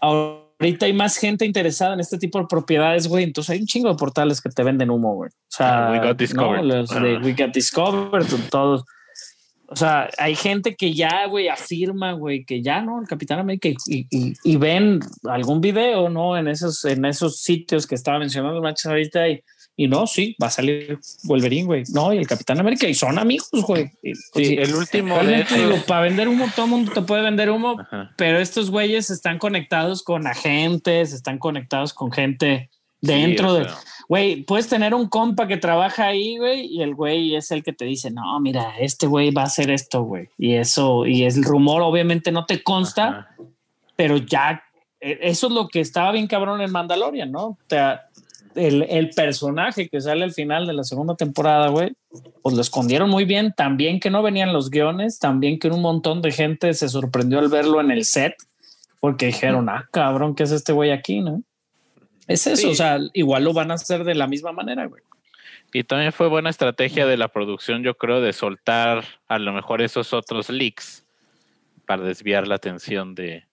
[0.00, 3.24] ahorita hay más gente interesada en este tipo de propiedades, güey.
[3.24, 5.30] Entonces hay un chingo de portales que te venden humo, güey.
[5.30, 6.62] O sea, Ah, We Got Discovered.
[6.64, 6.74] ¿no?
[6.76, 7.20] los de Ah.
[7.22, 8.84] We Got Discovered, todos.
[9.70, 13.68] O sea, hay gente que ya, güey, afirma, güey, que ya no, el Capitán América
[13.68, 16.38] y, y- y ven algún video, ¿no?
[16.38, 19.42] En esos, en esos sitios que estaba mencionando Max ahorita y,
[19.80, 21.84] y no, sí, va a salir Wolverine, güey.
[21.94, 23.88] No, y el Capitán América y son amigos, güey.
[24.34, 27.76] Sí, el último realmente digo, para vender humo, todo el mundo te puede vender humo,
[27.80, 28.10] Ajá.
[28.16, 32.70] pero estos güeyes están conectados con agentes, están conectados con gente
[33.00, 33.70] dentro Sí, de...
[34.08, 37.72] Güey, puedes tener un compa que trabaja ahí, güey, y el güey es el que
[37.72, 40.28] te dice, no, mira, este güey va a hacer esto, güey.
[40.36, 43.36] Y eso, y es el rumor, obviamente no te consta, ajá.
[43.94, 44.60] pero ya,
[45.00, 47.58] eh, eso es lo que estaba bien cabrón en Mandalorian, ¿no?
[47.68, 48.08] Sea,
[48.58, 51.94] el, el personaje que sale al final de la segunda temporada, güey,
[52.42, 56.20] pues lo escondieron muy bien, también que no venían los guiones, también que un montón
[56.22, 58.34] de gente se sorprendió al verlo en el set,
[59.00, 61.42] porque dijeron, ah, cabrón, ¿qué es este güey aquí, no?
[62.26, 62.66] Es eso, Sí.
[62.68, 65.02] o sea, igual lo van a hacer de la misma manera, güey.
[65.72, 69.82] Y también fue buena estrategia de la producción, yo creo, de soltar a lo mejor
[69.82, 71.04] esos otros leaks
[71.86, 73.44] para desviar la atención de,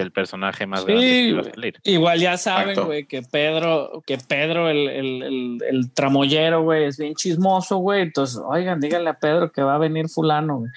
[0.00, 1.80] del personaje más Sí, grande que a salir.
[1.84, 6.98] Igual ya saben, güey, que Pedro, que Pedro, el, el, el, el tramoyero, güey, es
[6.98, 8.02] bien chismoso, güey.
[8.02, 10.70] Entonces, oigan, díganle a Pedro que va a venir fulano, güey.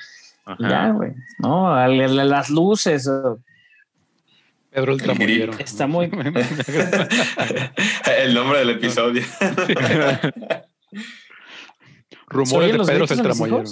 [0.59, 1.13] Ya, güey.
[1.39, 3.09] No, al- al- las luces.
[4.69, 5.53] Pedro el El tramoyero.
[5.59, 6.05] Está muy.
[8.19, 9.21] El nombre del episodio.
[12.27, 13.63] Rumores ¿Oyen de los Pedro el tramoyero.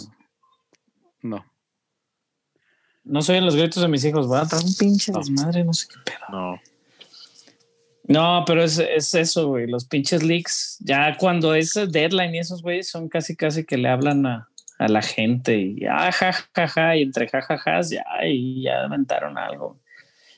[1.23, 1.45] No.
[3.03, 5.19] No soy en los gritos de mis hijos, va a traer un pinche No.
[5.19, 6.19] desmadre, no sé qué pedo.
[6.29, 6.61] No.
[8.07, 9.67] No, pero es, es eso, güey.
[9.67, 13.89] Los pinches leaks, ya cuando es deadline y esos güeyes son casi, casi que le
[13.89, 14.49] hablan a,
[14.79, 19.37] a la gente y ah, ja, ja, ja, y entre jajajas ya, y ya aventaron
[19.37, 19.79] algo.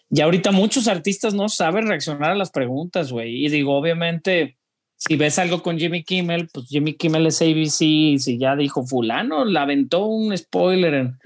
[0.10, 3.46] Y ahorita muchos artistas no saben reaccionar a las preguntas, güey.
[3.46, 4.58] Y digo, obviamente,
[5.06, 8.86] si ves algo con Jimmy Kimmel, pues Jimmy Kimmel es ABC, y si ya dijo
[8.86, 11.20] fulano, le aventó un spoiler, en-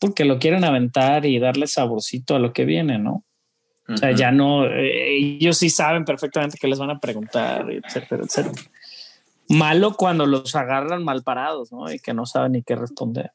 [0.00, 3.24] porque lo quieren aventar y darle saborcito a lo que viene, ¿no?
[3.88, 8.22] O sea, ya no, eh, ellos sí saben perfectamente qué les van a preguntar, etcétera,
[8.24, 8.62] etcétera.
[9.48, 11.92] Malo cuando los agarran mal parados, ¿no?
[11.92, 13.32] Y que no saben ni qué responder.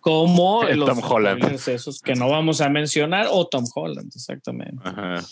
[0.00, 1.44] Como El los Tom Holland.
[1.68, 4.76] esos que no vamos a mencionar, o Tom Holland, exactamente.
[4.84, 5.24] Ajá.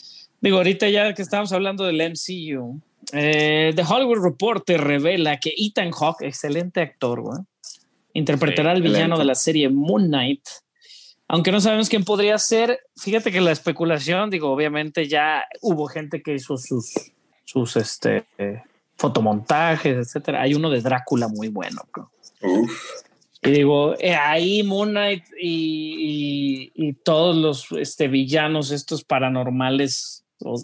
[0.43, 2.80] Digo, ahorita ya que estamos hablando del MCU,
[3.12, 7.38] eh, The Hollywood Reporter revela que Ethan Hawke, excelente actor, güey,
[8.12, 9.18] interpretará Sí, al villano excelente.
[9.20, 10.43] de la serie Moon Knight.
[11.28, 16.20] Aunque no sabemos quién podría ser, fíjate que la especulación, digo, obviamente ya hubo gente
[16.22, 16.93] que hizo sus,
[17.45, 18.61] sus este, eh,
[18.97, 20.43] fotomontajes, etcétera.
[20.43, 21.82] Hay uno de Drácula muy bueno.
[22.43, 22.70] Uf.
[23.45, 30.21] Y digo, eh, ahí Moon Knight y, y- y todos los este, villanos, estos paranormales.
[30.45, 30.62] O-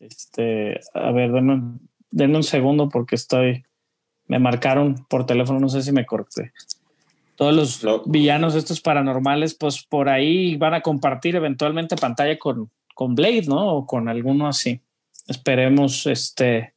[0.00, 1.78] este, a ver, denme,
[2.10, 3.64] denme un segundo porque estoy.
[4.26, 6.52] Me marcaron por teléfono, no sé si me corté.
[7.36, 8.02] Todos los No.
[8.06, 13.74] villanos, estos paranormales, pues por ahí van a compartir eventualmente pantalla con, con Blade, ¿no?
[13.74, 14.80] O con alguno así.
[15.26, 16.74] Esperemos, este.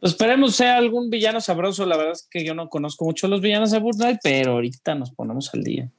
[0.00, 1.84] Esperemos sea algún villano sabroso.
[1.84, 5.10] La verdad es que yo no conozco mucho los villanos de Knight, pero ahorita nos
[5.10, 5.90] ponemos al día.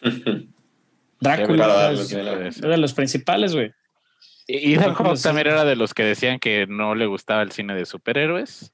[1.22, 2.26] Drácula darles bien.
[2.46, 3.72] es de los principales, güey.
[4.46, 7.52] Y Ethan Drácula Hawke también era de los que decían que no le gustaba el
[7.52, 8.72] cine de superhéroes.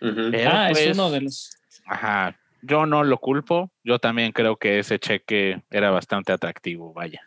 [0.00, 1.50] Ah, es pues, uno de los.
[1.86, 2.38] Ajá.
[2.62, 3.70] Yo no lo culpo.
[3.84, 7.20] Yo también creo que ese cheque era bastante atractivo, vaya.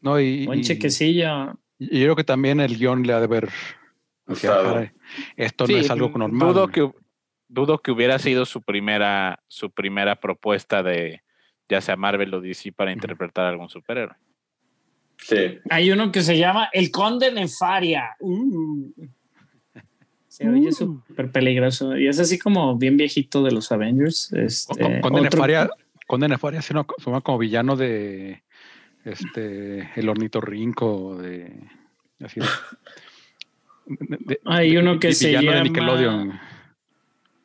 [0.00, 1.58] No, y, Buen y- chequecillo.
[1.78, 3.48] y yo creo que también el guion le ha de ver.
[4.26, 4.74] decía, Gustado.
[4.74, 4.90] "Caray,
[5.36, 6.48] esto Sí, no es algo normal.
[6.48, 6.72] Dudo güey".
[6.72, 6.90] que,
[7.48, 11.22] dudo que hubiera sido su primera, su primera propuesta de
[11.70, 14.14] ya sea Marvel o DC para interpretar a algún superhéroe.
[15.18, 15.58] Sí.
[15.70, 18.16] Hay uno que se llama El Conde Nefaria.
[18.20, 18.90] Uh.
[20.28, 21.96] Se oye súper peligroso.
[21.96, 24.32] Y es así como bien viejito de los Avengers.
[24.32, 25.68] Este, Con, con otro- Nefaria,
[26.06, 28.42] con Nefaria suena, suena como villano de
[29.04, 31.52] este el ornitorrinco de
[32.20, 32.46] así de-
[34.46, 36.40] Hay uno que de se villano de llama- Nickelodeon.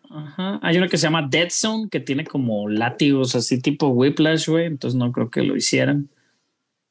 [0.10, 0.60] Ajá.
[0.62, 4.66] Hay uno que se llama Dead Zone, que tiene como látigos así tipo Whiplash, güey.
[4.66, 6.10] Entonces no creo que lo hicieran.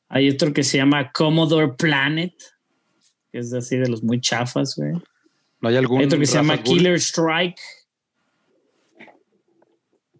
[0.09, 2.35] Hay otro que se llama Commodore Planet,
[3.33, 4.93] que es así de los muy chafas, güey.
[5.61, 6.63] No hay algún Hay otro que se llama?
[6.63, 7.61] Killer Strike.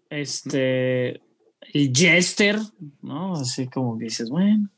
[0.09, 1.21] Este.
[1.73, 2.57] El Jester,
[3.01, 3.33] ¿no?
[3.33, 4.69] Así como que dices, bueno.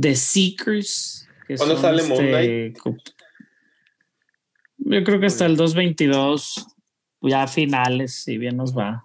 [0.00, 1.28] The Seekers.
[1.46, 2.74] que ¿Cuándo son, sale Moon este,
[4.78, 6.66] Yo creo que hasta el 222,
[7.22, 9.04] ya a finales, si bien nos va.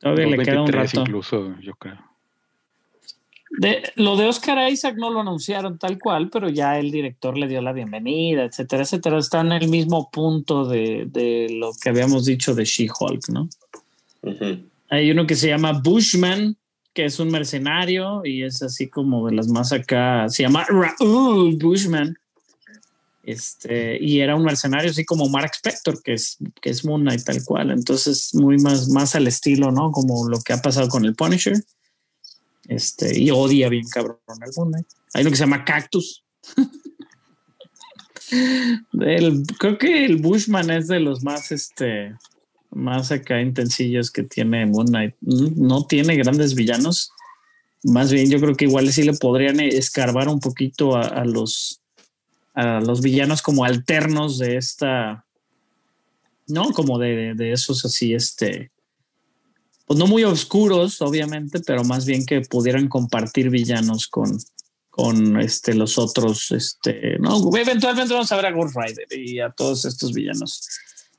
[0.00, 1.00] Todavía le queda un 223 rato.
[1.00, 1.98] incluso, yo creo.
[3.56, 7.46] De, lo de Oscar Isaac no lo anunciaron tal cual, pero ya el director le
[7.46, 9.18] dio la bienvenida, etcétera, etcétera.
[9.18, 13.48] Está en el mismo punto de, de lo que habíamos dicho de She-Hulk, ¿no?
[14.90, 16.56] Hay uno que se llama Bushman,
[16.92, 20.28] que es un mercenario y es así como de las más acá.
[20.28, 22.16] Se llama Raúl Bushman.
[23.26, 27.24] Este, y era un mercenario así como Mark Spector, que es, que es Moon Knight
[27.24, 27.70] tal cual.
[27.70, 29.92] Entonces, muy más, más al estilo, ¿no?
[29.92, 31.56] Como lo que ha pasado con el Punisher.
[32.68, 34.86] Este, y odia bien cabrón al Moon Knight.
[35.14, 36.24] Hay uno que se llama Cactus.
[39.58, 42.14] Creo que el Bushman es de los más, este,
[42.70, 45.14] más acá intensillos que tiene Moon Knight.
[45.20, 47.10] Mm, No tiene grandes villanos.
[47.84, 51.83] Más bien, yo creo que igual sí le podrían escarbar un poquito a los
[52.54, 55.26] a los villanos como alternos de esta,
[56.46, 58.70] no como de, de esos así, este,
[59.86, 64.38] pues no muy oscuros, obviamente, pero más bien que pudieran compartir villanos con,
[64.88, 69.50] con este, los otros, este, no, eventualmente vamos a ver a Ghost Rider y a
[69.50, 70.66] todos estos villanos.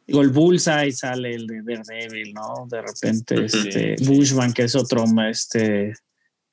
[0.08, 2.68] Digo, el Bullseye sale el de Daredevil, ¿no?
[2.70, 5.94] De repente, este, Bushman, que es otro, este,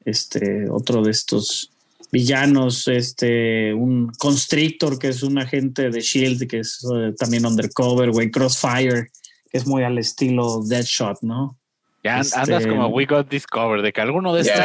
[0.04, 1.70] este, otro de estos
[2.12, 8.10] villanos, este, un Constrictor, que es un agente de Shield, que es eh, también undercover,
[8.10, 9.08] güey, Crossfire,
[9.50, 11.58] que es muy al estilo Deadshot, ¿no?
[12.04, 14.58] Ya Este- andas como We Got Discovered, de que alguno de estos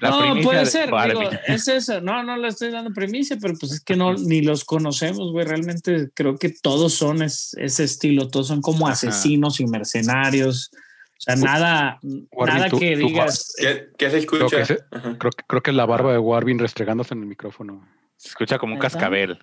[0.00, 3.72] no, puede de ser, digo, es eso, no, no le estoy dando primicia, pero pues
[3.72, 8.28] es que no, ni los conocemos, güey, realmente creo que todos son es- ese estilo,
[8.28, 8.94] todos son como Ajá.
[8.94, 10.70] asesinos y mercenarios,
[11.22, 14.56] sea, nada, nada tú- que tú- digas, ¿Qué, qué se Creo escucha?
[14.58, 15.16] que, se- Ajá.
[15.18, 17.86] creo, que- creo que es la barba de Warvin restregándose en el micrófono.
[18.16, 19.38] Se escucha como un cascabel.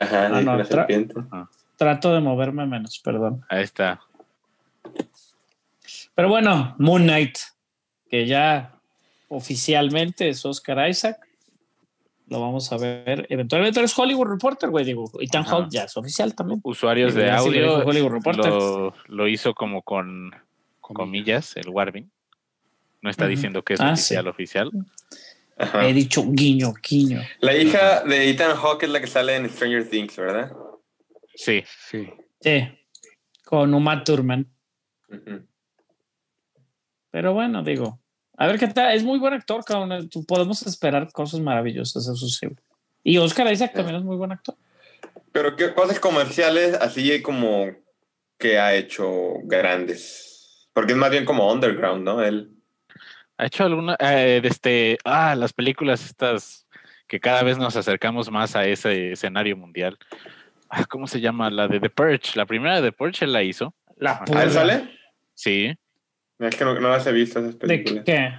[0.00, 1.14] Ajá, Ah, no, la tra- serpiente.
[1.76, 3.44] trato de moverme menos, perdón.
[3.48, 4.00] Ahí está.
[6.14, 7.38] Pero bueno, Moon Knight,
[8.10, 8.74] que ya
[9.28, 11.18] oficialmente es Oscar Isaac.
[12.30, 13.26] Lo vamos a ver.
[13.28, 14.84] Eventualmente es Hollywood Reporter, güey.
[14.84, 15.50] Digo, Ethan Ajá.
[15.56, 16.60] Hawke ya es oficial también.
[16.62, 18.46] Usuarios de ya sí lo audio Hollywood Reporter.
[18.52, 20.30] lo, lo hizo como con
[20.80, 22.10] comillas, el Warvin.
[23.02, 24.28] No está diciendo que es Ah, oficial, sí.
[24.30, 24.70] oficial.
[25.58, 25.86] Ajá.
[25.88, 27.20] He dicho guiño, guiño.
[27.40, 30.52] La hija de Ethan Hawke es la que sale en Stranger Things, ¿verdad?
[31.34, 31.64] Sí.
[31.90, 32.08] Sí.
[32.40, 32.68] Sí,
[33.44, 34.46] con Uma Thurman.
[37.10, 37.99] Pero bueno, digo,
[38.40, 38.94] a ver qué tal.
[38.94, 40.08] Es muy buen actor, cabrón.
[40.08, 42.46] Tú- Podemos esperar cosas maravillosas, eso sí.
[43.04, 44.54] Y Oscar Isaac también es muy buen actor.
[45.32, 47.66] Pero qué cosas comerciales así como
[48.38, 50.68] que ha hecho grandes.
[50.72, 52.22] Porque es más bien como underground, ¿no?
[52.22, 52.50] Él.
[53.38, 56.66] Ha hecho alguna, eh, de este, ah, las películas estas
[57.08, 59.98] que cada vez nos acercamos más a ese escenario mundial.
[60.68, 61.50] Ah, ¿Cómo se llama?
[61.50, 62.32] La de The Purge.
[62.36, 63.74] La primera de The Purge él la hizo.
[63.96, 64.42] La ¿A ¿A purga.
[64.44, 64.98] él sale?
[65.34, 65.74] Sí.
[66.40, 68.04] Es que no, no las he visto esas ¿De películas.
[68.04, 68.32] qué?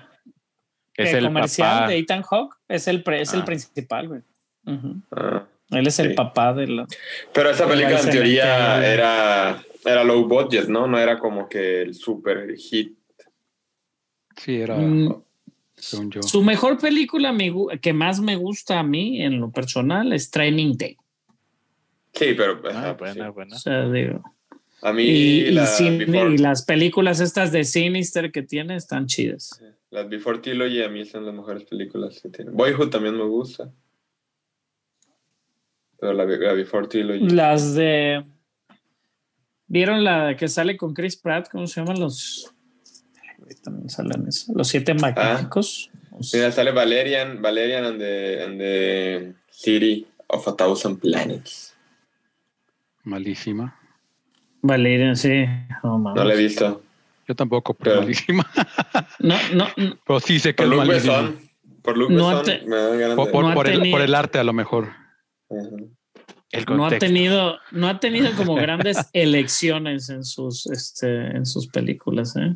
[0.98, 1.88] Es ¿Qué el comercial papá.
[1.90, 2.56] de Ethan Hawke?
[2.68, 3.46] Es el, pre- es el Ah.
[3.46, 4.22] principal, güey.
[4.66, 5.02] Ujú.
[5.12, 5.48] Ah.
[5.70, 6.14] Él es el Sí.
[6.16, 6.86] papá de la...
[7.34, 10.86] Pero esa película en teoría mete- era, era low budget, ¿no?
[10.88, 12.98] No era como que el super hit.
[14.36, 15.24] Sí, era, Mm,
[15.76, 16.22] según yo.
[16.24, 20.76] Su mejor película me que más me gusta a mí en lo personal es Training
[20.78, 20.98] Day.
[22.14, 23.32] Sí, pero Ah, pues, buena, sí.
[23.34, 23.56] buena.
[23.56, 24.24] O sea, digo,
[24.82, 29.06] a mí y, y la Before, y las películas estas de Sinister que tiene están
[29.06, 29.62] chidas.
[29.90, 32.52] las Before Trilogy a mí son las mejores películas que tiene.
[32.52, 33.72] Boyhood también me gusta.
[36.00, 37.30] Pero la, la Before Trilogy.
[37.30, 38.24] Las de...
[39.68, 41.48] ¿Vieron la que sale con Chris Pratt?
[41.50, 42.54] ¿Cómo se llaman los...?
[43.64, 44.52] También salen eso.
[44.56, 45.92] Los siete magníficos.
[46.34, 51.76] Mira, sale Valerian, Valerian and the, and the City of a Thousand Planets.
[53.04, 53.78] Malísima.
[54.62, 55.46] Valeria, sí.
[55.84, 56.82] No, No la he visto.
[57.28, 58.46] Yo tampoco, pero Pero- malísima.
[59.20, 61.18] no, no, no, Pero sí sé que Por es Luke malísima.
[61.22, 61.50] Besson.
[61.82, 63.92] Por Luke No Besson te- me dan ganas Por, de- por- No ha por el,
[63.92, 64.90] por el arte, a lo mejor.
[66.52, 71.68] El no ha tenido, no ha tenido como grandes elecciones en sus, este, en sus
[71.68, 72.56] películas, ¿eh?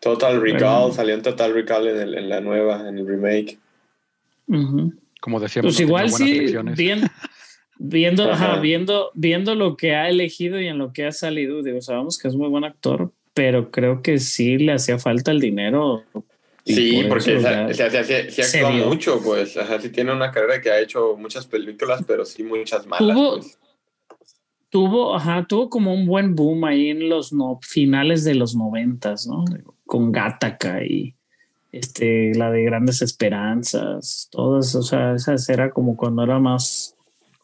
[0.00, 3.58] Total Recall, Pero- salió en Total Recall en, el- en la nueva, en el remake.
[4.48, 4.92] Ujú.
[5.20, 6.76] Como decíamos, Pues no igual sí, elecciones.
[6.76, 7.00] bien,
[7.82, 11.80] viendo, ajá, viendo, viendo lo que ha elegido y en lo que ha salido, digo,
[11.80, 16.04] sabemos que es muy buen actor, pero creo que sí le hacía falta el dinero.
[16.66, 19.56] Sí, por porque se actúa mucho, pues.
[19.56, 23.16] Ajá, sí tiene una carrera que ha hecho muchas películas, pero sí muchas malas.
[23.16, 23.58] Tuvo- pues.
[24.68, 29.26] tuvo, ajá, tuvo como un buen boom ahí en los no, finales de los noventas,
[29.26, 29.44] ¿no?
[29.86, 31.14] Con Gattaca y
[31.72, 36.94] este, la de Grandes Esperanzas, todas, o sea, esa era como cuando era más,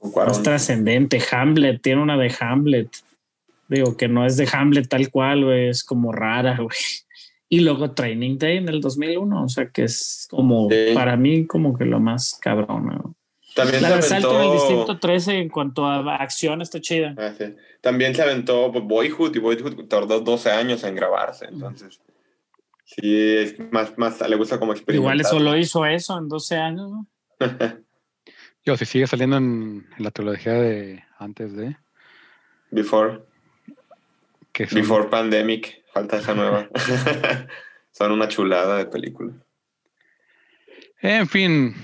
[0.07, 0.43] Más Cuarón.
[0.43, 1.21] trascendente.
[1.31, 2.89] Hamlet, tiene una de Hamlet.
[3.69, 6.77] Digo, que no es de Hamlet tal cual, güey, es como rara, güey.
[7.49, 10.93] Y luego Training Day en el 2001, o sea, que es como, Sí.
[10.95, 13.15] para mí, como que lo más cabrón.
[13.55, 14.67] También La se de Salto en el aventó.
[14.69, 17.15] Distrito 13 en cuanto a acción está chida.
[17.17, 17.55] Ah, sí.
[17.81, 21.47] También se aventó Boyhood y Boyhood tardó 12 años en grabarse.
[21.47, 22.01] Entonces,
[22.85, 25.15] sí, es más, más le gusta como experimentar.
[25.15, 27.07] Igual eso lo hizo eso en 12 años, ¿no?
[28.67, 31.77] Yo, si sigue saliendo en, en la trilogía de antes de.
[32.73, 33.23] Before,
[34.53, 36.69] Que son- before Pandemic, falta esa nueva.
[37.93, 39.33] Son una chulada de película.
[41.01, 41.75] En fin,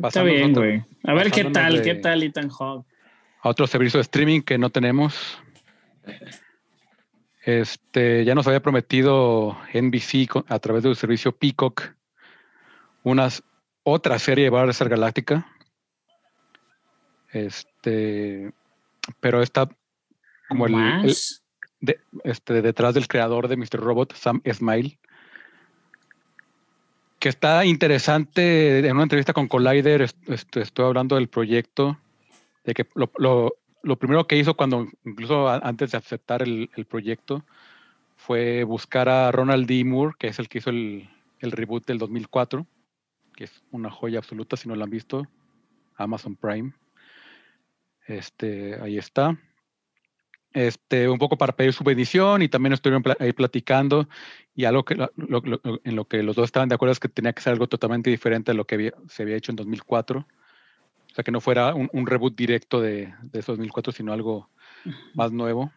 [0.00, 0.84] Está bien, güey.
[1.04, 2.86] A ver qué tal, de- qué tal Ethan Hawke.
[3.42, 5.38] a otro servicio de streaming que no tenemos.
[7.42, 11.94] Este, ya nos había prometido NBC a través de su servicio Peacock
[13.02, 13.42] unas
[13.82, 15.49] otra serie de Battlestar Galáctica.
[17.32, 18.52] Este,
[19.20, 19.68] pero está
[20.48, 20.74] como el,
[21.04, 21.14] el-
[21.80, 23.80] de- este, detrás del creador de Mr.
[23.80, 24.98] Robot, Sam Esmail,
[27.18, 28.78] que está interesante.
[28.80, 31.98] En una entrevista con Collider, est- estoy hablando del proyecto,
[32.64, 36.84] de que lo, lo- lo primero que hizo cuando, incluso antes de aceptar el, el
[36.84, 37.44] proyecto,
[38.16, 39.82] fue buscar a Ronald D.
[39.84, 41.08] Moore, que es el que hizo el,
[41.40, 42.66] el reboot del 2004,
[43.34, 45.26] que es una joya absoluta si no lo han visto,
[45.96, 46.72] Amazon Prime.
[48.10, 49.38] Este, ahí está
[50.52, 54.08] este, un poco para pedir su bendición y también estuvieron ahí platicando
[54.54, 57.08] y algo que lo- lo- en lo que los dos estaban de acuerdo es que
[57.08, 60.26] tenía que ser algo totalmente diferente a lo que había- se había hecho en 2004.
[61.10, 64.50] O sea, que no fuera un, un reboot directo de, de esos 2004, sino algo
[65.14, 65.72] más nuevo.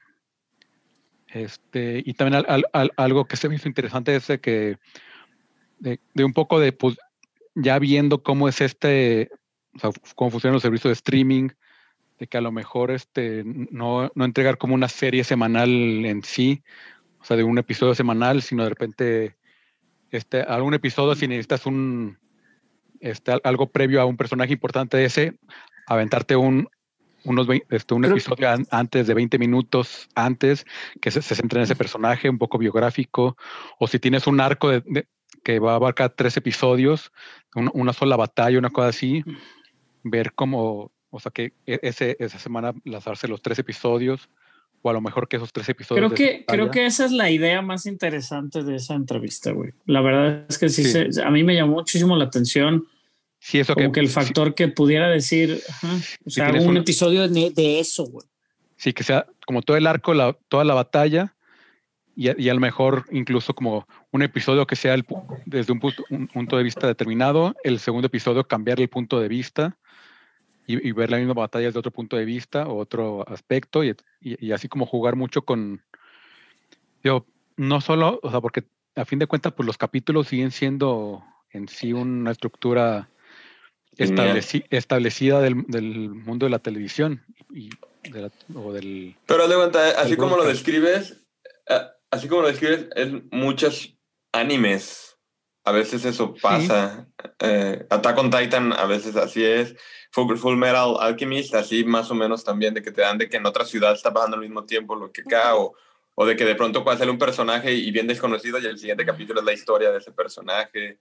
[1.28, 4.78] Este, y también al- al- al- algo que se me hizo interesante es de que
[5.80, 6.98] de, de un poco de, pues,
[7.56, 9.30] ya viendo cómo es este,
[9.76, 11.50] o sea, cómo funcionan los servicios de streaming,
[12.24, 16.64] de que a lo mejor este, no, no entregar como una serie semanal en sí,
[17.20, 19.36] o sea, de un episodio semanal, sino de repente
[20.10, 22.18] este, algún episodio si necesitas un
[23.02, 25.34] este, al- algo previo a un personaje importante de ese,
[25.86, 26.70] aventarte un,
[27.26, 30.66] unos vein- este, un Creo- episodio an- antes de 20 minutos antes
[31.02, 33.36] que se, se centre en ese personaje, un poco biográfico,
[33.80, 35.08] o si tienes un arco de, de-
[35.44, 37.12] que va a abarcar tres episodios,
[37.54, 39.26] un- una sola batalla, una cosa así,
[40.04, 44.30] ver cómo, o sea, que e- ese, esa semana lanzarse los tres episodios,
[44.82, 46.12] o a lo mejor que esos tres episodios.
[46.12, 49.72] Creo que, esa creo que esa es la idea más interesante de esa entrevista, güey.
[49.86, 51.14] La verdad es que sí, Sí.
[51.14, 52.86] se- a mí me llamó muchísimo la atención.
[53.40, 55.88] Sí, eso Como que, el sí- factor que pudiera decir, ajá,
[56.26, 58.26] o sea, un episodio de, de eso, güey.
[58.76, 61.36] Sí, que sea como todo el arco, la, toda la batalla,
[62.16, 65.06] y, a- y a lo mejor incluso como un episodio que sea el
[65.46, 69.28] desde un punto, un punto de vista determinado, el segundo episodio cambiar el punto de
[69.30, 69.78] vista
[70.68, 73.96] y, y ver la misma batalla desde otro punto de vista o otro aspecto, y,
[74.22, 75.82] y- y así como jugar mucho con,
[77.04, 77.26] digo,
[77.58, 78.64] no solo, o sea, porque
[78.96, 83.10] a fin de cuentas, pues los capítulos siguen siendo en sí una estructura
[83.98, 87.70] estableci- establecida del, del mundo de la televisión y
[88.10, 91.24] de la- o del Pero de cuenta, así como lo describes,
[91.68, 93.96] eh, así como lo describes, en muchos
[94.32, 95.13] animes.
[95.66, 97.08] A veces eso pasa.
[97.40, 99.76] Eh, Attack on Titan a veces así es.
[100.12, 103.38] Full, Full Metal Alchemist, así más o menos también, de que te dan de que
[103.38, 105.74] en otra ciudad está pasando al mismo tiempo lo que acá, o,
[106.16, 109.06] o de que de pronto puede ser un personaje y bien desconocido y el siguiente
[109.06, 111.00] capítulo es la historia de ese personaje.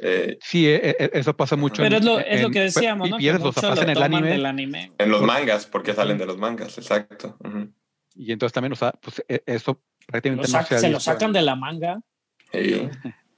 [0.00, 1.82] Eh, Sí, e- e- eso pasa mucho.
[1.82, 3.16] Pero en- es lo, es lo en- que decíamos, y ¿no?
[3.16, 4.92] Que pierdes, o sea, pasa en el anime del anime.
[4.98, 7.36] en los mangas, porque salen de los mangas, exacto.
[7.44, 7.72] Ujú.
[8.16, 11.32] y entonces también, o sea, pues e- eso Lo prácticamente no se se lo sacan
[11.32, 12.00] de la manga.
[12.52, 12.88] Sí.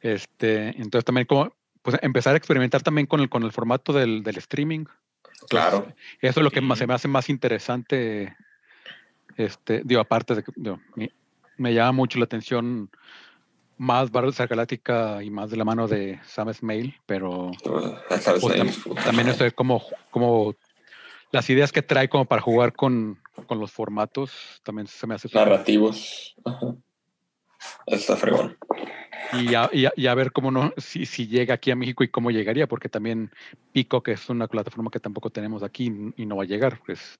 [0.00, 4.22] Este, entonces también como pues empezar a experimentar también con el con el formato del,
[4.22, 4.84] del streaming.
[5.48, 5.92] Claro.
[6.20, 8.36] Eso es lo que más, se me hace más interesante.
[9.36, 11.10] Este, digo, aparte de que digo, me,
[11.56, 12.90] me llama mucho la atención
[13.76, 17.52] más Battlestar Galáctica y más de la mano de Sam Esmail, pero
[18.20, 19.46] sabes, pues, ahí, tam- puta también madre.
[19.46, 19.80] esto como,
[20.10, 20.56] como
[21.30, 25.28] las ideas que trae como para jugar con, con los formatos también se me hace
[25.32, 26.34] narrativos.
[26.44, 26.74] Ajá.
[27.86, 28.56] Está fregón.
[29.32, 32.04] y a, y a- y a ver cómo no si, si llega aquí a México
[32.04, 33.30] y cómo llegaría porque también
[33.72, 37.18] Pico que es una plataforma que tampoco tenemos aquí y no va a llegar pues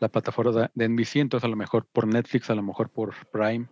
[0.00, 3.66] la plataforma de, NBC entonces a lo mejor por Netflix a lo mejor por Prime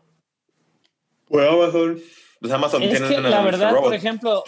[1.28, 2.01] Pues Amazon.
[2.40, 4.43] Pues Amazon Es tiene que la verdad, por ejemplo,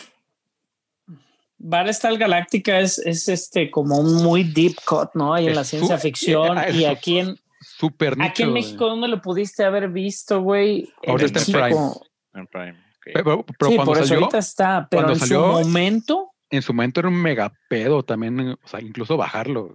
[1.59, 5.33] Battlestar Galáctica es, es este como un muy deep cut, ¿no?
[5.33, 6.59] Ahí en Es la su- ciencia ficción.
[6.59, 10.89] eh, y eso- aquí en, súper aquí en México, ¿dónde lo pudiste haber visto, güey?
[11.07, 11.69] Ahorita En está
[12.35, 12.77] en Prime.
[13.13, 16.63] pero, pero sí, cuando por eso salió ahorita está, pero en salió- su momento, en
[16.63, 19.75] su momento era un mega pedo también o sea incluso bajarlo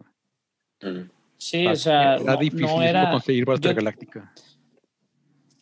[1.38, 3.12] sí, o sea, era no, no difícil era.
[3.12, 4.34] conseguir Battlestar Galáctica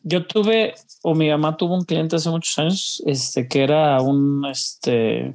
[0.03, 0.73] Yo tuve,
[1.03, 5.33] o mi mamá tuvo un cliente hace muchos años, este, que era un, este,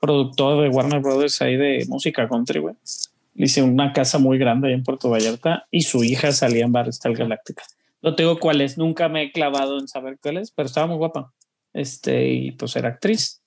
[0.00, 2.74] productor de Warner Brothers ahí de música country, güey.
[3.36, 7.62] Hice una casa muy grande en Puerto Vallarta y su hija salía en Battlestar Galáctica.
[8.02, 10.96] No tengo cuál es, nunca me he clavado en saber cuál es, pero estaba muy
[10.96, 11.32] guapa.
[11.72, 13.42] Este, y pues era actriz.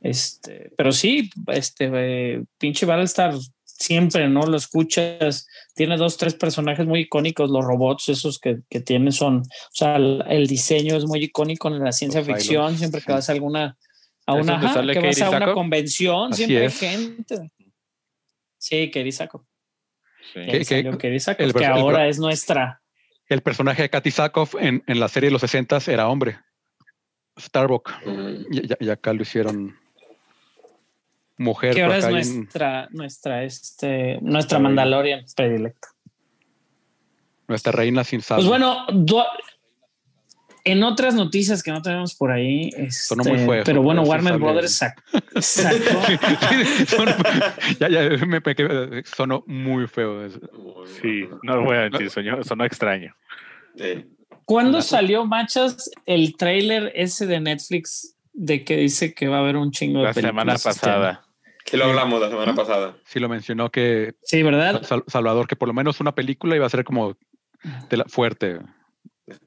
[0.00, 3.34] Este, pero sí, este, eh, pinche Battlestar
[3.78, 4.46] siempre, ¿no?
[4.46, 9.38] Lo escuchas, tiene dos, tres personajes muy icónicos, los robots esos que, que tiene son,
[9.38, 13.12] o sea, el, el diseño es muy icónico en la ciencia Los ficción, siempre que
[13.12, 13.76] vas a alguna,
[14.26, 16.82] a ¿Es una, ajá, que vas a una convención, Así siempre es.
[16.82, 17.52] hay gente.
[18.66, 19.42] Sí, Sackhoff.
[20.32, 20.40] Sí.
[20.40, 22.82] Ahí salió Sackhoff, el que el ahora es nuestra.
[23.28, 26.38] El personaje de Katy Sackhoff en, en la serie de los 60 era hombre.
[27.38, 27.92] Starbuck.
[28.04, 28.44] Mm.
[28.80, 29.78] Y, acá lo hicieron
[31.36, 31.76] mujer.
[31.76, 34.58] que ahora es nuestra, nuestra, este, nuestra.
[34.58, 35.88] Mandalorian predilecta.
[37.46, 38.38] nuestra reina sin sal.
[38.38, 38.84] Pues bueno,
[40.66, 44.36] en otras noticias que no tenemos por ahí, Sonó este, muy feo, pero bueno, Warner
[44.38, 45.00] Brothers sac-
[45.40, 45.76] sacó.
[46.86, 47.16] Sonó-
[47.80, 50.24] ya, ya, me, quedé- sonó muy feo.
[50.26, 50.40] eso.
[51.00, 53.14] Sí, no lo voy a mentir, sonó, sonó extraño.
[53.76, 54.04] Sí.
[54.44, 59.56] ¿Cuándo salió, machas, el tráiler ese de Netflix de que dice que va a haber
[59.56, 61.22] un chingo de La semana películas este pasada.
[61.64, 62.96] Sí, lo hablamos la semana pasada.
[63.04, 64.82] Sí lo mencionó que Sí, ¿verdad?
[64.84, 67.16] Sal- Salvador, que por lo menos una película iba a ser como
[67.88, 68.58] de la- fuerte.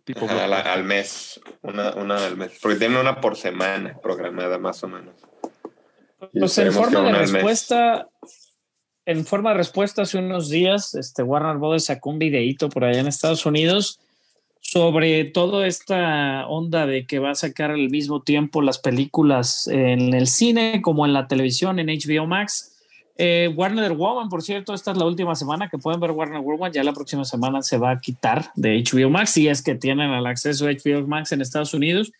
[0.04, 1.40] Tipo Ajá, la- al mes.
[1.62, 2.58] Una, una al mes.
[2.62, 5.16] Porque tienen una por semana programada, más o menos.
[6.34, 8.08] Y Pues en forma de respuesta,
[9.06, 13.00] en forma de respuesta hace unos días, este Warner Brothers sacó un videíto por allá
[13.00, 14.00] en Estados Unidos
[14.62, 20.14] sobre toda esta onda de que va a sacar al mismo tiempo las películas en
[20.14, 22.79] el cine como en la televisión, en HBO Max.
[23.22, 26.72] Eh, Warner Woman, por cierto, esta es la última semana que pueden ver Warner Woman.
[26.72, 30.12] Ya la próxima semana se va a quitar de HBO Max si es que tienen
[30.12, 32.14] el acceso a HBO Max en Estados Unidos.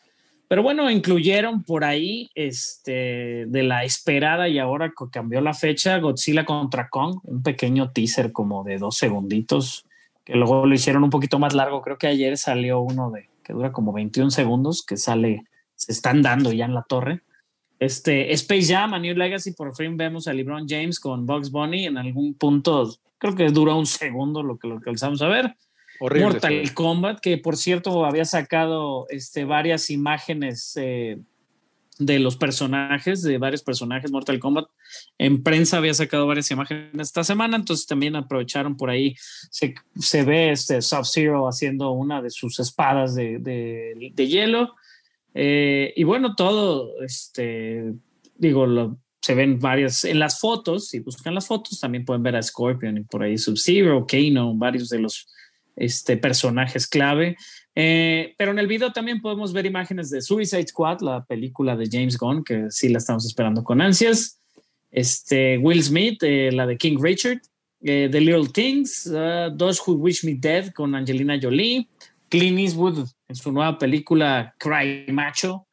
[0.50, 6.44] Pero bueno, incluyeron por ahí este, de la esperada y ahora cambió la fecha, Godzilla
[6.44, 9.86] contra Kong, un pequeño teaser como de dos segunditos,
[10.26, 11.82] que luego lo hicieron un poquito más largo.
[11.82, 15.46] Creo que ayer salió uno de que dura como 21 segundos, que sale,
[15.76, 17.22] se están dando ya en la torre.
[17.80, 21.86] Este Space Jam, A New Legacy, por fin vemos a LeBron James con Bugs Bunny
[21.86, 25.56] en algún punto, creo que dura un segundo lo que lo alcanzamos a ver.
[26.02, 26.26] Horrible.
[26.30, 26.74] Mortal.
[26.74, 31.20] Kombat, que por cierto había sacado este, varias imágenes eh,
[31.98, 34.68] de los personajes, de varios personajes Mortal Kombat.
[35.18, 39.16] En prensa había sacado varias imágenes esta semana, entonces también aprovecharon por ahí.
[39.52, 44.76] Se, se ve este Sub-Zero haciendo una de sus espadas de, de- de hielo.
[45.42, 47.94] Eh, y bueno, todo, este,
[48.36, 50.90] digo, lo- se ven varias en las fotos.
[50.90, 54.90] Si buscan las fotos, también pueden ver a Scorpion y por ahí Sub-Zero, Kano, varios
[54.90, 55.28] de los
[55.78, 57.38] este, personajes clave.
[57.76, 61.88] Eh, pero en el video también podemos ver imágenes de Suicide Squad, la película de
[61.90, 64.40] James Gunn, que sí la estamos esperando con ansias.
[64.92, 67.40] Este, Will Smith, eh, la de King Richard.
[67.82, 71.88] eh, The Little Things, uh, Those Who Wish Me Dead con Angelina Jolie.
[72.30, 75.66] Clint Eastwood en su nueva película Cry Macho.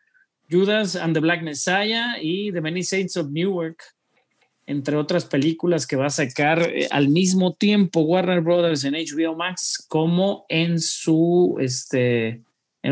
[0.49, 3.83] Judas and the Black Messiah y The Many Saints of Newark
[4.69, 9.35] entre otras películas que va a sacar eh, al mismo tiempo Warner Brothers en HBO
[9.37, 12.43] Max como en su este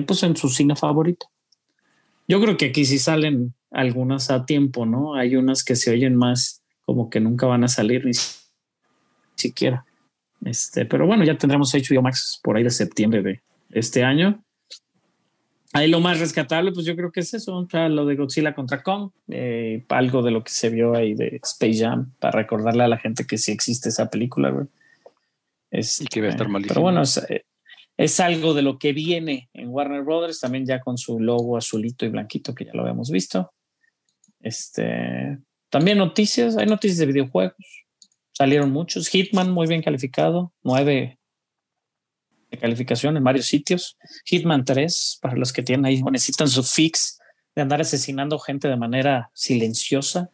[0.06, 1.26] pues en su cine favorito.
[2.26, 5.14] Yo creo que aquí sí salen algunas a tiempo, ¿no?
[5.14, 8.40] Hay unas que se oyen más como que nunca van a salir ni si-
[9.36, 9.84] siquiera.
[10.44, 13.42] Este, pero bueno, ya tendremos HBO Max por ahí de septiembre de
[13.75, 14.43] este año.
[15.72, 19.11] Ahí lo más rescatable, pues yo creo que es eso, lo de Godzilla contra Kong,
[19.29, 22.97] eh, algo de lo que se vio ahí de Space Jam, para recordarle a la
[22.97, 24.66] gente que sí existe esa película, güey.
[25.72, 26.75] Este, Y que va a estar malísimo.
[26.75, 27.45] Pero bueno, es, eh,
[27.97, 32.07] es algo de lo que viene en Warner Brothers, también ya con su logo azulito
[32.07, 33.53] y blanquito, que ya lo habíamos visto.
[34.41, 35.39] Este,
[35.70, 37.57] también noticias, hay noticias de videojuegos,
[38.31, 39.09] salieron muchos.
[39.09, 41.18] Hitman, muy bien calificado, nueve
[42.59, 43.96] calificación en varios sitios.
[44.24, 47.18] Hitman 3, para los que tienen ahí necesitan su fix
[47.55, 50.30] de andar asesinando gente de manera silenciosa.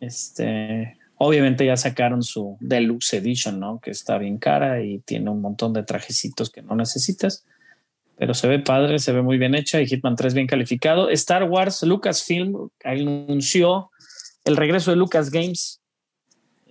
[0.00, 3.80] Este, obviamente ya sacaron su Deluxe Edition, ¿no?
[3.80, 7.44] Que está bien cara y tiene un montón de trajecitos que no necesitas.
[8.16, 11.10] Pero se ve padre, se ve muy bien hecha y Hitman 3 bien calificado.
[11.10, 13.90] Star Wars, Lucasfilm anunció
[14.44, 15.80] el regreso de Lucas Games.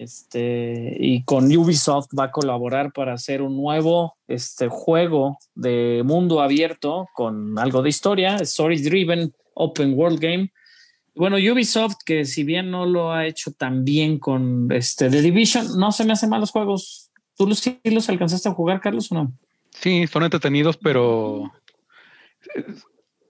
[0.04, 6.42] Este, y con Ubisoft va a colaborar para hacer un nuevo este, juego de mundo
[6.42, 10.52] abierto con algo de historia, story driven open world game.
[11.16, 15.80] Bueno, Ubisoft, que si bien no lo ha hecho tan bien con este The Division,
[15.80, 17.10] no se me hacen malos juegos.
[17.38, 19.32] ¿Tú los, sí los alcanzaste a jugar, Carlos, o no?
[19.70, 21.50] Sí, son entretenidos, pero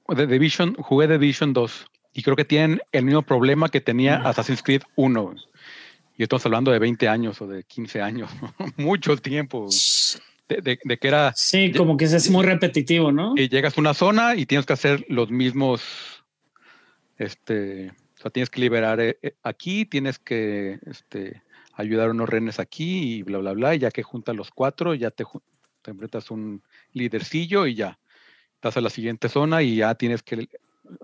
[0.08, 4.16] The Division, jugué The Division 2 Y creo que tienen el mismo problema que tenía
[4.16, 5.36] Assassin's Creed 1.
[6.18, 8.30] Y estamos hablando de 20 años o de 15 años,
[8.78, 9.68] mucho tiempo.
[10.48, 11.34] De, de, que era.
[11.36, 13.34] Sí, como que es muy repetitivo, ¿no?
[13.36, 15.82] Y llegas a una zona y tienes que hacer los mismos.
[17.18, 17.92] Este.
[18.18, 21.42] O sea, tienes que liberar eh, eh, aquí, tienes que este,
[21.74, 23.76] ayudar a unos renes aquí y bla, bla, bla.
[23.76, 25.26] Y ya que juntas los cuatro, ya te,
[25.82, 26.62] te enfrentas un
[26.94, 28.00] lidercillo y ya.
[28.56, 30.48] Estás a la siguiente zona y ya tienes que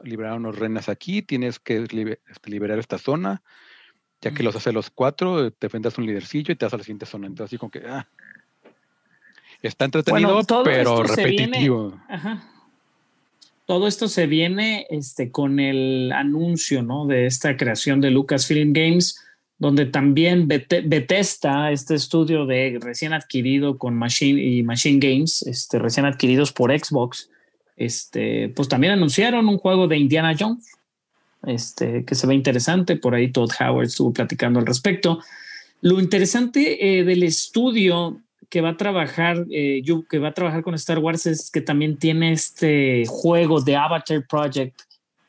[0.04, 3.42] liberar unos renes aquí, tienes que este, liberar esta zona
[4.22, 6.84] ya que los hace los cuatro, te enfrentas un lidercillo y te das a la
[6.84, 7.28] siguiente zona.
[7.28, 7.82] Entonces, así como que.
[7.88, 8.08] Ah,
[9.62, 12.00] está entretenido, pero repetitivo.
[13.66, 17.06] Todo esto se viene este, con el anuncio ¿no?
[17.06, 19.24] de esta creación de Lucasfilm Games,
[19.60, 26.08] donde también Bethesda, este estudio de recién adquirido con Machine y Machine Games, este, recién
[26.08, 27.30] adquiridos por Xbox,
[27.78, 30.79] este, pues también anunciaron un juego de Indiana Jones
[31.44, 32.96] este, que se ve interesante.
[32.96, 35.20] Por ahí Todd Howard estuvo platicando al respecto.
[35.82, 40.74] Lo interesante eh, del estudio que va a trabajar, eh, que va a trabajar con
[40.74, 44.82] Star Wars es que también tiene este juego de Avatar Project,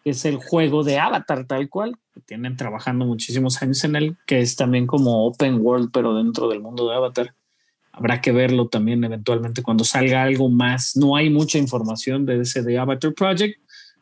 [0.02, 4.16] que es el juego de Avatar tal cual, que tienen trabajando muchísimos años en él,
[4.26, 7.34] que es también como open world, pero dentro del mundo de Avatar.
[7.92, 10.96] Habrá que verlo también eventualmente cuando salga algo más.
[10.96, 13.60] No hay mucha información de ese de Avatar Project,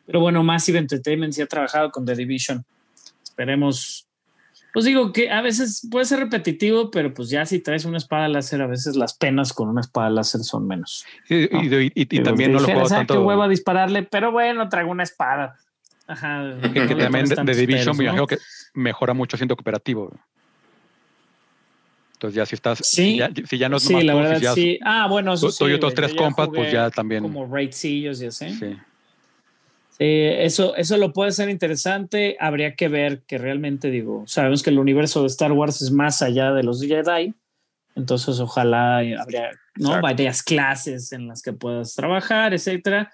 [0.09, 2.65] pero bueno, Massive Entertainment sí ha trabajado con The Division.
[3.21, 4.07] Esperemos.
[4.73, 8.27] Pues digo que a veces puede ser repetitivo, pero pues ya si traes una espada
[8.27, 11.05] láser, a veces las penas con una espada láser son menos.
[11.29, 13.13] Y, también no lo puedo tanto.
[13.13, 15.57] que huevo a dispararle, pero bueno, traigo una espada.
[16.07, 16.55] Ajá.
[16.73, 18.39] Que, también The Division me imagino que
[18.73, 20.11] mejora mucho siendo cooperativo.
[22.13, 24.79] Entonces ya si estás, sí, si ya no es sí, la verdad, sí.
[24.83, 27.21] Ah, bueno, eso tú, y otros tres compas, pues ya también.
[27.21, 28.49] Como raidcillos y así.
[28.55, 28.75] Sí.
[30.01, 32.37] Eh, eso, eso lo puede ser interesante.
[32.39, 36.21] Habría que ver que realmente, digo, sabemos que el universo de Star Wars es más
[36.21, 37.35] allá de los Jedi.
[37.95, 39.99] Entonces, ojalá habría ¿no?
[40.01, 43.11] varias clases en las que puedas trabajar, etcétera.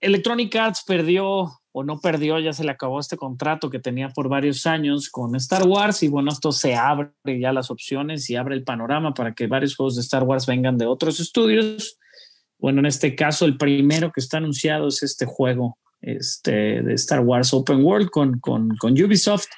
[0.00, 4.28] Electronic Arts perdió o no perdió, ya se le acabó este contrato que tenía por
[4.28, 8.54] varios años con Star Wars y bueno, esto se abre ya las opciones y abre
[8.54, 11.98] el panorama para que varios juegos de Star Wars vengan de otros estudios.
[12.58, 17.20] Bueno, en este caso, el primero que está anunciado es este juego este, de Star
[17.20, 19.48] Wars Open World con, con, Ubisoft.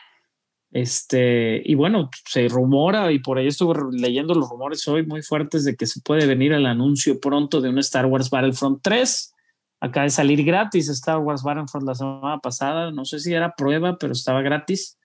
[0.71, 5.65] Este, y bueno, se rumora, y por ahí estuve leyendo los rumores hoy muy fuertes
[5.65, 9.35] de que se puede venir el anuncio pronto de un Star Wars Battlefront 3.
[9.81, 12.91] Acaba de salir gratis Star Wars Battlefront la semana pasada.
[12.93, 14.99] No sé si era prueba, pero estaba gratis.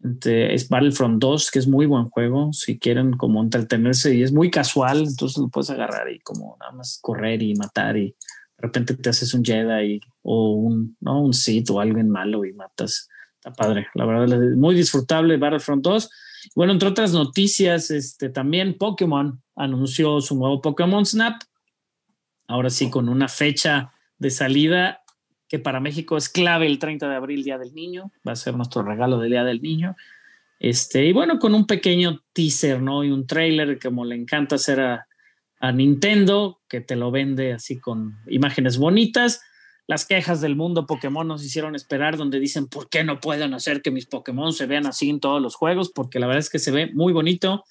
[0.00, 2.52] es Battlefront 2, que es muy buen juego.
[2.52, 6.72] Si quieren como entretenerse y es muy casual, entonces lo puedes agarrar y como nada
[6.72, 8.14] más correr y matar y
[8.58, 11.22] de repente te haces un Jedi o un, ¿no?
[11.22, 13.08] un Sith o alguien malo y matas.
[13.36, 13.86] Está padre.
[13.94, 16.10] La verdad muy disfrutable Battlefront 2.
[16.56, 21.40] Bueno, entre otras noticias, este, también Pokémon anunció su nuevo Pokémon Snap.
[22.48, 25.02] Ahora sí, con una fecha de salida
[25.48, 28.10] que para México es clave el 30 de abril, Día del Niño.
[28.26, 29.96] Va a ser nuestro regalo del Día del Niño.
[30.58, 33.04] Este, y bueno, con un pequeño teaser, ¿no?
[33.04, 35.07] Y un trailer, como le encanta hacer a,
[35.60, 39.42] a Nintendo, que te lo vende así con imágenes bonitas.
[39.86, 43.82] Las quejas del mundo Pokémon nos hicieron esperar, donde dicen, ¿por qué no pueden hacer
[43.82, 45.90] que mis Pokémon se vean así en todos los juegos?
[45.90, 47.64] Porque la verdad es que se ve muy bonito.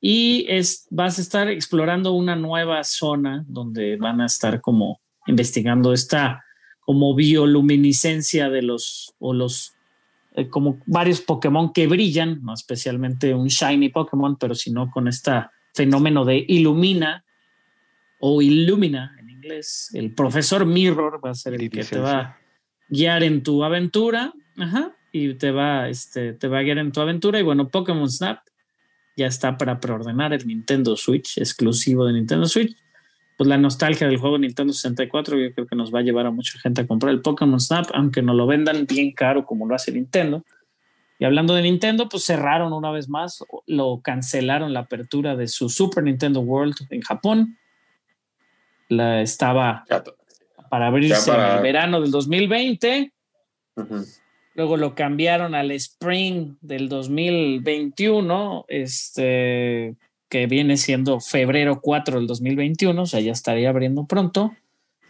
[0.00, 5.92] Y es, vas a estar explorando una nueva zona donde van a estar como investigando
[5.92, 6.44] esta
[6.80, 9.74] como bioluminiscencia de los, o los,
[10.34, 15.30] eh, como varios Pokémon que brillan, no especialmente un shiny Pokémon, pero sino con este
[15.72, 17.24] fenómeno de ilumina,
[18.20, 19.90] o Illumina en inglés.
[19.94, 22.38] El profesor Mirror va a ser el que te va a
[22.88, 24.32] guiar en tu aventura.
[24.56, 27.40] Ajá, y te va, este, te va a guiar en tu aventura.
[27.40, 28.38] Y bueno, Pokémon Snap
[29.16, 32.76] ya está para preordenar el Nintendo Switch, exclusivo de Nintendo Switch.
[33.36, 36.30] Pues la nostalgia del juego Nintendo 64, yo creo que nos va a llevar a
[36.30, 39.74] mucha gente a comprar el Pokémon Snap, aunque no lo vendan bien caro como lo
[39.74, 40.44] hace Nintendo.
[41.18, 45.68] Y hablando de Nintendo, pues cerraron una vez más, lo cancelaron la apertura de su
[45.68, 47.58] Super Nintendo World en Japón
[48.90, 49.84] la estaba
[50.68, 53.12] para abrirse en el verano del 2020.
[54.54, 59.94] Luego lo cambiaron al spring del 2021, este,
[60.28, 64.54] que viene siendo febrero 4 del 2021, o sea, ya estaría abriendo pronto.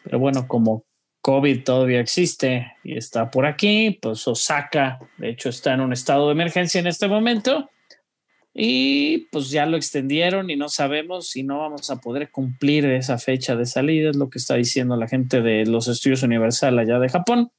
[0.05, 0.85] Pero bueno, como
[1.23, 6.27] COVID todavía existe y está por aquí, pues Osaka, de hecho, está en un estado
[6.27, 7.69] de emergencia en este momento
[8.53, 13.19] y pues ya lo extendieron y no sabemos si no vamos a poder cumplir esa
[13.19, 16.99] fecha de salida, es lo que está diciendo la gente de los estudios Universal allá
[16.99, 17.53] de Japón.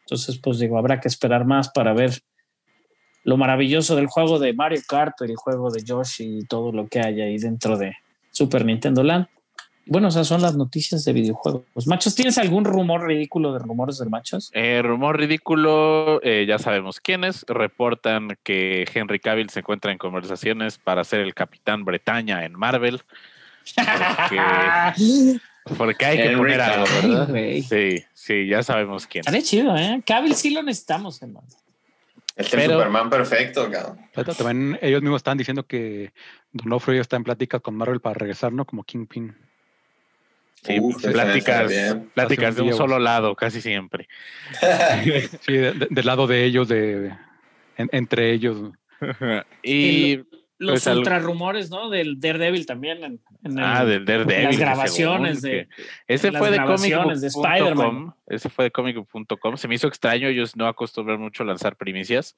[0.00, 2.22] Entonces, pues digo, habrá que esperar más para ver
[3.22, 7.00] lo maravilloso del juego de Mario Kart, el juego de Yoshi y todo lo que
[7.00, 7.94] hay ahí dentro de
[8.30, 9.28] Super Nintendo Land.
[9.90, 11.88] Bueno, esas son las noticias de videojuegos.
[11.88, 14.52] Machos, ¿tienes algún rumor ridículo de rumores de machos?
[14.54, 17.44] Eh, rumor ridículo, eh, ya sabemos quiénes.
[17.48, 23.02] Reportan que Henry Cavill se encuentra en conversaciones para ser el Capitán Bretaña en Marvel.
[23.74, 25.40] Porque,
[25.76, 27.28] porque hay que poner algo, ¿verdad?
[27.68, 29.22] Sí, sí, ya sabemos quién.
[29.22, 30.00] Estaría chido, ¿eh?
[30.06, 31.48] Cavill sí lo necesitamos, hermano.
[32.36, 33.98] Este es el Pero- Superman perfecto, cabrón.
[34.38, 36.12] También ellos mismos están diciendo que
[36.52, 38.64] Donofrio está en pláticas con Marvel para regresar, ¿no?
[38.64, 39.49] Como Kingpin.
[40.62, 41.72] Sí, Uf, ese pláticas,
[42.14, 44.08] pláticas de un solo lado, casi siempre.
[45.40, 47.12] Sí, de- de- del lado de ellos, de,
[47.76, 48.70] en- entre ellos.
[49.62, 50.16] y
[50.58, 51.88] Los Pues al- ultra rumores, ¿no?
[51.88, 53.02] Del Daredevil también.
[53.02, 54.44] En, en el- ah, del Daredevil.
[54.44, 55.68] las ese grabaciones de.
[56.06, 57.54] Ese las fue de grabaciones de comic.com.
[57.56, 58.14] Spider-Man.
[58.26, 59.56] Ese fue de comic.com.
[59.56, 62.36] Se me hizo extraño, ellos no acostumbran mucho a lanzar primicias.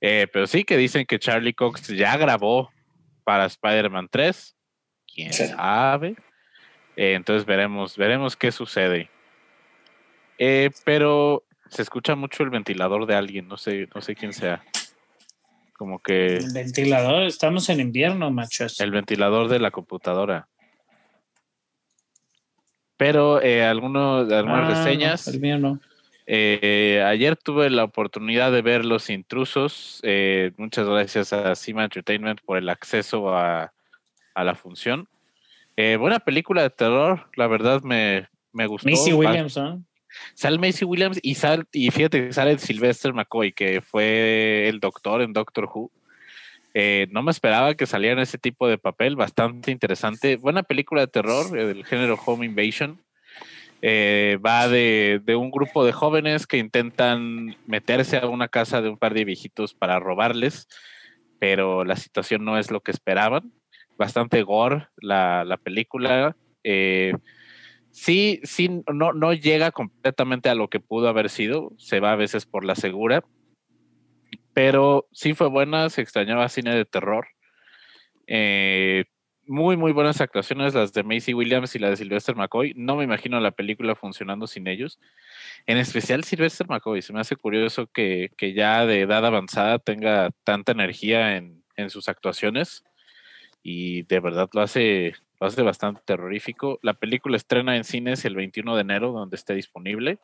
[0.00, 2.70] Eh, pero sí que dicen que Charlie Cox ya grabó
[3.24, 4.56] para Spider-Man 3.
[5.14, 5.46] ¿Quién Sí.
[5.48, 6.16] sabe?
[6.96, 9.10] Eh, entonces veremos, veremos qué sucede.
[10.38, 14.62] Eh, pero se escucha mucho el ventilador de alguien, no sé, no sé quién sea.
[15.74, 18.78] Como que El ventilador, estamos en invierno, machos.
[18.80, 20.48] el ventilador de la computadora.
[22.96, 25.26] Pero eh, algunos, algunas Ah, no, reseñas.
[25.28, 25.80] el mío no.
[26.26, 29.98] Eh, ayer tuve la oportunidad de ver Los Intrusos.
[30.04, 33.72] eh, muchas gracias a Cima Entertainment por el acceso a,
[34.34, 35.08] a la función.
[35.76, 38.88] Eh, buena película de terror, la verdad me, me gustó.
[38.90, 39.82] Va- Williams, ¿no?
[40.34, 45.22] Sale Macy Williams y, sal, y fíjate que sale Sylvester McCoy, que fue el doctor
[45.22, 45.90] en Doctor Who.
[46.74, 50.36] Eh, no me esperaba que saliera en ese tipo de papel, bastante interesante.
[50.36, 52.98] Buena película de terror eh, del género Home Invasion.
[53.80, 58.90] Eh, va de, de un grupo de jóvenes que intentan meterse a una casa de
[58.90, 60.68] un par de viejitos para robarles,
[61.38, 63.50] pero la situación no es lo que esperaban.
[63.96, 66.36] Bastante gore la, la película.
[66.64, 67.12] Eh,
[67.90, 71.72] sí, sí, no, no llega completamente a lo que pudo haber sido.
[71.76, 73.24] Se va a veces por la segura.
[74.54, 77.26] Pero sí fue buena, se extrañaba cine de terror.
[78.26, 79.04] Eh,
[79.46, 82.74] muy, muy buenas actuaciones las de Macy Williams y la de Sylvester McCoy.
[82.76, 85.00] No me imagino la película funcionando sin ellos.
[85.66, 87.02] En especial Sylvester McCoy.
[87.02, 91.90] Se me hace curioso que, que ya de edad avanzada tenga tanta energía en, en
[91.90, 92.84] sus actuaciones.
[93.62, 96.78] Y de verdad lo hace, lo hace bastante terrorífico.
[96.82, 100.18] La película estrena en cines el 21 de enero, donde esté disponible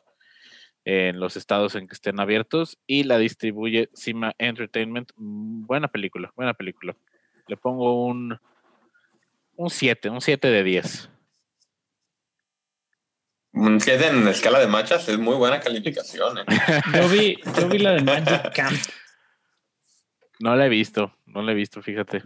[0.85, 5.11] en los estados en que estén abiertos y la distribuye Cima Entertainment.
[5.15, 6.95] Mm, Buena película, buena película.
[7.47, 8.39] Le pongo un
[9.59, 11.09] un 7, un 7 de 10.
[13.51, 16.37] Un 7 en escala de machas es muy buena calificación.
[16.37, 16.43] ¿eh?
[16.95, 18.79] Yo vi, yo vi la de Magic Camp.
[20.39, 22.23] No la he visto, no la he visto, fíjate.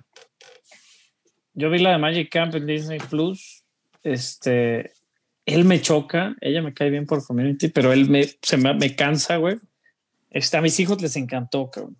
[1.54, 3.64] Yo vi la de Magic Camp en Disney Plus.
[4.01, 4.91] Este,
[5.45, 8.95] él me choca, ella me cae bien por community, pero él me, se me, me
[8.95, 9.58] cansa, güey.
[10.32, 11.97] Este, a mis hijos les encantó, cabrón.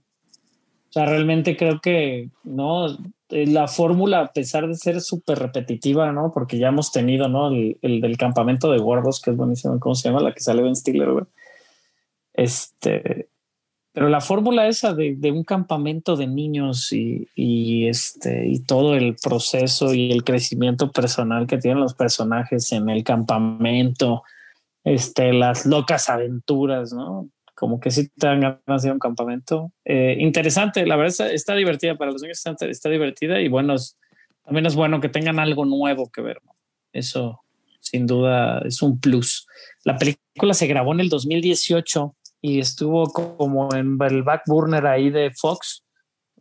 [0.90, 2.88] O sea, realmente creo que no,
[3.30, 6.32] eh, la fórmula, a pesar de ser súper repetitiva, ¿no?
[6.32, 7.48] Porque ya hemos tenido, ¿no?
[7.48, 10.22] El, el del campamento de gordos, que es buenísimo, ¿cómo se llama?
[10.22, 11.26] La que sale Ben Stiller, güey.
[12.34, 13.30] Este,
[13.94, 18.96] pero la fórmula esa de, de un campamento de niños y, y, este, y todo
[18.96, 24.24] el proceso y el crecimiento personal que tienen los personajes en el campamento,
[24.84, 27.30] este, las locas aventuras, ¿no?
[27.54, 29.72] Como que sí te dan ganas un campamento.
[29.86, 33.76] Eh, interesante, la verdad está, divertida para los niños, está, está divertida y bueno,
[34.44, 36.42] también es bueno que tengan algo nuevo que ver.
[36.94, 37.44] Eso
[37.80, 39.46] sin duda es un plus.
[39.84, 42.16] La película se grabó en el 2018
[42.46, 45.86] y estuvo como en el back burner ahí de Fox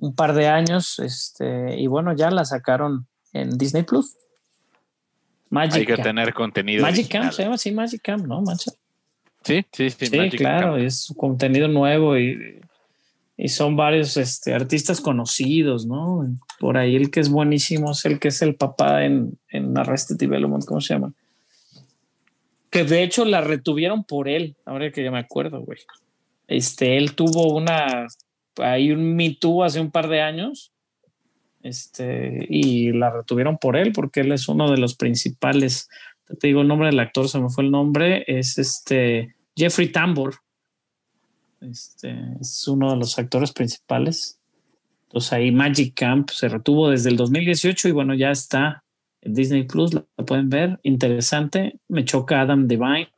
[0.00, 4.16] un par de años este, y bueno, ya la sacaron en Disney Plus.
[5.48, 6.02] Magic Hay que Camp.
[6.04, 6.82] tener contenido.
[6.82, 7.22] Magic original.
[7.22, 8.42] Camp se llama así, Magic Camp, ¿no?
[8.42, 8.72] Mancha.
[9.44, 10.06] Sí, sí, sí.
[10.06, 10.78] Sí, Magic claro, Camp.
[10.84, 12.60] es contenido nuevo y,
[13.36, 16.26] y son varios este, artistas conocidos, ¿no?
[16.58, 20.16] Por ahí el que es buenísimo es el que es el papá en, en Arrested
[20.16, 21.12] Development, ¿cómo se llama?
[22.72, 25.78] Que de hecho la retuvieron por él, ahora que ya me acuerdo, güey.
[26.48, 28.08] Este, él tuvo una,
[28.56, 30.72] hay un Me Too hace un par de años,
[31.62, 35.88] este, y la retuvieron por él porque él es uno de los principales
[36.38, 40.36] te digo el nombre del actor, se me fue el nombre, es este Jeffrey Tambor.
[41.60, 44.38] Este es uno de los actores principales.
[45.04, 48.81] Entonces ahí Magic Camp se retuvo desde el 2018 y bueno, ya está
[49.22, 50.78] Disney Plus, la pueden ver.
[50.82, 51.78] Interesante.
[51.88, 53.08] Me choca Adam Devine.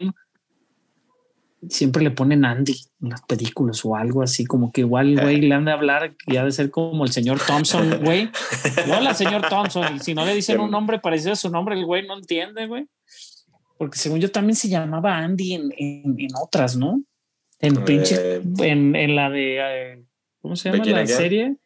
[1.69, 5.55] siempre le ponen Andy en las películas o algo así, como que igual, güey, le
[5.55, 8.29] han de hablar que ha de ser como el señor Thompson, güey.
[8.95, 9.97] Hola, señor Thompson.
[9.97, 12.67] Y si no le dicen un nombre parecido a su nombre, el güey no entiende,
[12.67, 12.87] güey.
[13.79, 17.03] Porque según yo también se llamaba Andy en, en, en otras, ¿no?
[17.61, 20.05] En pinche, Eh, en, en la de, eh,
[20.43, 21.57] ¿cómo se llama la serie?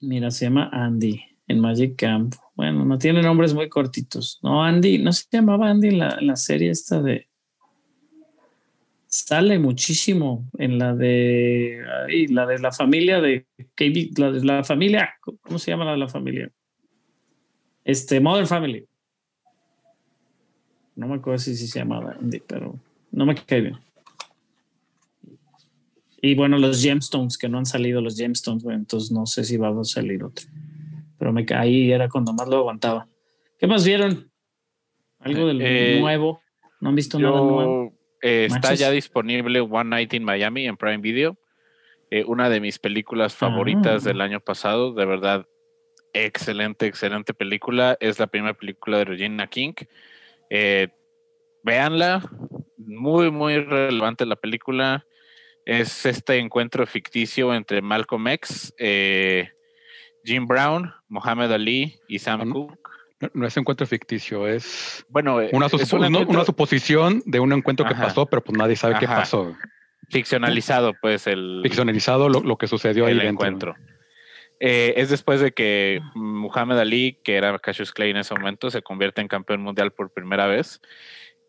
[0.00, 2.34] Mira, se llama Andy en Magic Camp.
[2.54, 4.38] Bueno, no tiene nombres muy cortitos.
[4.42, 7.28] No, Andy, no se llamaba Andy en la, serie esta de.
[9.06, 11.82] Sale muchísimo en la de.
[12.06, 13.46] ay, la de la familia de.
[14.16, 15.14] La de la familia.
[15.40, 16.50] ¿Cómo se llama la de la familia?
[17.84, 18.86] Este, Modern Family.
[20.94, 22.78] No me acuerdo si, si se llamaba Andy, pero
[23.10, 23.78] no me cae bien.
[26.24, 29.56] Y bueno, los Gemstones, que no han salido los Gemstones, güey, entonces no sé si
[29.56, 30.46] va a salir otro.
[31.22, 33.06] Pero me caí, era cuando más lo aguantaba.
[33.56, 34.28] ¿Qué más vieron?
[35.20, 36.42] Algo del Eh, nuevo.
[36.80, 37.92] ¿No han visto nada nuevo?
[38.20, 41.38] Eh, está ya disponible One Night in Miami en Prime Video.
[42.10, 44.08] Eh, una de mis películas favoritas Ah.
[44.08, 44.94] del año pasado.
[44.94, 45.46] De verdad,
[46.12, 47.96] excelente, excelente película.
[48.00, 49.74] Es la primera película de Regina King.
[50.50, 50.88] Eh,
[51.62, 52.28] véanla.
[52.78, 55.06] Muy, muy relevante la película.
[55.64, 59.50] Es este encuentro ficticio entre Malcolm X, eh,
[60.24, 62.52] Jim Brown, Muhammad Ali y Sam Ah, no.
[62.54, 62.78] Cooke.
[63.20, 66.44] No, no es encuentro ficticio, es Bueno, eh, una, es supo- un una- encuentro una
[66.44, 69.54] suposición de un encuentro que pasó, pero pues nadie sabe qué pasó.
[70.10, 73.32] ficcionalizado, pues el, Ficcionalizado lo, lo que sucedió ahí el dentro.
[73.46, 73.74] encuentro.
[74.60, 78.82] Eh, es después de que Muhammad Ali, que era Cassius Clay en ese momento, se
[78.82, 80.80] convierte en campeón mundial por primera vez.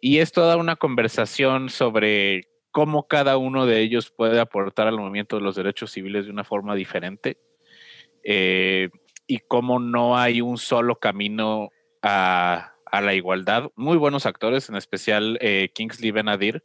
[0.01, 5.35] Y esto da una conversación sobre cómo cada uno de ellos puede aportar al movimiento
[5.37, 7.37] de los derechos civiles de una forma diferente.
[8.23, 8.89] Eh,
[9.27, 11.69] y cómo no hay un solo camino
[12.01, 13.71] a, la igualdad.
[13.75, 16.63] Muy buenos actores, en especial eh, Kingsley Benadir,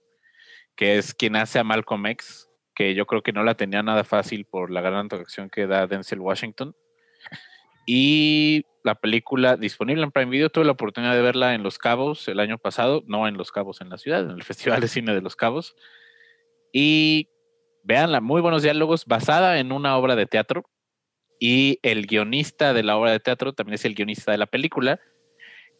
[0.77, 4.05] que es quien hace a Malcolm X, que yo creo que no la tenía nada
[4.05, 6.77] fácil por la gran actuación que da Denzel Washington.
[7.87, 12.29] Y la película disponible en Prime Video, tuve la oportunidad de verla en Los Cabos
[12.29, 15.15] el año pasado, no en Los Cabos en la ciudad, en el Festival de Cine
[15.15, 15.75] de Los Cabos.
[16.73, 17.31] Y
[17.83, 20.69] veanla, muy buenos diálogos, basada en una obra de teatro.
[21.39, 25.01] Y el guionista de la obra de teatro también es el guionista de la película,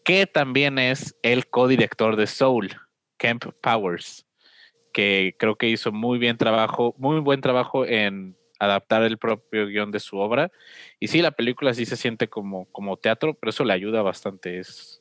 [0.05, 2.71] que también es el codirector de Soul,
[3.19, 4.29] Kemp Powers
[4.93, 9.91] que creo que hizo muy bien trabajo, muy buen trabajo en adaptar el propio guion
[9.91, 10.51] de su obra.
[10.99, 14.59] Y sí, la película sí se siente como, como teatro, pero eso le ayuda bastante.
[14.59, 15.01] Es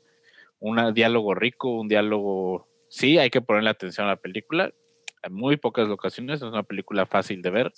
[0.60, 2.68] un diálogo rico, un diálogo...
[2.90, 4.72] Sí, hay que ponerle atención a la película.
[5.24, 7.74] En muy pocas ocasiones, es una película fácil de ver,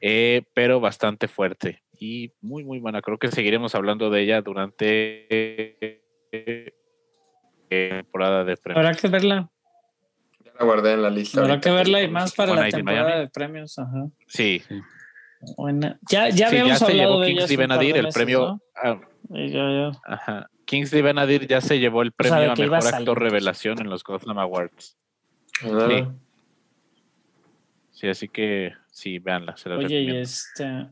[0.00, 3.02] eh, pero bastante fuerte y muy, muy buena.
[3.02, 5.26] Creo que seguiremos hablando de ella durante
[6.32, 6.72] eh,
[7.68, 8.84] temporada de premios.
[8.84, 9.50] Habrá que verla.
[10.44, 11.40] Ya la guardé en la lista.
[11.40, 13.20] Habrá ahorita que verla y más para One la Night temporada Miami.
[13.22, 13.78] de premios.
[13.78, 14.06] Ajá.
[14.26, 14.62] Sí,
[15.56, 15.98] Buena.
[16.10, 18.40] Ya, ya sí, habíamos ya se hablado llevó de ella Kingsley Benadir el meses, premio.
[18.40, 18.60] ¿no?
[18.74, 19.00] ah.
[20.04, 20.50] Ajá.
[20.64, 24.98] Kingsley Benadir ya se llevó el premio a mejor actor revelación en los Gotham Awards.
[25.62, 26.06] Ah, Sí.
[27.90, 29.56] Sí, así que sí, véanla.
[29.56, 30.86] Se Oye, y este.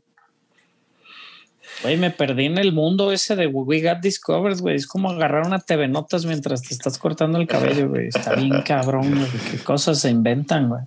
[1.82, 4.76] Güey, me perdí en el mundo ese de We Got Discovered, güey.
[4.76, 8.09] Es como agarrar una TV Notas mientras te estás cortando el cabello, güey.
[8.09, 9.30] Está bien cabrón, güey.
[9.51, 10.82] Qué cosas se inventan, güey.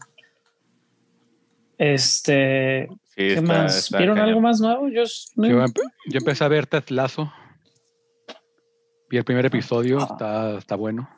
[1.77, 2.87] Este.
[2.89, 3.77] Sí, ¿Qué está- más?
[3.77, 4.29] está ¿Vieron cañón.
[4.29, 4.89] algo más nuevo?
[4.89, 5.03] Yo,
[5.35, 5.47] no.
[5.47, 7.31] Yo, empe- yo empecé a ver Ted Lasso.
[9.09, 10.07] Vi el primer episodio, Ah.
[10.11, 11.09] está, está bueno.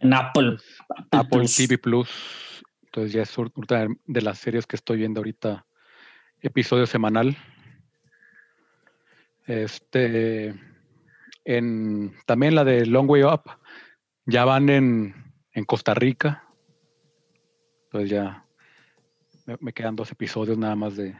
[0.00, 0.56] en Apple.
[1.10, 1.56] Apple Plus.
[1.56, 2.08] TV Plus.
[2.84, 5.66] Entonces ya es una de las series que estoy viendo ahorita,
[6.40, 7.36] episodio semanal.
[9.48, 10.54] Este,
[11.44, 13.42] en, también la de Long Way Up,
[14.26, 15.14] ya van en,
[15.52, 16.44] en Costa Rica.
[17.84, 18.44] Entonces ya
[19.46, 21.16] me, me quedan dos episodios nada más de,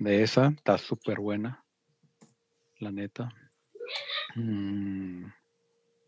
[0.00, 0.48] de esa.
[0.48, 1.64] Está súper buena,
[2.80, 3.32] la neta.
[4.34, 5.26] Mm,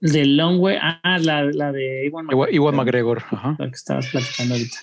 [0.01, 0.79] De Long Way.
[0.81, 3.55] Ah, la, la de Iwan Iwan Iwan McGregor, ajá.
[3.57, 4.79] La que estabas platicando ahorita.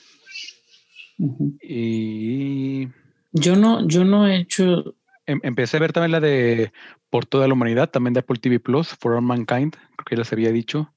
[1.62, 2.88] Y
[3.34, 4.96] Yo no, yo no he hecho.
[5.26, 6.72] Em- empecé a ver también la de
[7.10, 10.20] Por toda la humanidad, también de Apple TV Plus, For All Mankind, creo que ya
[10.20, 10.94] les había dicho.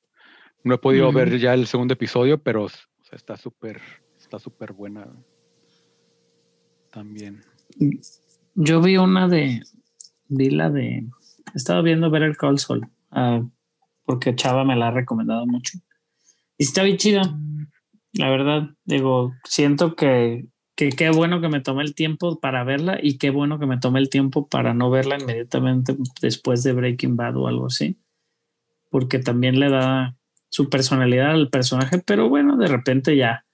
[0.65, 3.81] No he podido ver ya el segundo episodio, pero o sea, está súper,
[4.19, 5.07] está súper buena
[6.91, 7.45] también.
[8.55, 9.63] Yo vi una de.
[10.29, 11.07] Vi la de.
[11.55, 12.89] He estado viendo ver el Call Sol.
[13.11, 13.43] ah,
[14.05, 15.79] porque Chava me la ha recomendado mucho.
[16.57, 17.39] Y está bien chida.
[18.13, 20.47] La verdad, digo, siento que,
[20.79, 23.79] que qué bueno que me tomé el tiempo para verla y qué bueno que me
[23.79, 27.99] tomé el tiempo para no verla inmediatamente después de Breaking Bad o algo así.
[28.89, 30.15] Porque también le da
[30.49, 33.45] su personalidad al personaje, pero bueno, de repente ya,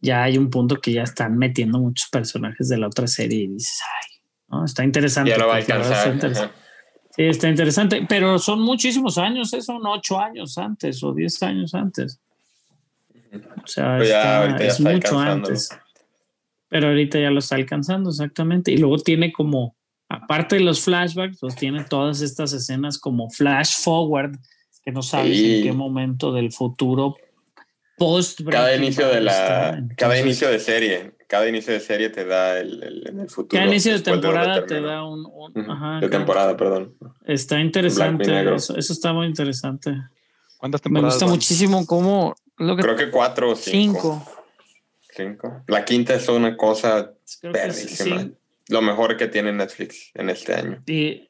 [0.00, 3.46] ya hay un punto que ya están metiendo muchos personajes de la otra serie y
[3.46, 4.64] dices, ay, ¿no?
[4.64, 5.30] está interesante.
[5.30, 6.08] Ya lo va a alcanzar.
[6.08, 6.50] está.
[7.14, 9.62] Sí, está interesante, pero son muchísimos años, ¿eh?
[9.62, 12.20] son ocho años antes o diez años antes.
[13.62, 15.68] O sea, está- ya es mucho antes.
[16.72, 18.72] Pero ahorita ya lo está alcanzando, exactamente.
[18.72, 19.76] Y luego tiene como,
[20.08, 24.38] aparte de los flashbacks, pues tiene todas estas escenas como flash forward,
[24.82, 25.58] que no sabes Sí.
[25.58, 27.14] en qué momento del futuro
[27.98, 32.58] post Cada inicio de la, cada inicio de serie, cada inicio de serie te da
[32.58, 33.48] el, el- futuro.
[33.60, 35.26] Cada inicio de temporada te da un...
[35.26, 36.94] un- Ujú, ajá, de cada- temporada, perdón.
[37.26, 38.24] Está interesante,
[38.54, 39.92] eso, eso está muy interesante.
[40.56, 41.14] ¿Cuántas Me temporadas?
[41.16, 41.34] gusta van?
[41.34, 42.34] muchísimo cómo...
[42.56, 44.24] Lo que Creo que cuatro o cinco.
[44.24, 44.41] cinco.
[45.14, 45.62] Cinco.
[45.66, 48.34] La quinta es una cosa sí.
[48.68, 50.82] Lo mejor que tiene Netflix en este año.
[50.86, 51.28] Y,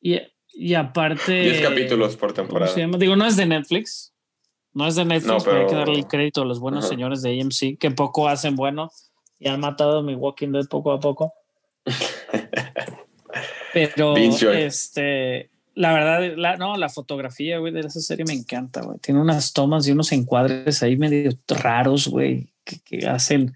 [0.00, 0.20] y,
[0.52, 1.32] y aparte.
[1.32, 2.98] Diez capítulos por ¿cómo temporada.
[2.98, 4.12] Digo, no es de Netflix.
[4.72, 6.94] No es de Netflix, No, pero hay que darle el crédito a los buenos Ajá.
[6.94, 8.90] señores de AMC, que poco hacen bueno
[9.40, 11.32] y han matado a mi Walking Dead poco a poco.
[13.72, 18.98] Pero este, la verdad, la, no, la fotografía, güey, de esa serie me encanta, güey.
[18.98, 23.52] Tiene unas tomas y unos encuadres ahí medio raros, güey, que, que hacen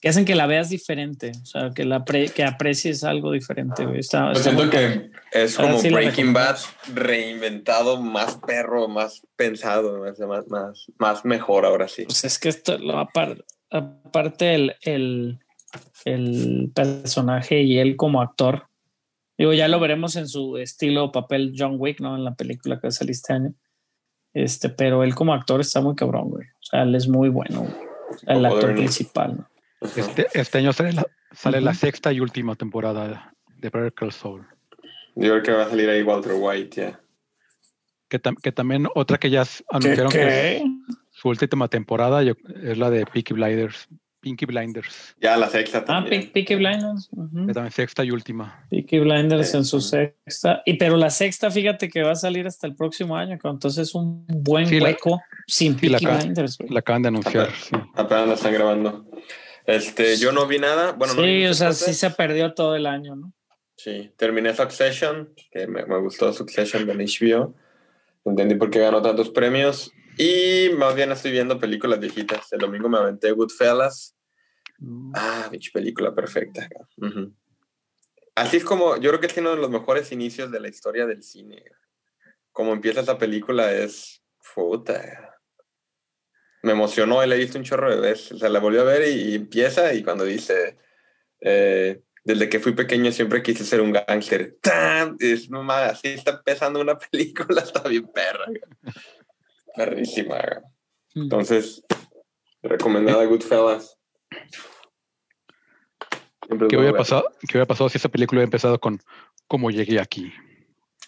[0.00, 3.84] que hacen que la veas diferente, o sea, que la pre- que aprecies algo diferente,
[3.84, 3.98] güey.
[3.98, 6.56] Está, Yo está siento que es como sí Breaking Bad
[6.94, 12.04] reinventado, más perro, más pensado, más, más, más, mejor ahora sí.
[12.04, 15.40] Pues es que esto, lo apar- aparte el, el,
[16.04, 18.68] el personaje y él como actor,
[19.36, 22.14] digo, ya lo veremos en su estilo papel John Wick, ¿no?
[22.14, 23.52] En la película que va a salir este año.
[24.32, 26.46] Este, pero él como actor está muy cabrón, güey.
[26.46, 27.87] O sea, él es muy bueno, güey.
[28.26, 29.48] El actor principal, ¿no?
[29.96, 31.78] Este, este año sale, la, sale la Ujú.
[31.80, 34.46] sexta y última temporada de Better Call Saul.
[35.14, 37.00] Yo creo que va a salir ahí Walter White, ya.
[38.08, 40.62] Que, tam- que también otra que ya anunciaron que es
[41.10, 43.88] su última temporada yo- es la de Peaky Blinders.
[44.28, 45.14] Pinky Blinders.
[45.20, 46.22] Ya la sexta Ah, también.
[46.24, 47.08] Pe- Peaky Blinders.
[47.12, 47.46] ujú.
[47.46, 48.66] Que también sexta y última.
[48.70, 49.88] Peaky Blinders en su Sí.
[50.24, 50.62] sexta.
[50.66, 53.94] Y pero la sexta, fíjate que va a salir hasta el próximo año, entonces es
[53.94, 56.58] un buen Sí, la- hueco sin sí, la Peaky ca- Blinders.
[56.58, 56.70] güey.
[56.70, 57.50] La acaban de anunciar.
[57.52, 57.76] sí.
[57.94, 59.06] Apenas la están grabando.
[59.66, 60.92] Este, yo no vi nada.
[60.92, 61.86] Bueno, no vi sí, o sea, cosas.
[61.88, 63.32] sí se perdió todo el año, ¿no?
[63.76, 67.54] Sí, terminé Succession, que me, me gustó Succession de HBO.
[68.24, 69.92] Entendí por qué ganó tantos premios.
[70.18, 72.52] Y más bien estoy viendo películas viejitas.
[72.52, 74.16] El domingo me aventé Goodfellas.
[75.14, 76.68] Ah, bicho, película perfecta.
[78.34, 81.06] Así es como, yo creo que es uno de los mejores inicios de la historia
[81.06, 81.64] del cine.
[82.52, 84.22] Como empieza esa película es
[84.54, 85.40] puta.
[86.62, 88.32] Me emocionó y la he visto un chorro de veces.
[88.32, 90.76] O sea, la volví a ver y, y empieza y cuando dice,
[91.40, 94.58] eh, desde que fui pequeño siempre quise ser un gángster.
[94.60, 95.16] ¡Tan!
[95.18, 98.46] Es nomás, así está empezando una película, está bien perra.
[99.74, 100.62] Perrísima.
[101.14, 101.82] Entonces,
[102.62, 103.97] recomendada Goodfellas.
[106.68, 109.00] ¿Qué hubiera, pasado, ¿Qué hubiera pasado si esa película hubiera empezado con
[109.46, 110.32] cómo llegué aquí?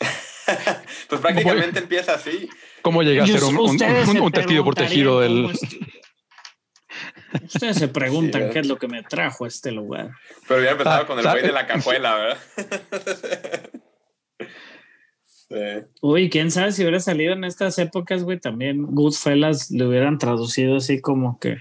[1.08, 2.48] pues prácticamente empieza así.
[2.82, 5.58] ¿Cómo llegué a ser un, un- un- testigo protegido preguntarían del...
[7.44, 10.10] Ustedes se preguntan Sí, qué es lo que me trajo a este lugar.
[10.48, 12.38] Pero hubiera empezado Ah, con el güey de la cajuela, ¿verdad?
[15.26, 15.54] sí.
[16.02, 20.76] Uy, quién sabe si hubiera salido en estas épocas, güey, también Goodfellas le hubieran traducido
[20.76, 21.58] así como que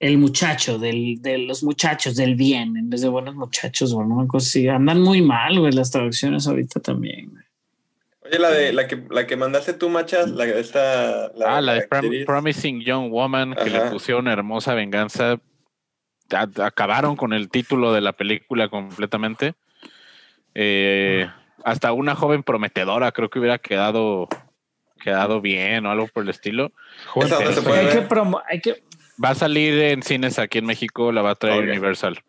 [0.00, 4.28] el muchacho del, de los muchachos del bien en vez de buenos muchachos, bueno, una
[4.28, 4.68] cosa así.
[4.68, 7.30] Andan muy mal, güey, las traducciones ahorita también.
[7.30, 7.42] güey.
[8.22, 11.88] Oye, la de la que la que mandaste tú, Machas, la esta ah, la de
[11.88, 12.24] Prom-.
[12.26, 13.90] Promising Young Woman, que le Ajá.
[13.90, 15.40] pusieron hermosa venganza.
[16.30, 19.54] A- acabaron con el título de la película completamente.
[20.54, 21.26] Eh,
[21.64, 24.28] hasta una joven prometedora creo que hubiera quedado
[25.00, 26.72] quedado bien o algo por el estilo.
[27.14, 28.02] Puede Hay que,
[28.48, 28.82] hay que
[29.22, 31.64] Va a salir en cines aquí en México, la va a traer.
[31.68, 32.22] Universal.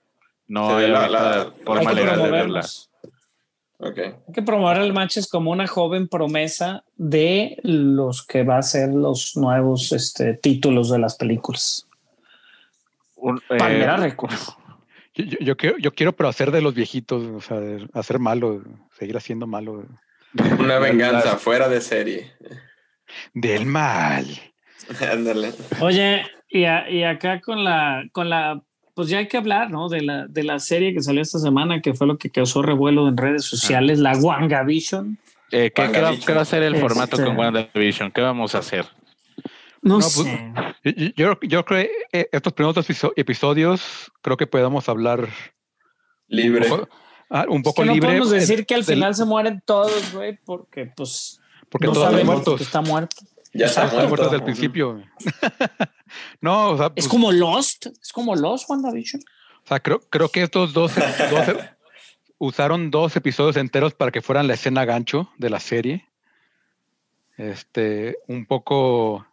[0.48, 2.62] No Sí, hay la- forma legal de verla.
[2.62, 2.90] promoverlos.
[3.82, 3.98] Ok.
[4.00, 8.90] Hay que promover al Matches como una joven promesa de los que va a ser
[8.90, 11.88] los nuevos este, títulos de las películas.
[13.16, 14.56] Un- Palmera eh, Records.
[15.14, 17.58] Yo, yo- yo quiero, yo quiero, pero hacer de los viejitos, o sea,
[17.94, 18.64] hacer malo,
[18.98, 19.86] seguir haciendo malo.
[20.60, 22.34] Una venganza fuera de serie.
[23.34, 24.26] Del mal.
[25.12, 25.54] Ándale.
[25.82, 28.62] Oye, y, a- y acá con la, con la,
[28.96, 29.88] pues ya hay que hablar, ¿no?
[29.90, 33.08] De la, de la serie que salió esta semana, que fue lo que causó revuelo
[33.08, 35.18] en redes sociales, la WangaVision.
[35.52, 36.26] eh, ¿qué, qué va, WandaVision.
[36.28, 38.12] qué va a ser el Este- formato con WandaVision?
[38.12, 38.86] ¿Qué vamos a hacer?
[39.82, 40.52] No, No, pues, sé.
[40.84, 42.86] Yo, yo- yo- creo que eh, estos primeros
[43.16, 45.30] episodios, creo que podamos hablar
[46.28, 46.64] Libre.
[46.66, 46.90] un poco,
[47.30, 48.08] ah, un Es poco que no libre.
[48.10, 51.40] podemos eh, decir que al del- final se mueren todos, güey, porque pues
[51.70, 52.58] porque no todos sabemos muertos.
[52.58, 53.16] que está muerto.
[53.54, 54.10] Ya está Exacto, Está muerto.
[54.10, 55.02] muerto desde el principio.
[56.42, 59.22] no, o sea, Es pues, como Lost, es como Lost, WandaVision.
[59.64, 61.56] o sea, creo, creo que estos dos, dos-
[62.38, 66.06] usaron dos episodios enteros para que fueran la escena gancho de la serie.
[67.38, 69.26] Este, un poco,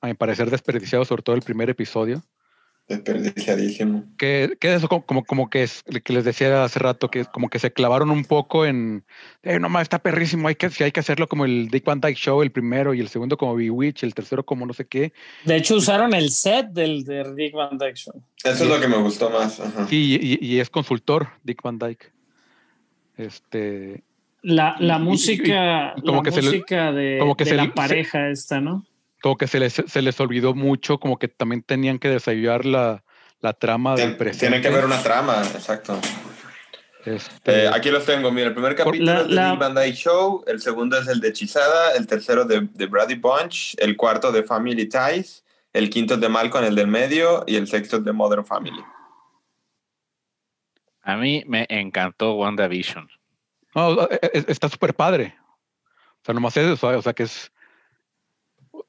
[0.00, 2.22] a mi parecer, desperdiciado, sobre todo el primer episodio.
[2.86, 4.04] Desperdiciadísimo.
[4.18, 7.48] que, que eso como, como, como que es que les decía hace rato que como
[7.48, 9.04] que se clavaron un poco en
[9.42, 12.00] eh, no más está perrísimo hay que si hay que hacerlo como el Dick Van
[12.00, 15.12] Dyke Show el primero y el segundo como Bewitch el tercero como no sé qué
[15.46, 18.22] De hecho, usaron el set del de Rick Van Dyke Show.
[18.44, 19.60] Eso es lo que me gustó más.
[19.60, 19.86] ajá.
[19.90, 22.12] y, y, y es consultor Dick Van Dyke
[23.16, 24.04] este
[24.42, 26.42] La, la Y- y- música, y como la que se
[26.92, 28.84] de, como que de se la le- se- pareja esta, ¿no?
[29.24, 33.02] Como que se les, se les olvidó mucho como que también tenían que desarrollar la,
[33.40, 35.98] la trama del presente Tiene que haber una trama, exacto.
[37.06, 38.30] Este, Eh, aquí los tengo.
[38.30, 41.20] Mira, el primer capítulo la- es de la- Big Dyke Show, el segundo es el
[41.22, 45.42] de Hechizada, el tercero de, de Brady Bunch, el cuarto de Family Ties,
[45.72, 48.84] el quinto es de Malcolm, el del medio, y el sexto es de Modern Family.
[51.00, 53.08] A mí me encantó WandaVision.
[53.74, 55.34] no, e- e- está súper padre
[56.20, 57.50] o sea nomás es o sea, o sea que es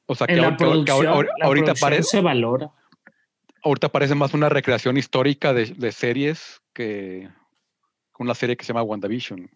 [0.06, 2.20] o sea que, En la ahor- que- que producción, ahor- la ahorita producción parece se
[2.20, 2.70] valora.
[3.62, 7.28] ahorita parece más una recreación histórica de, de series que
[8.18, 9.50] una serie que se llama WandaVision.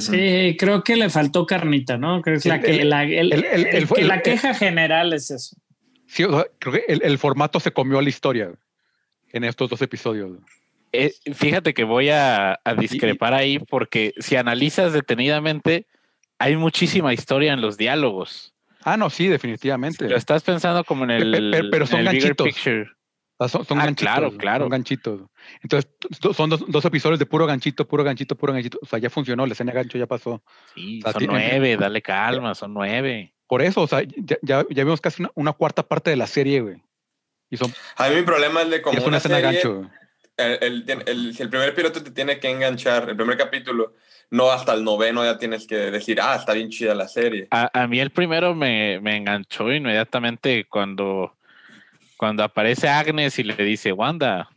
[0.00, 2.20] Sí, creo que le faltó carnita, ¿no?
[2.20, 4.08] Creo que es la, El- que, el- la, el- el- el- el el- que el-
[4.08, 5.56] la queja general es eso.
[6.08, 8.52] Sí, o sea, creo que el, el formato se comió a la historia
[9.32, 10.38] en estos dos episodios.
[10.92, 15.86] Eh, fíjate que voy a, a discrepar ahí porque si analizas detenidamente,
[16.38, 18.54] hay muchísima historia en los diálogos.
[18.86, 20.08] Ah, no, sí, definitivamente.
[20.08, 22.46] Lo estás pensando como en el, Pe- pe- pero en son el ganchitos.
[22.46, 22.86] picture.
[23.38, 24.12] Ah, son, son Ah, ganchitos.
[24.14, 24.64] claro, claro.
[24.64, 25.20] Son ganchitos.
[25.60, 25.90] Entonces,
[26.36, 28.78] son dos, dos episodios de puro ganchito, puro ganchito, puro ganchito.
[28.80, 30.40] O sea, ya funcionó, la escena de gancho ya pasó.
[30.72, 33.34] Sí, O sea, son nueve, dale calma, son nueve.
[33.48, 36.28] Por eso, o sea, ya, ya, ya vimos casi una, una cuarta parte de la
[36.28, 36.80] serie, güey.
[37.50, 39.42] Y son A mí mi problema es de y como es una una escena de
[39.42, 39.74] serie, gancho.
[39.78, 39.90] güey.
[40.36, 43.94] el, el- el- si el primer piloto te tiene que enganchar, el primer capítulo,
[44.30, 47.48] no hasta el noveno ya tienes que decir, ah, está bien chida la serie.
[47.50, 51.36] A, a mí el primero me, me enganchó inmediatamente cuando,
[52.16, 54.48] cuando aparece Agnes y le dice, Wanda,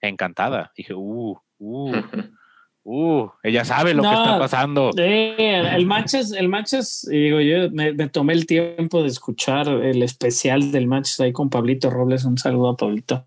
[0.00, 0.72] encantada.
[0.76, 1.96] Dije, uh, uh,
[2.84, 4.90] uh, ella sabe lo que está pasando.
[4.96, 9.68] Eh, el Manches, el Manches, y digo yo, me, me tomé el tiempo de escuchar
[9.68, 12.24] el especial del Manches ahí con Pablito Robles.
[12.24, 13.26] Un saludo a Pablito.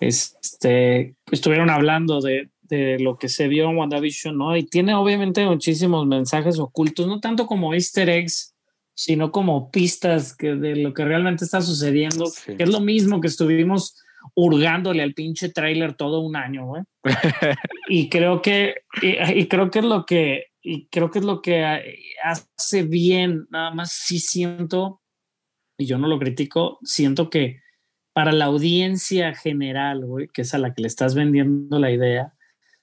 [0.00, 4.56] Este, estuvieron hablando de, de lo que se vio en WandaVision, ¿no?
[4.56, 8.54] Y tiene obviamente muchísimos mensajes ocultos, no tanto como easter eggs,
[8.94, 12.56] sino como pistas que de lo que realmente está sucediendo, Sí.
[12.56, 13.96] que es lo mismo que estuvimos
[14.34, 16.82] hurgándole al pinche trailer todo un año, güey.
[17.88, 21.42] y creo que y, y creo que es lo que y creo que es lo
[21.42, 21.64] que
[22.22, 25.00] hace bien, nada más sí siento
[25.76, 27.60] y yo no lo critico, siento que
[28.12, 32.34] para la audiencia general, güey, que es a la que le estás vendiendo la idea,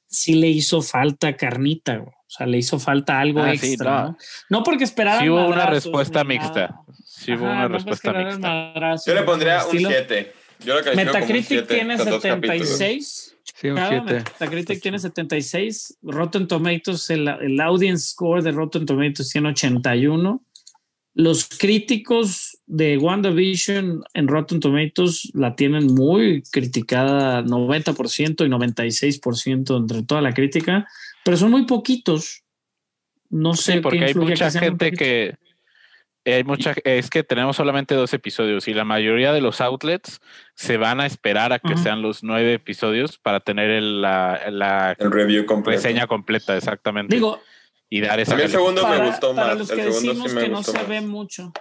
[0.10, 2.10] sí le hizo falta carnita, güey.
[2.12, 4.08] O sea, le hizo falta algo Ah, sí, extra, no.
[4.10, 4.18] ¿no?
[4.50, 6.82] No porque esperaran Sí hubo una respuesta mixta.
[7.04, 8.38] Sí hubo Ajá, una no respuesta mixta.
[8.40, 9.90] madrazos, Yo le pondría un estilo.
[9.90, 10.34] 7.
[10.60, 11.74] Yo lo califico como un Metacritic 7.
[11.74, 12.68] tiene estos dos capítulos.
[12.70, 13.36] 76.
[13.56, 14.14] Sí, un Cada 7.
[14.14, 15.98] Metacritic tiene 76.
[16.04, 20.44] Rotten Tomatoes, el, el audience score de Rotten Tomatoes tiene 81.
[21.16, 30.04] Los críticos de WandaVision en Rotten Tomatoes la tienen muy criticada, 90% y 96% entre
[30.04, 30.88] toda la crítica,
[31.26, 32.44] pero son muy poquitos.
[33.32, 35.36] No sé Sí, qué porque hay mucha muy gente que
[36.26, 40.20] hay mucha es que tenemos solamente dos episodios y la mayoría de los outlets
[40.54, 44.96] se van a esperar a que sean los nueve episodios para tener el- la, la
[45.00, 45.78] El review completo.
[45.82, 47.42] reseña completa exactamente Digo,
[47.90, 49.58] y dar esa A mí el segundo me gustó para más.
[49.58, 50.88] los El que segundo decimos sí me que no gustó se más.
[50.88, 51.52] ve mucho.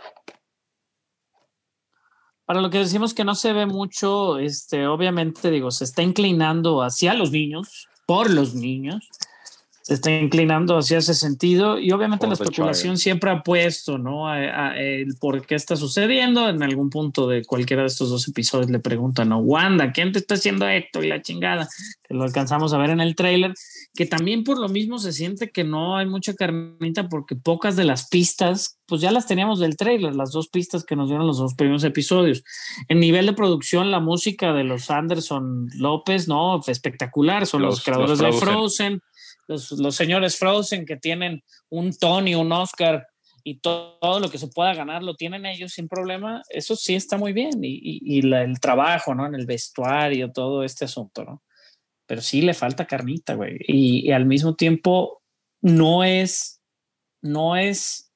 [2.49, 6.83] Para lo que decimos que no se ve mucho, este, obviamente digo, se está inclinando
[6.83, 9.07] hacia los niños, por los niños,
[9.89, 14.29] se está inclinando hacia ese sentido y obviamente la especulación siempre ha puesto, ¿no?
[14.29, 14.35] A-
[14.69, 16.47] a- el por qué está sucediendo.
[16.47, 19.39] En algún punto de cualquiera de estos dos episodios le preguntan, ¿no?
[19.39, 21.03] Wanda, ¿quién te está haciendo esto?
[21.03, 21.67] Y la chingada,
[22.07, 23.55] que lo alcanzamos a ver en el tráiler
[23.95, 27.85] que también por lo mismo se siente que no hay mucha carnita porque pocas de
[27.85, 31.39] las pistas, pues ya las teníamos del trailer, las dos pistas que nos dieron los
[31.39, 32.45] dos primeros episodios.
[32.89, 37.85] En nivel de producción, la música de los Anderson López, no, espectacular, son los, Los-
[37.85, 39.01] creadores los de Frozen.
[39.49, 43.07] Los, los señores Frozen que tienen un Tony, un Oscar
[43.43, 46.95] y to- todo lo que se pueda ganar lo tienen ellos sin problema, eso sí
[46.95, 49.27] está muy bien y, y- el trabajo, ¿no?
[49.27, 51.43] En el vestuario, todo este asunto, ¿no?
[52.07, 53.59] pero sí le falta carnita, güey.
[53.67, 55.23] Y, y al mismo tiempo
[55.61, 56.63] no es,
[57.21, 58.11] no es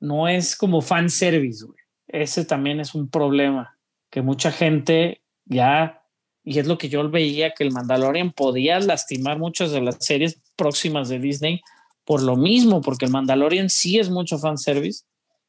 [0.00, 1.78] no es como fan service, güey.
[2.08, 3.78] Ese también es un problema,
[4.10, 6.02] que mucha gente ya,
[6.42, 10.39] y es lo que yo veía, que el Mandalorian podía lastimar muchas de las series
[10.56, 11.60] próximas de Disney
[12.04, 15.04] por lo mismo, porque el Mandalorian sí es mucho fan service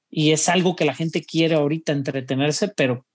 [0.10, 3.06] y es algo que la gente quiere ahorita entretenerse, pero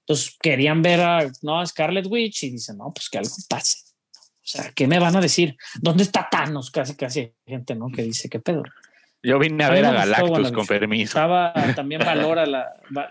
[0.00, 3.78] entonces querían ver a, no, a Scarlet Witch y dicen, no, pues que algo pase.
[4.14, 5.56] O sea, ¿qué me van a decir?
[5.80, 6.70] ¿Dónde está Thanos?
[6.70, 7.88] Casi, casi gente, ¿no?
[7.88, 8.64] Que dice, ¿qué pedo?
[9.22, 11.14] Yo vine a, ver a Galactus con permiso.
[11.14, 12.72] Chava también valora la.
[12.96, 13.10] va-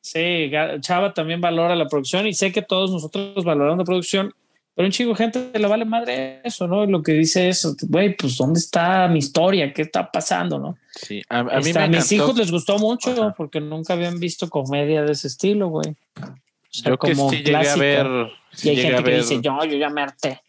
[0.00, 0.50] sí,
[0.80, 4.34] Chava también valora la producción y sé que todos nosotros valoramos la producción,
[4.74, 6.86] pero un chico gente le vale madre eso, ¿no?
[6.86, 9.72] Lo que dice es, güey, pues ¿dónde está mi historia?
[9.72, 10.78] ¿Qué está pasando, no?
[10.90, 12.14] Sí, a, a mí Este, me a mis encantó.
[12.14, 13.34] hijos les gustó mucho Ajá.
[13.36, 15.90] porque nunca habían visto comedia de ese estilo, güey.
[16.16, 16.24] O
[16.70, 18.06] sea, Yo que como sí llegué a ver.
[18.52, 20.40] sí Y hay gente que dice, yo, yo ya me harté.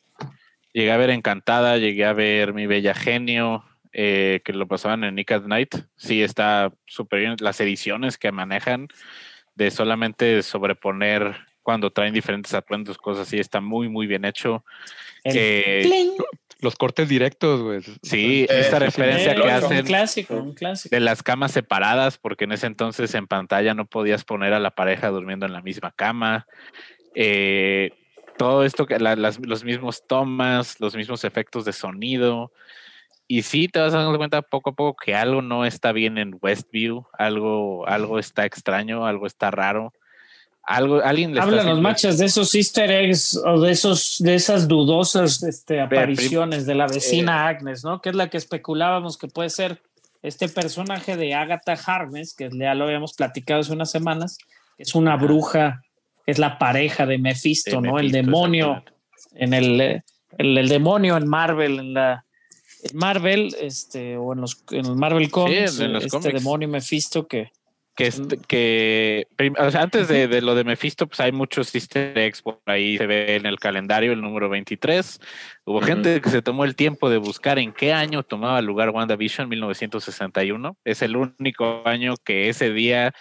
[0.71, 5.15] Llegué a ver Encantada, llegué a ver Mi Bella Genio, eh, que lo pasaban en
[5.15, 5.75] Nick at Night.
[5.97, 7.35] Sí, está súper bien.
[7.41, 8.87] Las ediciones que manejan
[9.55, 14.63] de solamente sobreponer cuando traen diferentes atuendos, cosas así, está muy, muy bien hecho.
[15.23, 16.11] El Eh.
[16.59, 17.81] Los cortes directos, güey.
[18.03, 20.95] sí, Eh, esta referencia Eh, que un hacen clásico, un clásico.
[20.95, 24.71] de las camas separadas, porque en ese entonces en pantalla no podías poner a la
[24.71, 26.47] pareja durmiendo en la misma cama.
[27.15, 27.91] Eh,
[28.37, 32.53] todo esto, que la- las- los mismos tomas, los mismos efectos de sonido.
[33.27, 36.37] Y sí te vas dando cuenta poco a poco que algo no está bien en
[36.41, 39.91] Westview, algo, algo está extraño, algo está raro.
[40.65, 45.81] Algo, alguien Háblanos, machas, de esos easter eggs o de esos, de esas dudosas este,
[45.81, 48.01] apariciones de la vecina Agnes, ¿no?
[48.01, 49.81] Que es la que especulábamos que puede ser
[50.21, 54.37] este personaje de Agatha Harkness, que ya lo habíamos platicado hace unas semanas,
[54.77, 55.83] que es una bruja,
[56.25, 57.99] que es la pareja de Mephisto, de ¿no?
[57.99, 58.83] el demonio
[59.35, 60.03] en el, eh,
[60.37, 62.25] el, el demonio en Marvel, en la
[62.83, 66.33] en Marvel, este, o en los en el Marvel Comics, en los este cómics.
[66.33, 67.51] demonio Mephisto que
[67.95, 71.73] que, est- que prim- o sea, antes de, de lo de Mephisto, pues hay muchos
[71.75, 75.19] easter eggs por ahí, se ve en el calendario el número 23.
[75.65, 79.47] Hubo gente que se tomó el tiempo de buscar en qué año tomaba lugar WandaVision,
[79.49, 80.77] 1961.
[80.83, 83.13] Es el único año que ese día,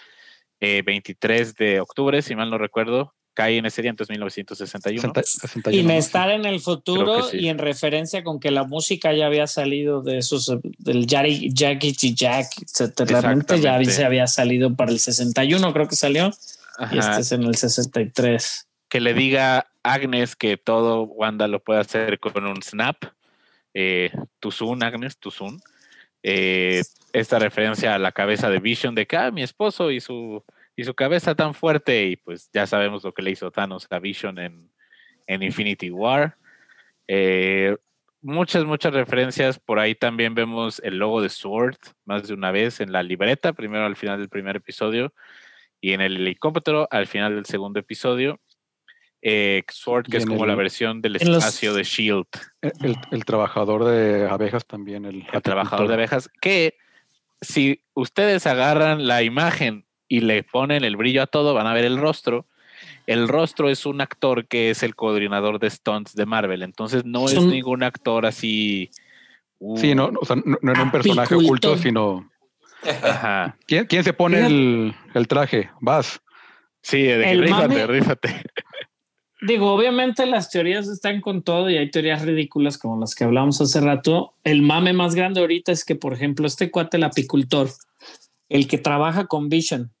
[0.59, 5.01] eh, 23 de octubre, si mal no recuerdo, cae en ese día, entonces 1961.
[5.01, 5.93] 60 61, Sin ¿no?
[5.93, 7.37] estar en el futuro sí.
[7.37, 11.51] y en referencia con que la música ya había salido de esos, del Jackie.
[11.53, 13.21] Jack, etcétera.
[13.21, 16.31] Realmente ya se había salido para el 61, creo que salió,
[16.91, 18.67] y este es en el 63.
[18.89, 22.97] que le diga Agnes que todo Wanda lo puede hacer con un snap.
[23.73, 25.59] Eh, tu zoom, Agnes, tu zoom.
[26.21, 30.43] Eh, esta referencia a la cabeza de Vision de que ah, mi esposo y su,
[30.75, 33.99] y su cabeza tan fuerte y pues ya sabemos lo que le hizo Thanos a
[33.99, 34.71] Vision en,
[35.27, 36.37] en Infinity War.
[37.07, 37.75] Eh,
[38.21, 39.59] muchas, muchas referencias.
[39.59, 43.53] Por ahí también vemos el logo de Sword más de una vez en la libreta,
[43.53, 45.13] primero al final del primer episodio
[45.81, 48.39] y en el helicóptero al final del segundo episodio.
[49.21, 52.25] Eh, Sword, que es como el- la versión del los- espacio de Shield,
[52.61, 55.05] El, el trabajador de abejas también.
[55.05, 56.75] El, el trabajador de abejas, que
[57.39, 61.85] si ustedes agarran la imagen y le ponen el brillo a todo, van a ver
[61.85, 62.45] el rostro.
[63.07, 67.27] El rostro es un actor que es el coordinador de stunts de Marvel, entonces no
[67.29, 68.91] es ningún actor así.
[69.59, 71.71] uh, Sí, no, o sea, no, no era un personaje Apicultor.
[71.71, 72.29] oculto, sino.
[73.01, 73.57] Ajá.
[73.65, 75.71] ¿Quién, quién se pone el, el traje?
[75.81, 76.21] Vas.
[76.81, 78.43] Sí, de que rífate, mame- rífate.
[79.41, 83.59] Digo, obviamente las teorías están con todo y hay teorías ridículas como las que hablamos
[83.59, 84.35] hace rato.
[84.43, 87.67] El mame más grande ahorita es que, por ejemplo, este cuate, el apicultor,
[88.49, 89.91] el que trabaja con Vision,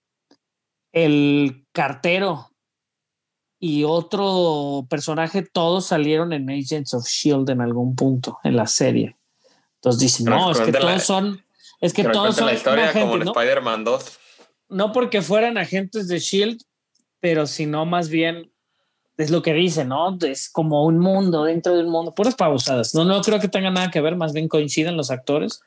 [0.93, 2.49] el cartero
[3.59, 9.15] y otro personaje, todos salieron en Agents of Shield en algún punto en la serie.
[9.75, 11.43] Entonces dicen, Pero no, es que la- todos son,
[11.81, 13.31] es que todos son la historia agentes, como en ¿no?
[13.31, 14.19] Spider-Man 2.
[14.69, 16.61] no porque fueran agentes de Shield,
[17.19, 18.51] pero sino más bien
[19.17, 20.17] es lo que dice, ¿no?
[20.21, 22.93] Es como un mundo dentro de un mundo, puras pausadas.
[22.95, 25.61] No, no creo que tenga nada que ver, más bien coinciden los actores.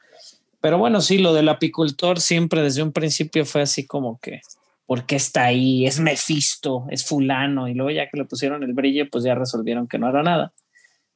[0.61, 4.41] Pero bueno, sí, lo del apicultor siempre desde un principio fue así como que,
[4.87, 5.87] ¿por qué está ahí?
[5.87, 7.69] Es Mephisto, es fulano.
[7.69, 10.53] Y luego ya que le pusieron el brillo, pues ya resolvieron que no era nada.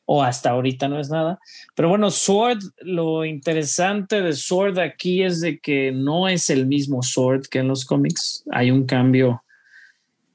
[0.04, 1.38] O hasta ahorita no es nada.
[1.76, 7.02] Pero bueno, Sword, lo interesante de Sword aquí es de que no es el mismo
[7.02, 8.44] Sword que en los cómics.
[8.50, 9.44] Hay un cambio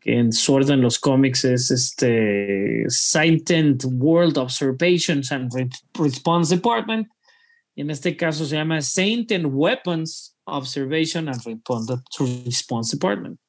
[0.06, 7.08] en Sword en los cómics es este Scientient World Observations and Re- Response Department.
[7.74, 13.40] Y en este caso se llama Scientient Weapons Observation and Response Department.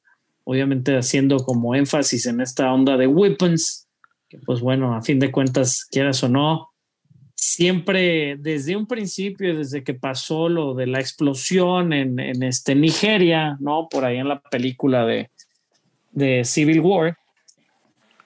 [0.43, 3.87] Obviamente haciendo como énfasis en esta onda de weapons,
[4.29, 6.69] que pues bueno, a fin de cuentas, quieras o no,
[7.35, 13.57] siempre desde un principio, desde que pasó lo de la explosión en, en este Nigeria,
[13.59, 13.87] ¿no?
[13.89, 15.29] Por ahí en la película de,
[16.11, 17.17] de Civil War,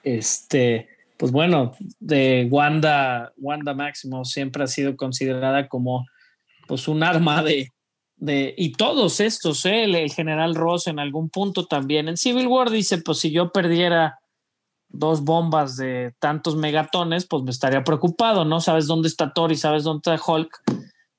[0.02, 6.06] este, pues bueno, de Wanda, Wanda Maximoff siempre ha sido considerada como
[6.66, 7.68] pues un arma de,
[8.22, 9.82] de y todos estos, ¿eh?
[9.82, 12.06] el, el general Ross en algún punto también.
[12.06, 14.20] En Civil War dice, pues si yo perdiera
[14.88, 18.60] dos bombas de tantos megatones, pues me estaría preocupado, ¿no?
[18.60, 20.62] Sabes dónde está Thor y sabes dónde está Hulk.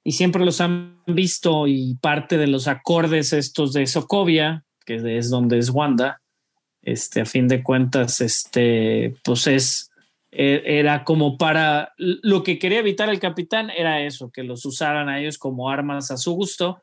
[0.06, 5.30] Y siempre los han visto y parte de los acordes estos de Sokovia, que es
[5.30, 6.22] donde es Wanda,
[6.84, 9.92] este, a fin de cuentas, este, pues es,
[10.32, 15.10] e, era como para, lo que quería evitar el capitán era eso, que los usaran
[15.10, 16.82] a ellos como armas a su gusto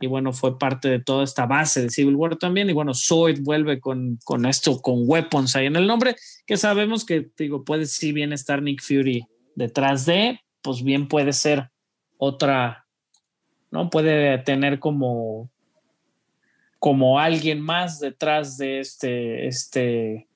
[0.00, 2.68] y bueno, fue parte de toda esta base de Civil War también.
[2.68, 7.04] Y bueno, Sword vuelve con, con esto, con weapons ahí en el nombre, que sabemos
[7.04, 11.70] que, digo, puede sí bien estar Nick Fury detrás de, pues bien puede ser
[12.16, 12.86] otra,
[13.70, 13.90] ¿no?
[13.90, 15.50] Puede tener como,
[16.78, 20.28] como alguien más detrás de este, este,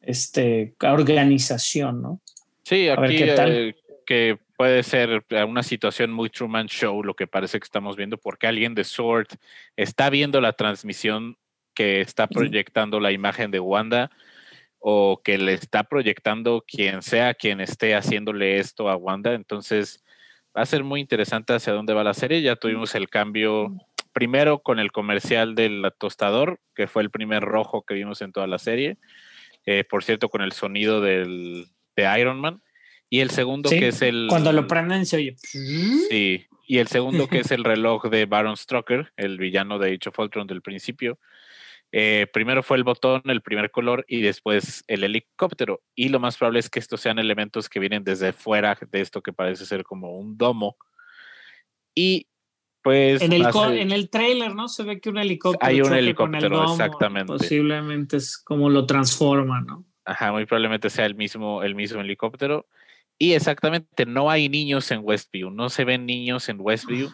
[0.00, 2.20] este organización, ¿no?
[2.64, 3.74] Sí, aquí eh,
[4.06, 8.46] que puede ser una situación muy Truman Show, lo que parece que estamos viendo, porque
[8.46, 9.28] alguien de Sword
[9.76, 11.36] está viendo la transmisión
[11.74, 14.10] que está proyectando la imagen de Wanda
[14.78, 19.34] o que le está proyectando quien sea quien esté haciéndole esto a Wanda.
[19.34, 20.02] Entonces
[20.56, 22.42] va a ser muy interesante hacia dónde va la serie.
[22.42, 23.72] Ya tuvimos el cambio
[24.12, 28.46] primero con el comercial del tostador, que fue el primer rojo que vimos en toda
[28.46, 28.98] la serie.
[29.64, 31.66] Eh, por cierto, con el sonido del,
[31.96, 32.62] de Iron Man.
[33.12, 34.24] Y el segundo que es el...
[34.26, 35.36] Cuando lo prenden se oye.
[35.36, 36.46] Sí.
[36.66, 40.18] Y el segundo que es el reloj de Baron Strucker, el villano de Age of
[40.18, 41.18] Ultron del principio.
[41.92, 45.82] Eh, primero fue el botón, el primer color, y después el helicóptero.
[45.94, 49.22] Y lo más probable es que estos sean elementos que vienen desde fuera de esto
[49.22, 50.78] que parece ser como un domo.
[51.94, 52.28] Y
[52.82, 53.20] pues...
[53.20, 53.44] En el,
[53.76, 54.68] en el trailer, ¿no?
[54.68, 55.68] Se ve que un helicóptero...
[55.70, 57.30] Hay un helicóptero, exactamente.
[57.30, 59.84] Posiblemente es como lo transforma, ¿no?
[60.06, 62.66] Ajá, muy probablemente sea el mismo, el mismo helicóptero.
[63.18, 67.10] Y exactamente, no hay niños en Westview, no se ven niños en Westview.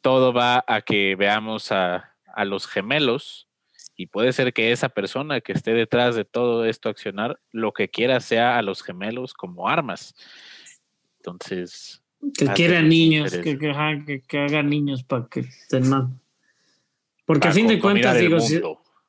[0.00, 3.48] Todo va a que veamos a, a los gemelos
[3.96, 7.88] y puede ser que esa persona que esté detrás de todo esto accionar, lo que
[7.88, 10.14] quiera sea a los gemelos como armas.
[11.18, 12.00] Entonces...
[12.36, 16.10] Que quieran niños, que, que, que, hagan niños para que estén más.
[17.24, 18.38] Porque a fin de cuentas, digo,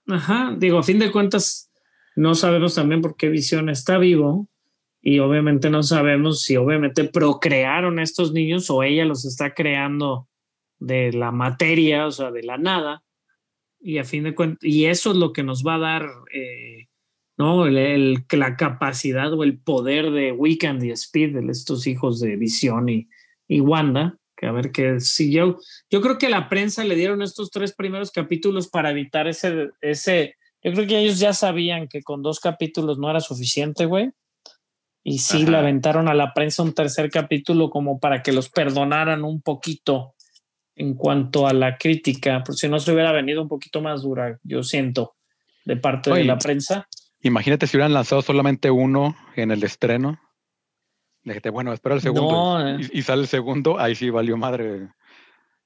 [0.08, 1.72] ajá, digo, a fin de cuentas,
[2.16, 4.48] no sabemos también por qué Visión está vivo
[5.02, 10.28] y obviamente no sabemos si obviamente procrearon estos niños o ella los está creando
[10.78, 13.04] de la materia, o sea, de la nada.
[13.80, 16.88] Y a fin de cuentas, y eso es lo que nos va a dar, eh,
[17.38, 17.66] ¿no?
[17.66, 22.90] El, la capacidad o el poder de Weekend y Speed, de estos hijos de Visión
[22.90, 23.08] y,
[23.48, 25.60] y Wanda, que a ver qué si yo,
[25.90, 30.36] yo creo que la prensa le dieron estos tres primeros capítulos para evitar ese, ese,
[30.62, 34.12] yo creo que ellos ya sabían que con dos capítulos no era suficiente, güey
[35.10, 39.24] y sí le aventaron a la prensa un tercer capítulo como para que los perdonaran
[39.24, 40.14] un poquito
[40.76, 44.38] en cuanto a la crítica, por si no se hubiera venido un poquito más dura,
[44.44, 45.16] yo siento,
[45.66, 46.88] de parte de la prensa.
[47.24, 50.20] Imagínate si hubieran lanzado solamente uno en el estreno.
[51.24, 52.68] Dijiste, bueno, espera el segundo.
[52.68, 52.78] Eh.
[52.94, 54.90] y, sale el segundo, ahí sí valió madre.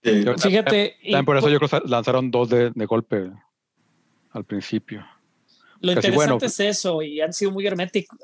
[0.01, 0.95] Fíjate.
[1.01, 3.29] También por eso yo creo que lanzaron dos de, golpe
[4.31, 5.05] al principio.
[5.81, 8.17] Lo interesante es eso, y han sido muy herméticos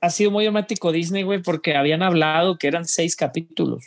[0.00, 3.84] ha sido muy hermético Disney, güey, porque habían hablado que eran seis capítulos.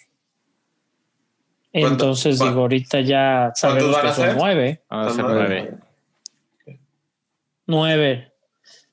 [1.71, 4.81] Entonces, digo, ahorita ya sabemos que son nueve.
[4.89, 5.77] a nueve.
[7.65, 8.31] Nueve.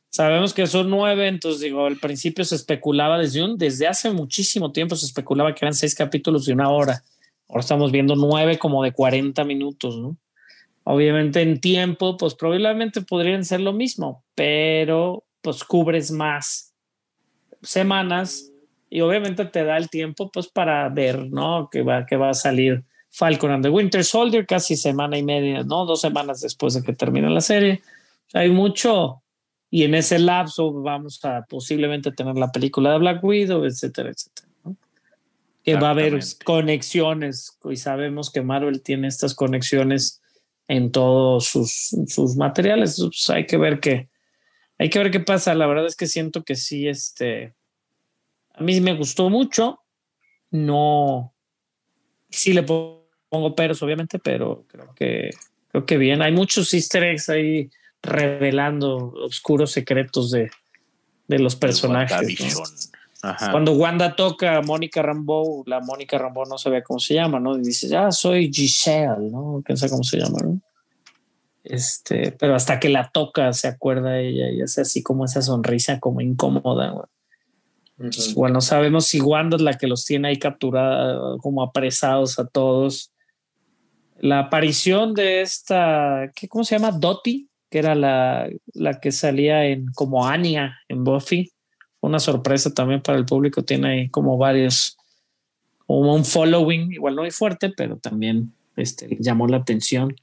[0.08, 4.72] Sabemos que son nueve, entonces digo, al principio se especulaba desde un, desde hace muchísimo
[4.72, 7.04] tiempo se especulaba que eran seis capítulos de una hora.
[7.48, 10.16] Ahora estamos viendo nueve como de 40 minutos, ¿no?
[10.84, 16.69] Obviamente en tiempo, pues probablemente podrían ser lo mismo, pero pues cubres más
[17.62, 18.50] semanas
[18.88, 21.68] y obviamente te da el tiempo pues para ver, ¿no?
[21.70, 25.62] Que va, que va a salir Falcon and the Winter Soldier casi semana y media,
[25.62, 25.86] ¿no?
[25.86, 27.82] Dos semanas después de que termine la serie.
[28.32, 29.22] Hay mucho
[29.70, 34.48] y en ese lapso vamos a posiblemente tener la película de Black Widow, etcétera, etcétera.
[35.62, 40.20] Que va a haber conexiones y sabemos que Marvel tiene estas conexiones
[40.66, 42.96] en todos sus, sus materiales.
[42.98, 44.08] Pues hay que ver qué,
[44.80, 45.54] hay que ver qué pasa.
[45.54, 47.52] La verdad es que siento que sí, este,
[48.54, 49.78] a mí me gustó mucho.
[50.50, 51.34] No,
[52.30, 55.30] sí le pongo peros, obviamente, pero creo que,
[55.68, 56.22] creo que bien.
[56.22, 57.68] Hay muchos easter eggs ahí
[58.02, 60.50] revelando oscuros secretos de,
[61.28, 62.90] de los personajes.
[63.20, 63.50] Ajá.
[63.50, 67.58] Cuando Wanda toca a Mónica Rambeau, la Mónica Rambeau no sabía cómo se llama, ¿no?
[67.58, 69.62] Y dice, ah, soy Giselle, ¿no?
[69.62, 70.60] ¿Quién sabe cómo se llama, no?
[71.62, 76.00] Este, pero hasta que la toca se acuerda ella y hace así como esa sonrisa
[76.00, 77.06] como incómoda, güey.
[77.98, 82.46] Entonces, bueno, sabemos si Wanda es la que los tiene ahí capturada, como apresados a
[82.46, 83.12] todos.
[84.18, 86.92] La aparición de esta, ¿qué, ¿cómo se llama?
[86.92, 91.52] Dottie, que era la, la que salía en como Anya en Buffy.
[92.00, 93.62] Una sorpresa también para el público.
[93.64, 94.96] Tiene ahí como varios,
[95.86, 100.16] como un following, igual no muy fuerte, pero también este, llamó la atención.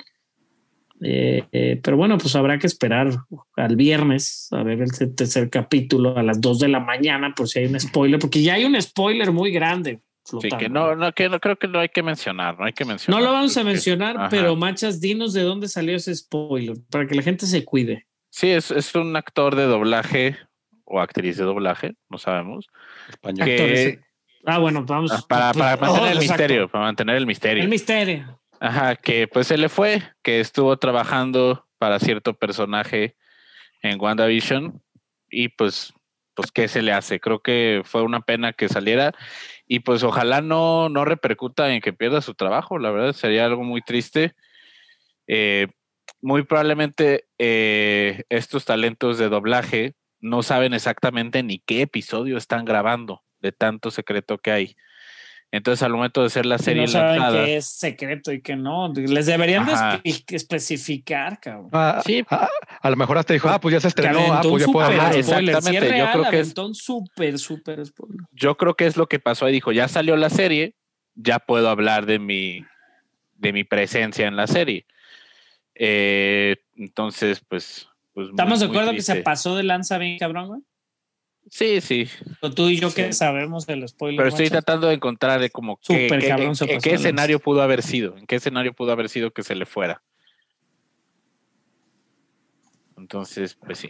[1.02, 3.10] Eh, eh, pero bueno, pues habrá que esperar
[3.56, 7.60] al viernes a ver el tercer capítulo a las 2 de la mañana por si
[7.60, 10.02] hay un spoiler, porque ya hay un spoiler muy grande.
[10.24, 12.84] Sí, que no, no, que no creo que no hay que mencionar, no hay que
[12.84, 13.22] mencionar.
[13.22, 17.16] No lo vamos a mencionar, pero Machas, dinos de dónde salió ese spoiler para que
[17.16, 18.08] la gente se cuide.
[18.30, 20.36] Sí, es, es un actor de doblaje
[20.84, 22.68] o actriz de doblaje, no sabemos.
[23.10, 23.46] Español.
[23.46, 24.00] Que-.
[24.46, 25.12] Ah, bueno, vamos.
[25.12, 27.64] Ah, Para, para pues, mantener el oh, misterio, para mantener el misterio.
[27.64, 28.40] El misterio.
[28.60, 33.16] Ajá, que pues se le fue, que estuvo trabajando para cierto personaje
[33.82, 34.82] en WandaVision
[35.30, 35.94] y pues,
[36.34, 37.20] pues qué se le hace.
[37.20, 39.14] Creo que fue una pena que saliera
[39.68, 42.80] y pues ojalá no, no repercuta en que pierda su trabajo.
[42.80, 44.34] La verdad sería algo muy triste.
[45.28, 45.68] Eh,
[46.22, 53.24] muy probablemente eh, estos talentos de doblaje no saben exactamente ni qué episodio están grabando
[53.40, 54.76] de tanto secreto que hay.
[55.50, 58.58] Entonces, al momento de ser la serie no saben lanzada, qué es secreto y que
[58.58, 58.92] no.
[58.94, 60.02] Les deberían espe-
[60.36, 61.70] especificar, cabrón.
[61.72, 62.26] Ah, Sí.
[62.30, 62.50] ah,
[62.82, 64.86] a lo mejor hasta dijo, ah, pues ya se Que estrenó, ah, pues ya puedo
[64.86, 65.16] hablar.
[65.16, 67.80] Exactamente, yo creo que es- súper, súper
[68.34, 69.54] yo creo que es lo que pasó ahí.
[69.54, 70.76] Dijo, ya salió la serie,
[71.16, 72.66] ya puedo hablar de mi,
[73.36, 74.86] de mi presencia en la serie.
[75.76, 77.88] Eh, entonces, pues...
[78.14, 80.62] pues muy- ¿Estamos de acuerdo que se pasó de lanza bien, cabrón, güey?
[81.50, 82.08] Sí, sí.
[82.56, 82.96] Tú y yo Sí.
[82.98, 84.18] que sabemos del spoiler.
[84.18, 88.26] Pero estoy tratando de encontrar de como cabrón en- qué escenario pudo haber sido, en
[88.28, 90.02] qué escenario pudo haber sido que se le fuera.
[92.98, 93.90] Entonces, pues sí.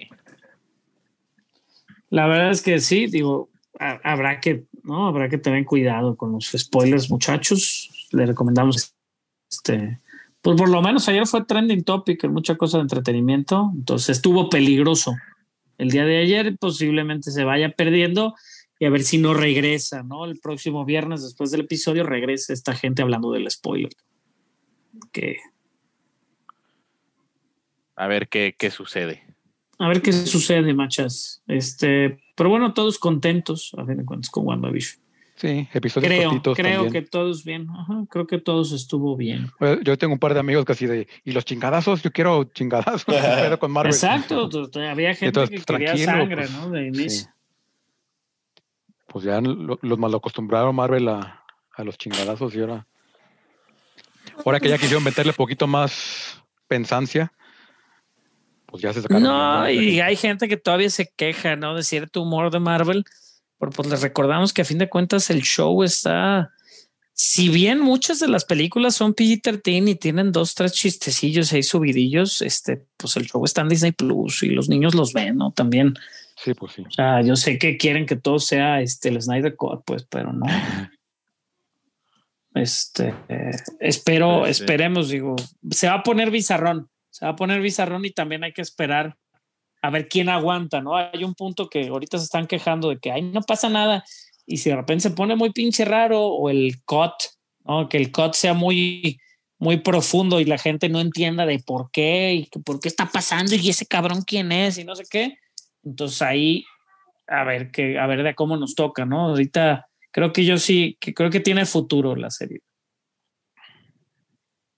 [2.10, 5.08] La verdad es que sí, digo, ha- habrá que, ¿no?
[5.08, 8.08] Habrá que tener cuidado con los spoilers, muchachos.
[8.12, 8.94] Le recomendamos
[9.50, 10.00] este.
[10.42, 14.50] Pues por lo menos ayer fue trending topic en mucha cosa de entretenimiento, entonces estuvo
[14.50, 15.16] peligroso.
[15.78, 18.36] El día de ayer posiblemente se vaya perdiendo
[18.80, 20.26] y a ver si no regresa, ¿no?
[20.26, 23.92] El próximo viernes después del episodio regresa esta gente hablando del spoiler.
[25.12, 25.38] Que
[27.96, 29.24] A ver qué, qué sucede.
[29.80, 31.42] a ver qué sucede, machas.
[31.48, 35.02] Este, pero bueno, todos contentos, a fin de cuentas, con WandaVision.
[35.38, 36.94] Sí, episodios Creo, cortitos creo también.
[36.94, 37.68] que todos bien.
[37.70, 39.52] Ajá, creo que todos estuvo bien.
[39.60, 42.44] Bueno, Yo tengo un par de amigos que así de, y los chingadazos, yo quiero
[42.46, 43.94] chingadazos, ¿qué pedo con Marvel.
[43.94, 44.50] Exacto,
[44.90, 46.70] había gente Entonces, que quería sangre, pues, ¿no?
[46.72, 47.30] De inicio.
[49.08, 51.44] Pues ya lo- los mal acostumbraron Marvel a,
[51.76, 52.88] a los chingadazos y ahora.
[54.44, 57.32] Ahora que ya quisieron meterle poquito más pensancia,
[58.66, 59.24] pues ya se sacaron.
[59.24, 59.70] ¿no?
[59.70, 61.76] y hay gente que todavía se queja, ¿no?
[61.76, 63.06] De cierto humor de Marvel.
[63.60, 66.52] Pero pues les recordamos que a fin de cuentas el show está.
[67.14, 72.44] Si bien muchas de las películas son PG-13 y tienen dos, tres chistecillos ahí subidillos,
[72.44, 75.52] este, pues el show está en Disney Plus y los niños los ven, ¿no?
[75.52, 75.96] También.
[76.36, 76.84] Sí, pues sí.
[76.88, 80.32] O sea, yo sé que quieren que todo sea este, el Snyder Cut, pues, pero
[80.32, 80.46] no.
[82.54, 85.36] Este, eh, espero, Pues esperemos, digo,
[85.70, 89.16] se va a poner bizarrón, se va a poner bizarrón y también hay que esperar
[89.82, 90.96] a ver quién aguanta, ¿no?
[90.96, 94.04] Hay un punto que ahorita se están quejando de que, ay, no pasa nada.
[94.46, 97.14] Y si de repente se pone muy pinche raro o el cut,
[97.66, 97.90] ¿no?
[97.90, 99.20] Que el cut sea muy,
[99.60, 103.08] muy profundo y la gente no entienda de por qué y que por qué está
[103.08, 105.38] pasando y ese cabrón quién es y no sé qué.
[105.84, 106.66] Entonces ahí,
[107.28, 109.30] a ver que, a ver de cómo nos toca, ¿no?
[109.30, 112.62] Ahorita creo que yo sí, que creo que tiene futuro la serie.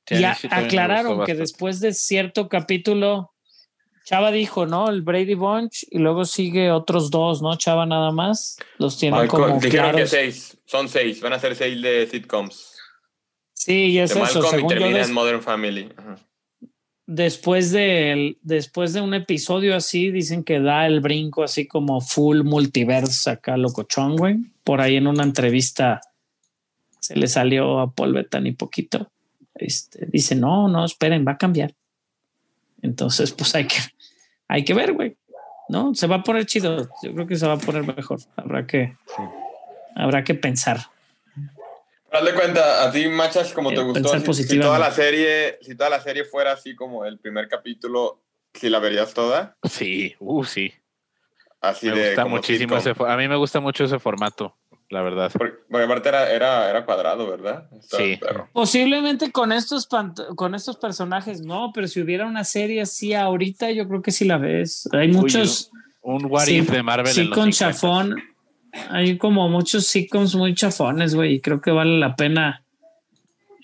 [0.07, 3.31] Sí, y a aclararon que después de cierto capítulo,
[4.09, 4.89] Chava dijo, ¿no?
[4.89, 7.55] El Brady Bunch y luego sigue otros dos, ¿no?
[7.57, 8.57] Chava nada más.
[8.79, 12.73] Los Malcolm- como dijeron que seis, son seis, van a ser seis de sitcoms.
[13.53, 14.39] Sí, y es de eso.
[14.39, 15.89] Y yo, termina des- en Modern Family.
[15.95, 16.17] Ajá.
[17.05, 22.41] después, de, después de un episodio así, dicen que da el brinco así como full
[22.43, 24.37] multiverse acá, locochón, güey.
[24.63, 26.01] Por ahí en una entrevista
[26.99, 29.11] se le salió a Paul Bettany poquito.
[29.53, 31.75] Este, dice, no, no, esperen, va a cambiar.
[32.81, 33.75] Entonces, pues hay que,
[34.49, 35.15] hay que ver, güey.
[35.69, 36.89] No, se va a poner chido.
[37.03, 38.19] Yo creo que se va a poner mejor.
[38.35, 39.23] Habrá que, Sí.
[39.95, 40.77] habrá que pensar.
[42.11, 45.59] Haz de cuenta, a ti, Machas, como Eh, te gustó, pensar si, toda la serie,
[45.61, 48.19] si toda la serie fuera así como el primer capítulo,
[48.55, 49.55] si la verías toda.
[49.63, 50.73] Sí, uh, sí.
[51.61, 52.07] Así Me de.
[52.07, 54.55] gusta como muchísimo ese A mí me gusta mucho ese formato,
[54.89, 55.31] la verdad.
[55.37, 57.67] Porque, porque aparte era, era, era cuadrado, ¿verdad?
[57.79, 58.17] Estaba Sí.
[58.17, 58.49] perro.
[58.53, 59.87] Posiblemente con estos
[60.35, 64.25] con estos personajes, no, pero si hubiera una serie así ahorita, yo creo que sí
[64.25, 64.87] la ves.
[64.91, 65.71] Hay muchos
[66.01, 67.57] Un what Sí, if de Marvel sí en los con 50s.
[67.57, 68.15] chafón.
[68.89, 72.63] Hay como muchos sitcoms muy chafones, güey, y creo que vale la pena,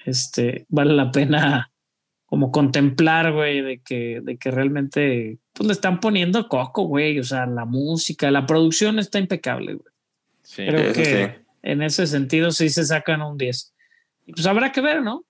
[0.06, 1.72] este, vale la pena
[2.26, 7.24] como contemplar, güey, de que, de que realmente, pues le están poniendo coco, güey, o
[7.24, 9.95] sea, la música, la producción está impecable, güey.
[10.46, 10.66] Sí.
[10.66, 11.46] Creo eso que sí.
[11.64, 13.74] en ese sentido sí se sacan un 10.
[14.28, 15.24] Y pues habrá que ver, ¿no?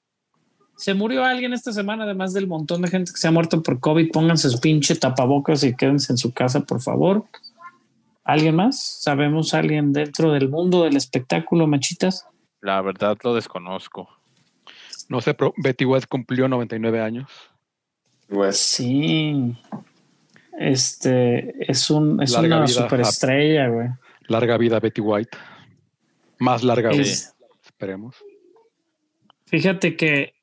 [0.77, 3.79] Se murió alguien esta semana, además del montón de gente que se ha muerto por
[3.79, 4.11] COVID.
[4.11, 7.23] Pónganse su pinche tapabocas y quédense en su casa, por favor.
[8.25, 8.79] ¿Alguien más?
[8.79, 12.27] ¿Sabemos alguien dentro del mundo del espectáculo, machitas?
[12.59, 14.09] La verdad lo desconozco.
[15.07, 17.29] No sé, pero Betty White cumplió 99 años.
[18.27, 19.55] Pues, Sí.
[20.57, 23.89] Este es un es Larga una superestrella, güey.
[24.27, 25.38] Larga vida Betty White.
[26.39, 28.15] Más larga vida, Es- esperemos.
[29.47, 30.34] Fíjate que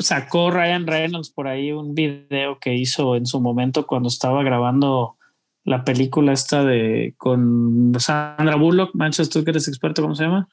[0.00, 5.16] sacó Ryan Reynolds por ahí un video que hizo en su momento cuando estaba grabando
[5.64, 10.48] la película esta de con Sandra Bullock, Manchas, tú que eres experto, ¿cómo se llama?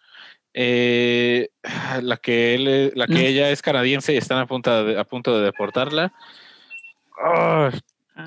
[0.53, 1.49] Eh,
[2.01, 3.19] la que él, la que No.
[3.19, 6.13] ella es canadiense y están a punto de, a punto de deportarla.
[7.17, 7.71] Ah,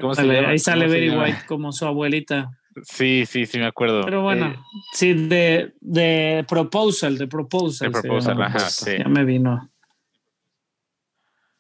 [0.00, 0.52] ¿Cómo se Ándale, llama?
[0.52, 1.16] Ahí sale ¿Cómo se Betty?
[1.16, 2.57] White como su abuelita.
[2.84, 4.02] Sí, sí, sí, me acuerdo.
[4.04, 4.56] Pero bueno, Eh,
[4.92, 7.92] sí, de, de Proposal, de Proposal.
[7.92, 8.92] De Proposal, llama, ajá, pues, sí.
[8.98, 9.70] Ya me vino.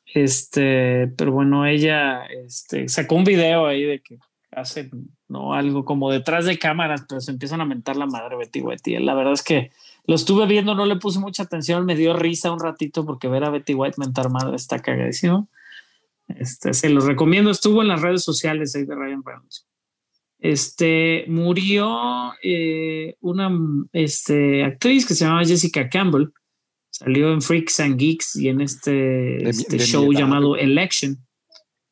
[0.06, 4.18] Este, pero bueno, ella este, sacó un video ahí de que
[4.50, 4.90] hacen
[5.28, 8.90] no algo como detrás de cámaras, pero se empiezan a mentar la madre Betty White.
[8.90, 9.70] Y la verdad es que
[10.06, 13.44] lo estuve viendo, no le puse mucha atención, me dio risa un ratito porque ver
[13.44, 15.48] a Betty White mentar madre está cagadísimo.
[16.28, 19.67] Este, se los recomiendo, estuvo en las redes sociales ahí de Ryan Reynolds.
[20.40, 23.50] Este murió eh, una
[23.92, 26.28] este, actriz que se llamaba Jessica Campbell.
[26.90, 31.16] Salió en Freaks and Geeks y en este, este de show llamado Election.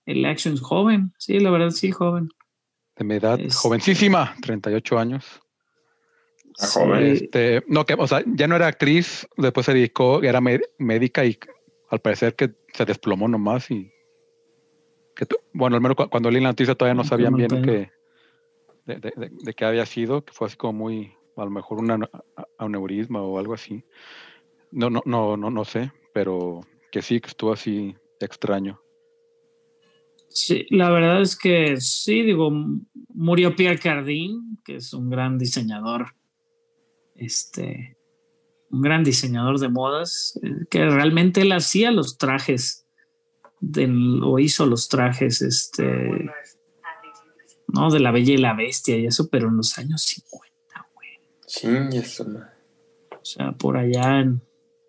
[0.07, 2.29] Election, joven, sí, la verdad, sí, joven.
[2.97, 5.25] De mi edad, Es- jovencísima, 38 años.
[6.59, 7.17] A joven.
[7.19, 10.41] Sí, Este, no, que, o sea, ya no era actriz, después se dedicó, era
[10.79, 11.39] médica y
[11.91, 13.91] al parecer que se desplomó nomás y
[15.15, 17.91] que bueno, al menos cu- cuando leí la noticia todavía no sabían bien que
[18.87, 22.07] de, de- qué había sido, que fue así como muy, a lo mejor un
[22.59, 23.85] aneurisma o algo así.
[24.71, 26.61] No, no, no, no, no sé, pero
[26.91, 28.81] que sí, que estuvo así extraño.
[30.29, 32.51] Sí, la verdad es que sí, digo,
[33.15, 36.15] murió Pierre Cardin, que es un gran diseñador,
[37.15, 37.97] este,
[38.71, 42.87] un gran diseñador de modas, eh, que realmente él hacía los trajes
[44.23, 46.11] o hizo los trajes, este,
[47.77, 51.09] no, de la Bella y la Bestia y eso, pero en los años 50, güey.
[51.47, 51.69] Su
[52.25, 52.47] madre.
[53.13, 54.43] O sea, por allá en-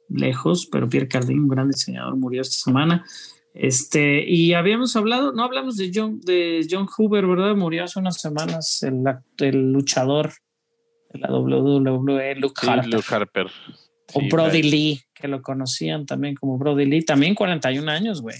[0.09, 3.05] lejos, pero Pierre Cardin, un gran diseñador, murió esta semana.
[3.53, 7.55] Este, y habíamos hablado, no hablamos de John, de John Hoover, ¿verdad?
[7.55, 9.03] Murió hace unas semanas el,
[9.39, 10.31] el luchador
[11.11, 12.93] de la WWE, Luke sí, Harper.
[12.93, 13.47] Luke Harper.
[14.13, 18.37] o Sí, Brody Lee, que lo conocían también como Brody Lee, también 41 años, güey.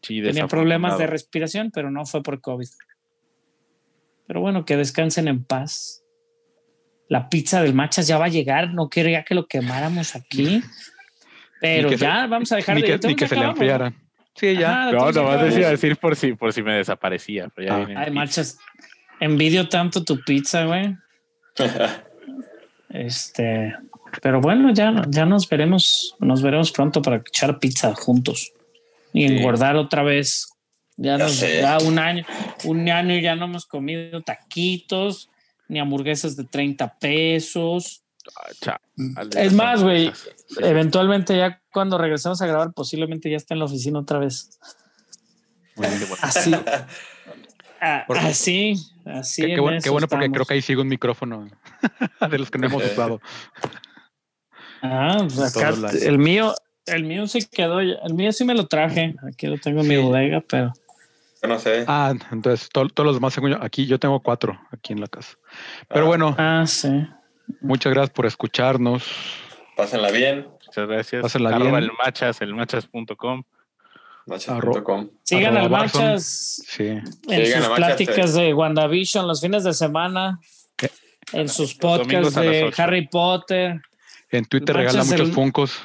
[0.00, 2.66] sí, Tenía problemas de respiración, pero no fue por COVID.
[4.26, 6.02] Pero bueno, que descansen en paz.
[7.08, 8.72] La pizza del Machas ya va a llegar.
[8.72, 10.62] No quería que lo quemáramos aquí.
[11.60, 13.94] Pero se- ya vamos a dejar Ni de que, ni que se le enfriaran.
[14.34, 14.82] Sí, ya.
[14.88, 17.48] Ajá, No, nomás decía decir por si, por si me desaparecía.
[17.54, 17.84] Pero ya Ah.
[17.84, 18.10] viene Ay.
[18.12, 18.58] Machas,
[19.20, 20.96] envidio tanto tu pizza, güey.
[22.90, 23.74] Este,
[24.20, 28.52] pero bueno, ya, ya nos veremos, nos veremos pronto para echar pizza juntos
[29.14, 29.34] y Sí.
[29.36, 30.51] engordar otra vez.
[31.02, 31.60] Ya, Ya nos, sé.
[31.60, 32.24] ya un año,
[32.64, 35.28] un año ya no hemos comido taquitos
[35.68, 38.04] ni hamburguesas de 30 pesos.
[38.36, 38.80] Ah, cha-
[39.36, 40.12] Es más, güey,
[40.58, 44.60] eventualmente ya cuando regresemos a grabar, posiblemente ya está en la oficina otra vez.
[46.20, 46.52] Así,
[47.80, 48.74] ah, Por- así,
[49.04, 49.42] así.
[49.42, 51.48] Qué, qué en bueno, qué eso bueno porque creo que ahí sigue un micrófono
[52.30, 53.20] de los que no hemos usado.
[54.82, 56.54] Ah, pues acá el mío,
[56.86, 59.88] el mío se quedó, ya- el mío sí me lo traje, aquí lo tengo en
[59.88, 60.72] mi bodega, pero
[61.42, 61.84] Yo no sé.
[61.88, 65.08] Ah, entonces to- todos los demás, según yo, aquí yo tengo cuatro aquí en la
[65.08, 65.36] casa.
[65.88, 66.08] Pero Ah.
[66.08, 66.88] bueno, ah, sí.
[67.60, 69.04] muchas gracias por escucharnos.
[69.76, 70.46] Pásenla bien.
[70.66, 71.22] Muchas gracias.
[71.22, 71.84] Pásenla Arroba bien.
[71.84, 73.42] el machas, el machas.com.
[74.26, 75.10] Machas.com.
[75.24, 75.68] Sigan al.
[75.70, 76.84] Machas Sí.
[76.86, 80.38] en Sigan sus Machas, pláticas de WandaVision los fines de semana,
[80.80, 80.88] Eh.
[81.32, 82.72] en sus podcasts de.
[82.76, 83.80] Harry Potter.
[84.30, 85.78] En Twitter Manchas regala muchos el- funcos.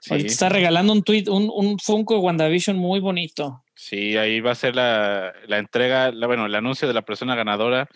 [0.00, 3.62] Sí, está regalando un tweet, un, un Funko de WandaVision muy bonito.
[3.78, 7.34] Sí, ahí va a ser la, la entrega, la- bueno, el anuncio de la persona
[7.36, 7.88] ganadora.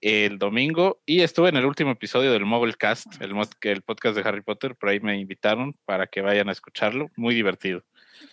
[0.00, 4.14] el domingo y estuve en el último episodio del Mobile Cast, el, mod- el podcast
[4.16, 7.82] de Harry Potter, por ahí me invitaron para que vayan a escucharlo, muy divertido.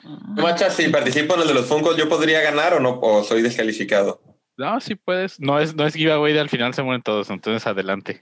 [0.04, 3.00] Macha, si participo en el de los Funkos, ¿yo podría ganar o no?
[3.02, 4.22] ¿O soy descalificado?
[4.58, 7.66] No, sí puedes, no es, no es giveaway, de al final se mueren todos, entonces
[7.66, 8.22] adelante.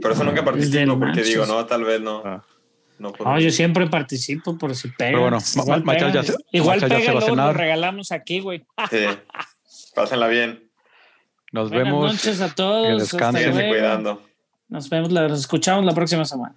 [0.00, 1.26] Por eso nunca participo, no porque manches.
[1.28, 2.22] digo, no, tal vez no.
[2.24, 2.44] Ah.
[2.98, 3.30] No puedo.
[3.30, 5.10] No, yo siempre participo por si pega.
[5.10, 7.18] Pero bueno, igual Ma- Machal pega, ya se- igual Machal ya pega se y va
[7.18, 8.64] a lo regalamos aquí, güey.
[8.90, 9.04] Sí.
[9.94, 10.70] Pásenla bien.
[11.52, 12.12] Nos Buenas vemos.
[12.12, 12.98] noches a que todos.
[13.00, 13.48] descansen.
[13.50, 14.22] hasta cuidando.
[14.68, 16.56] Nos vemos, nos escuchamos la próxima semana.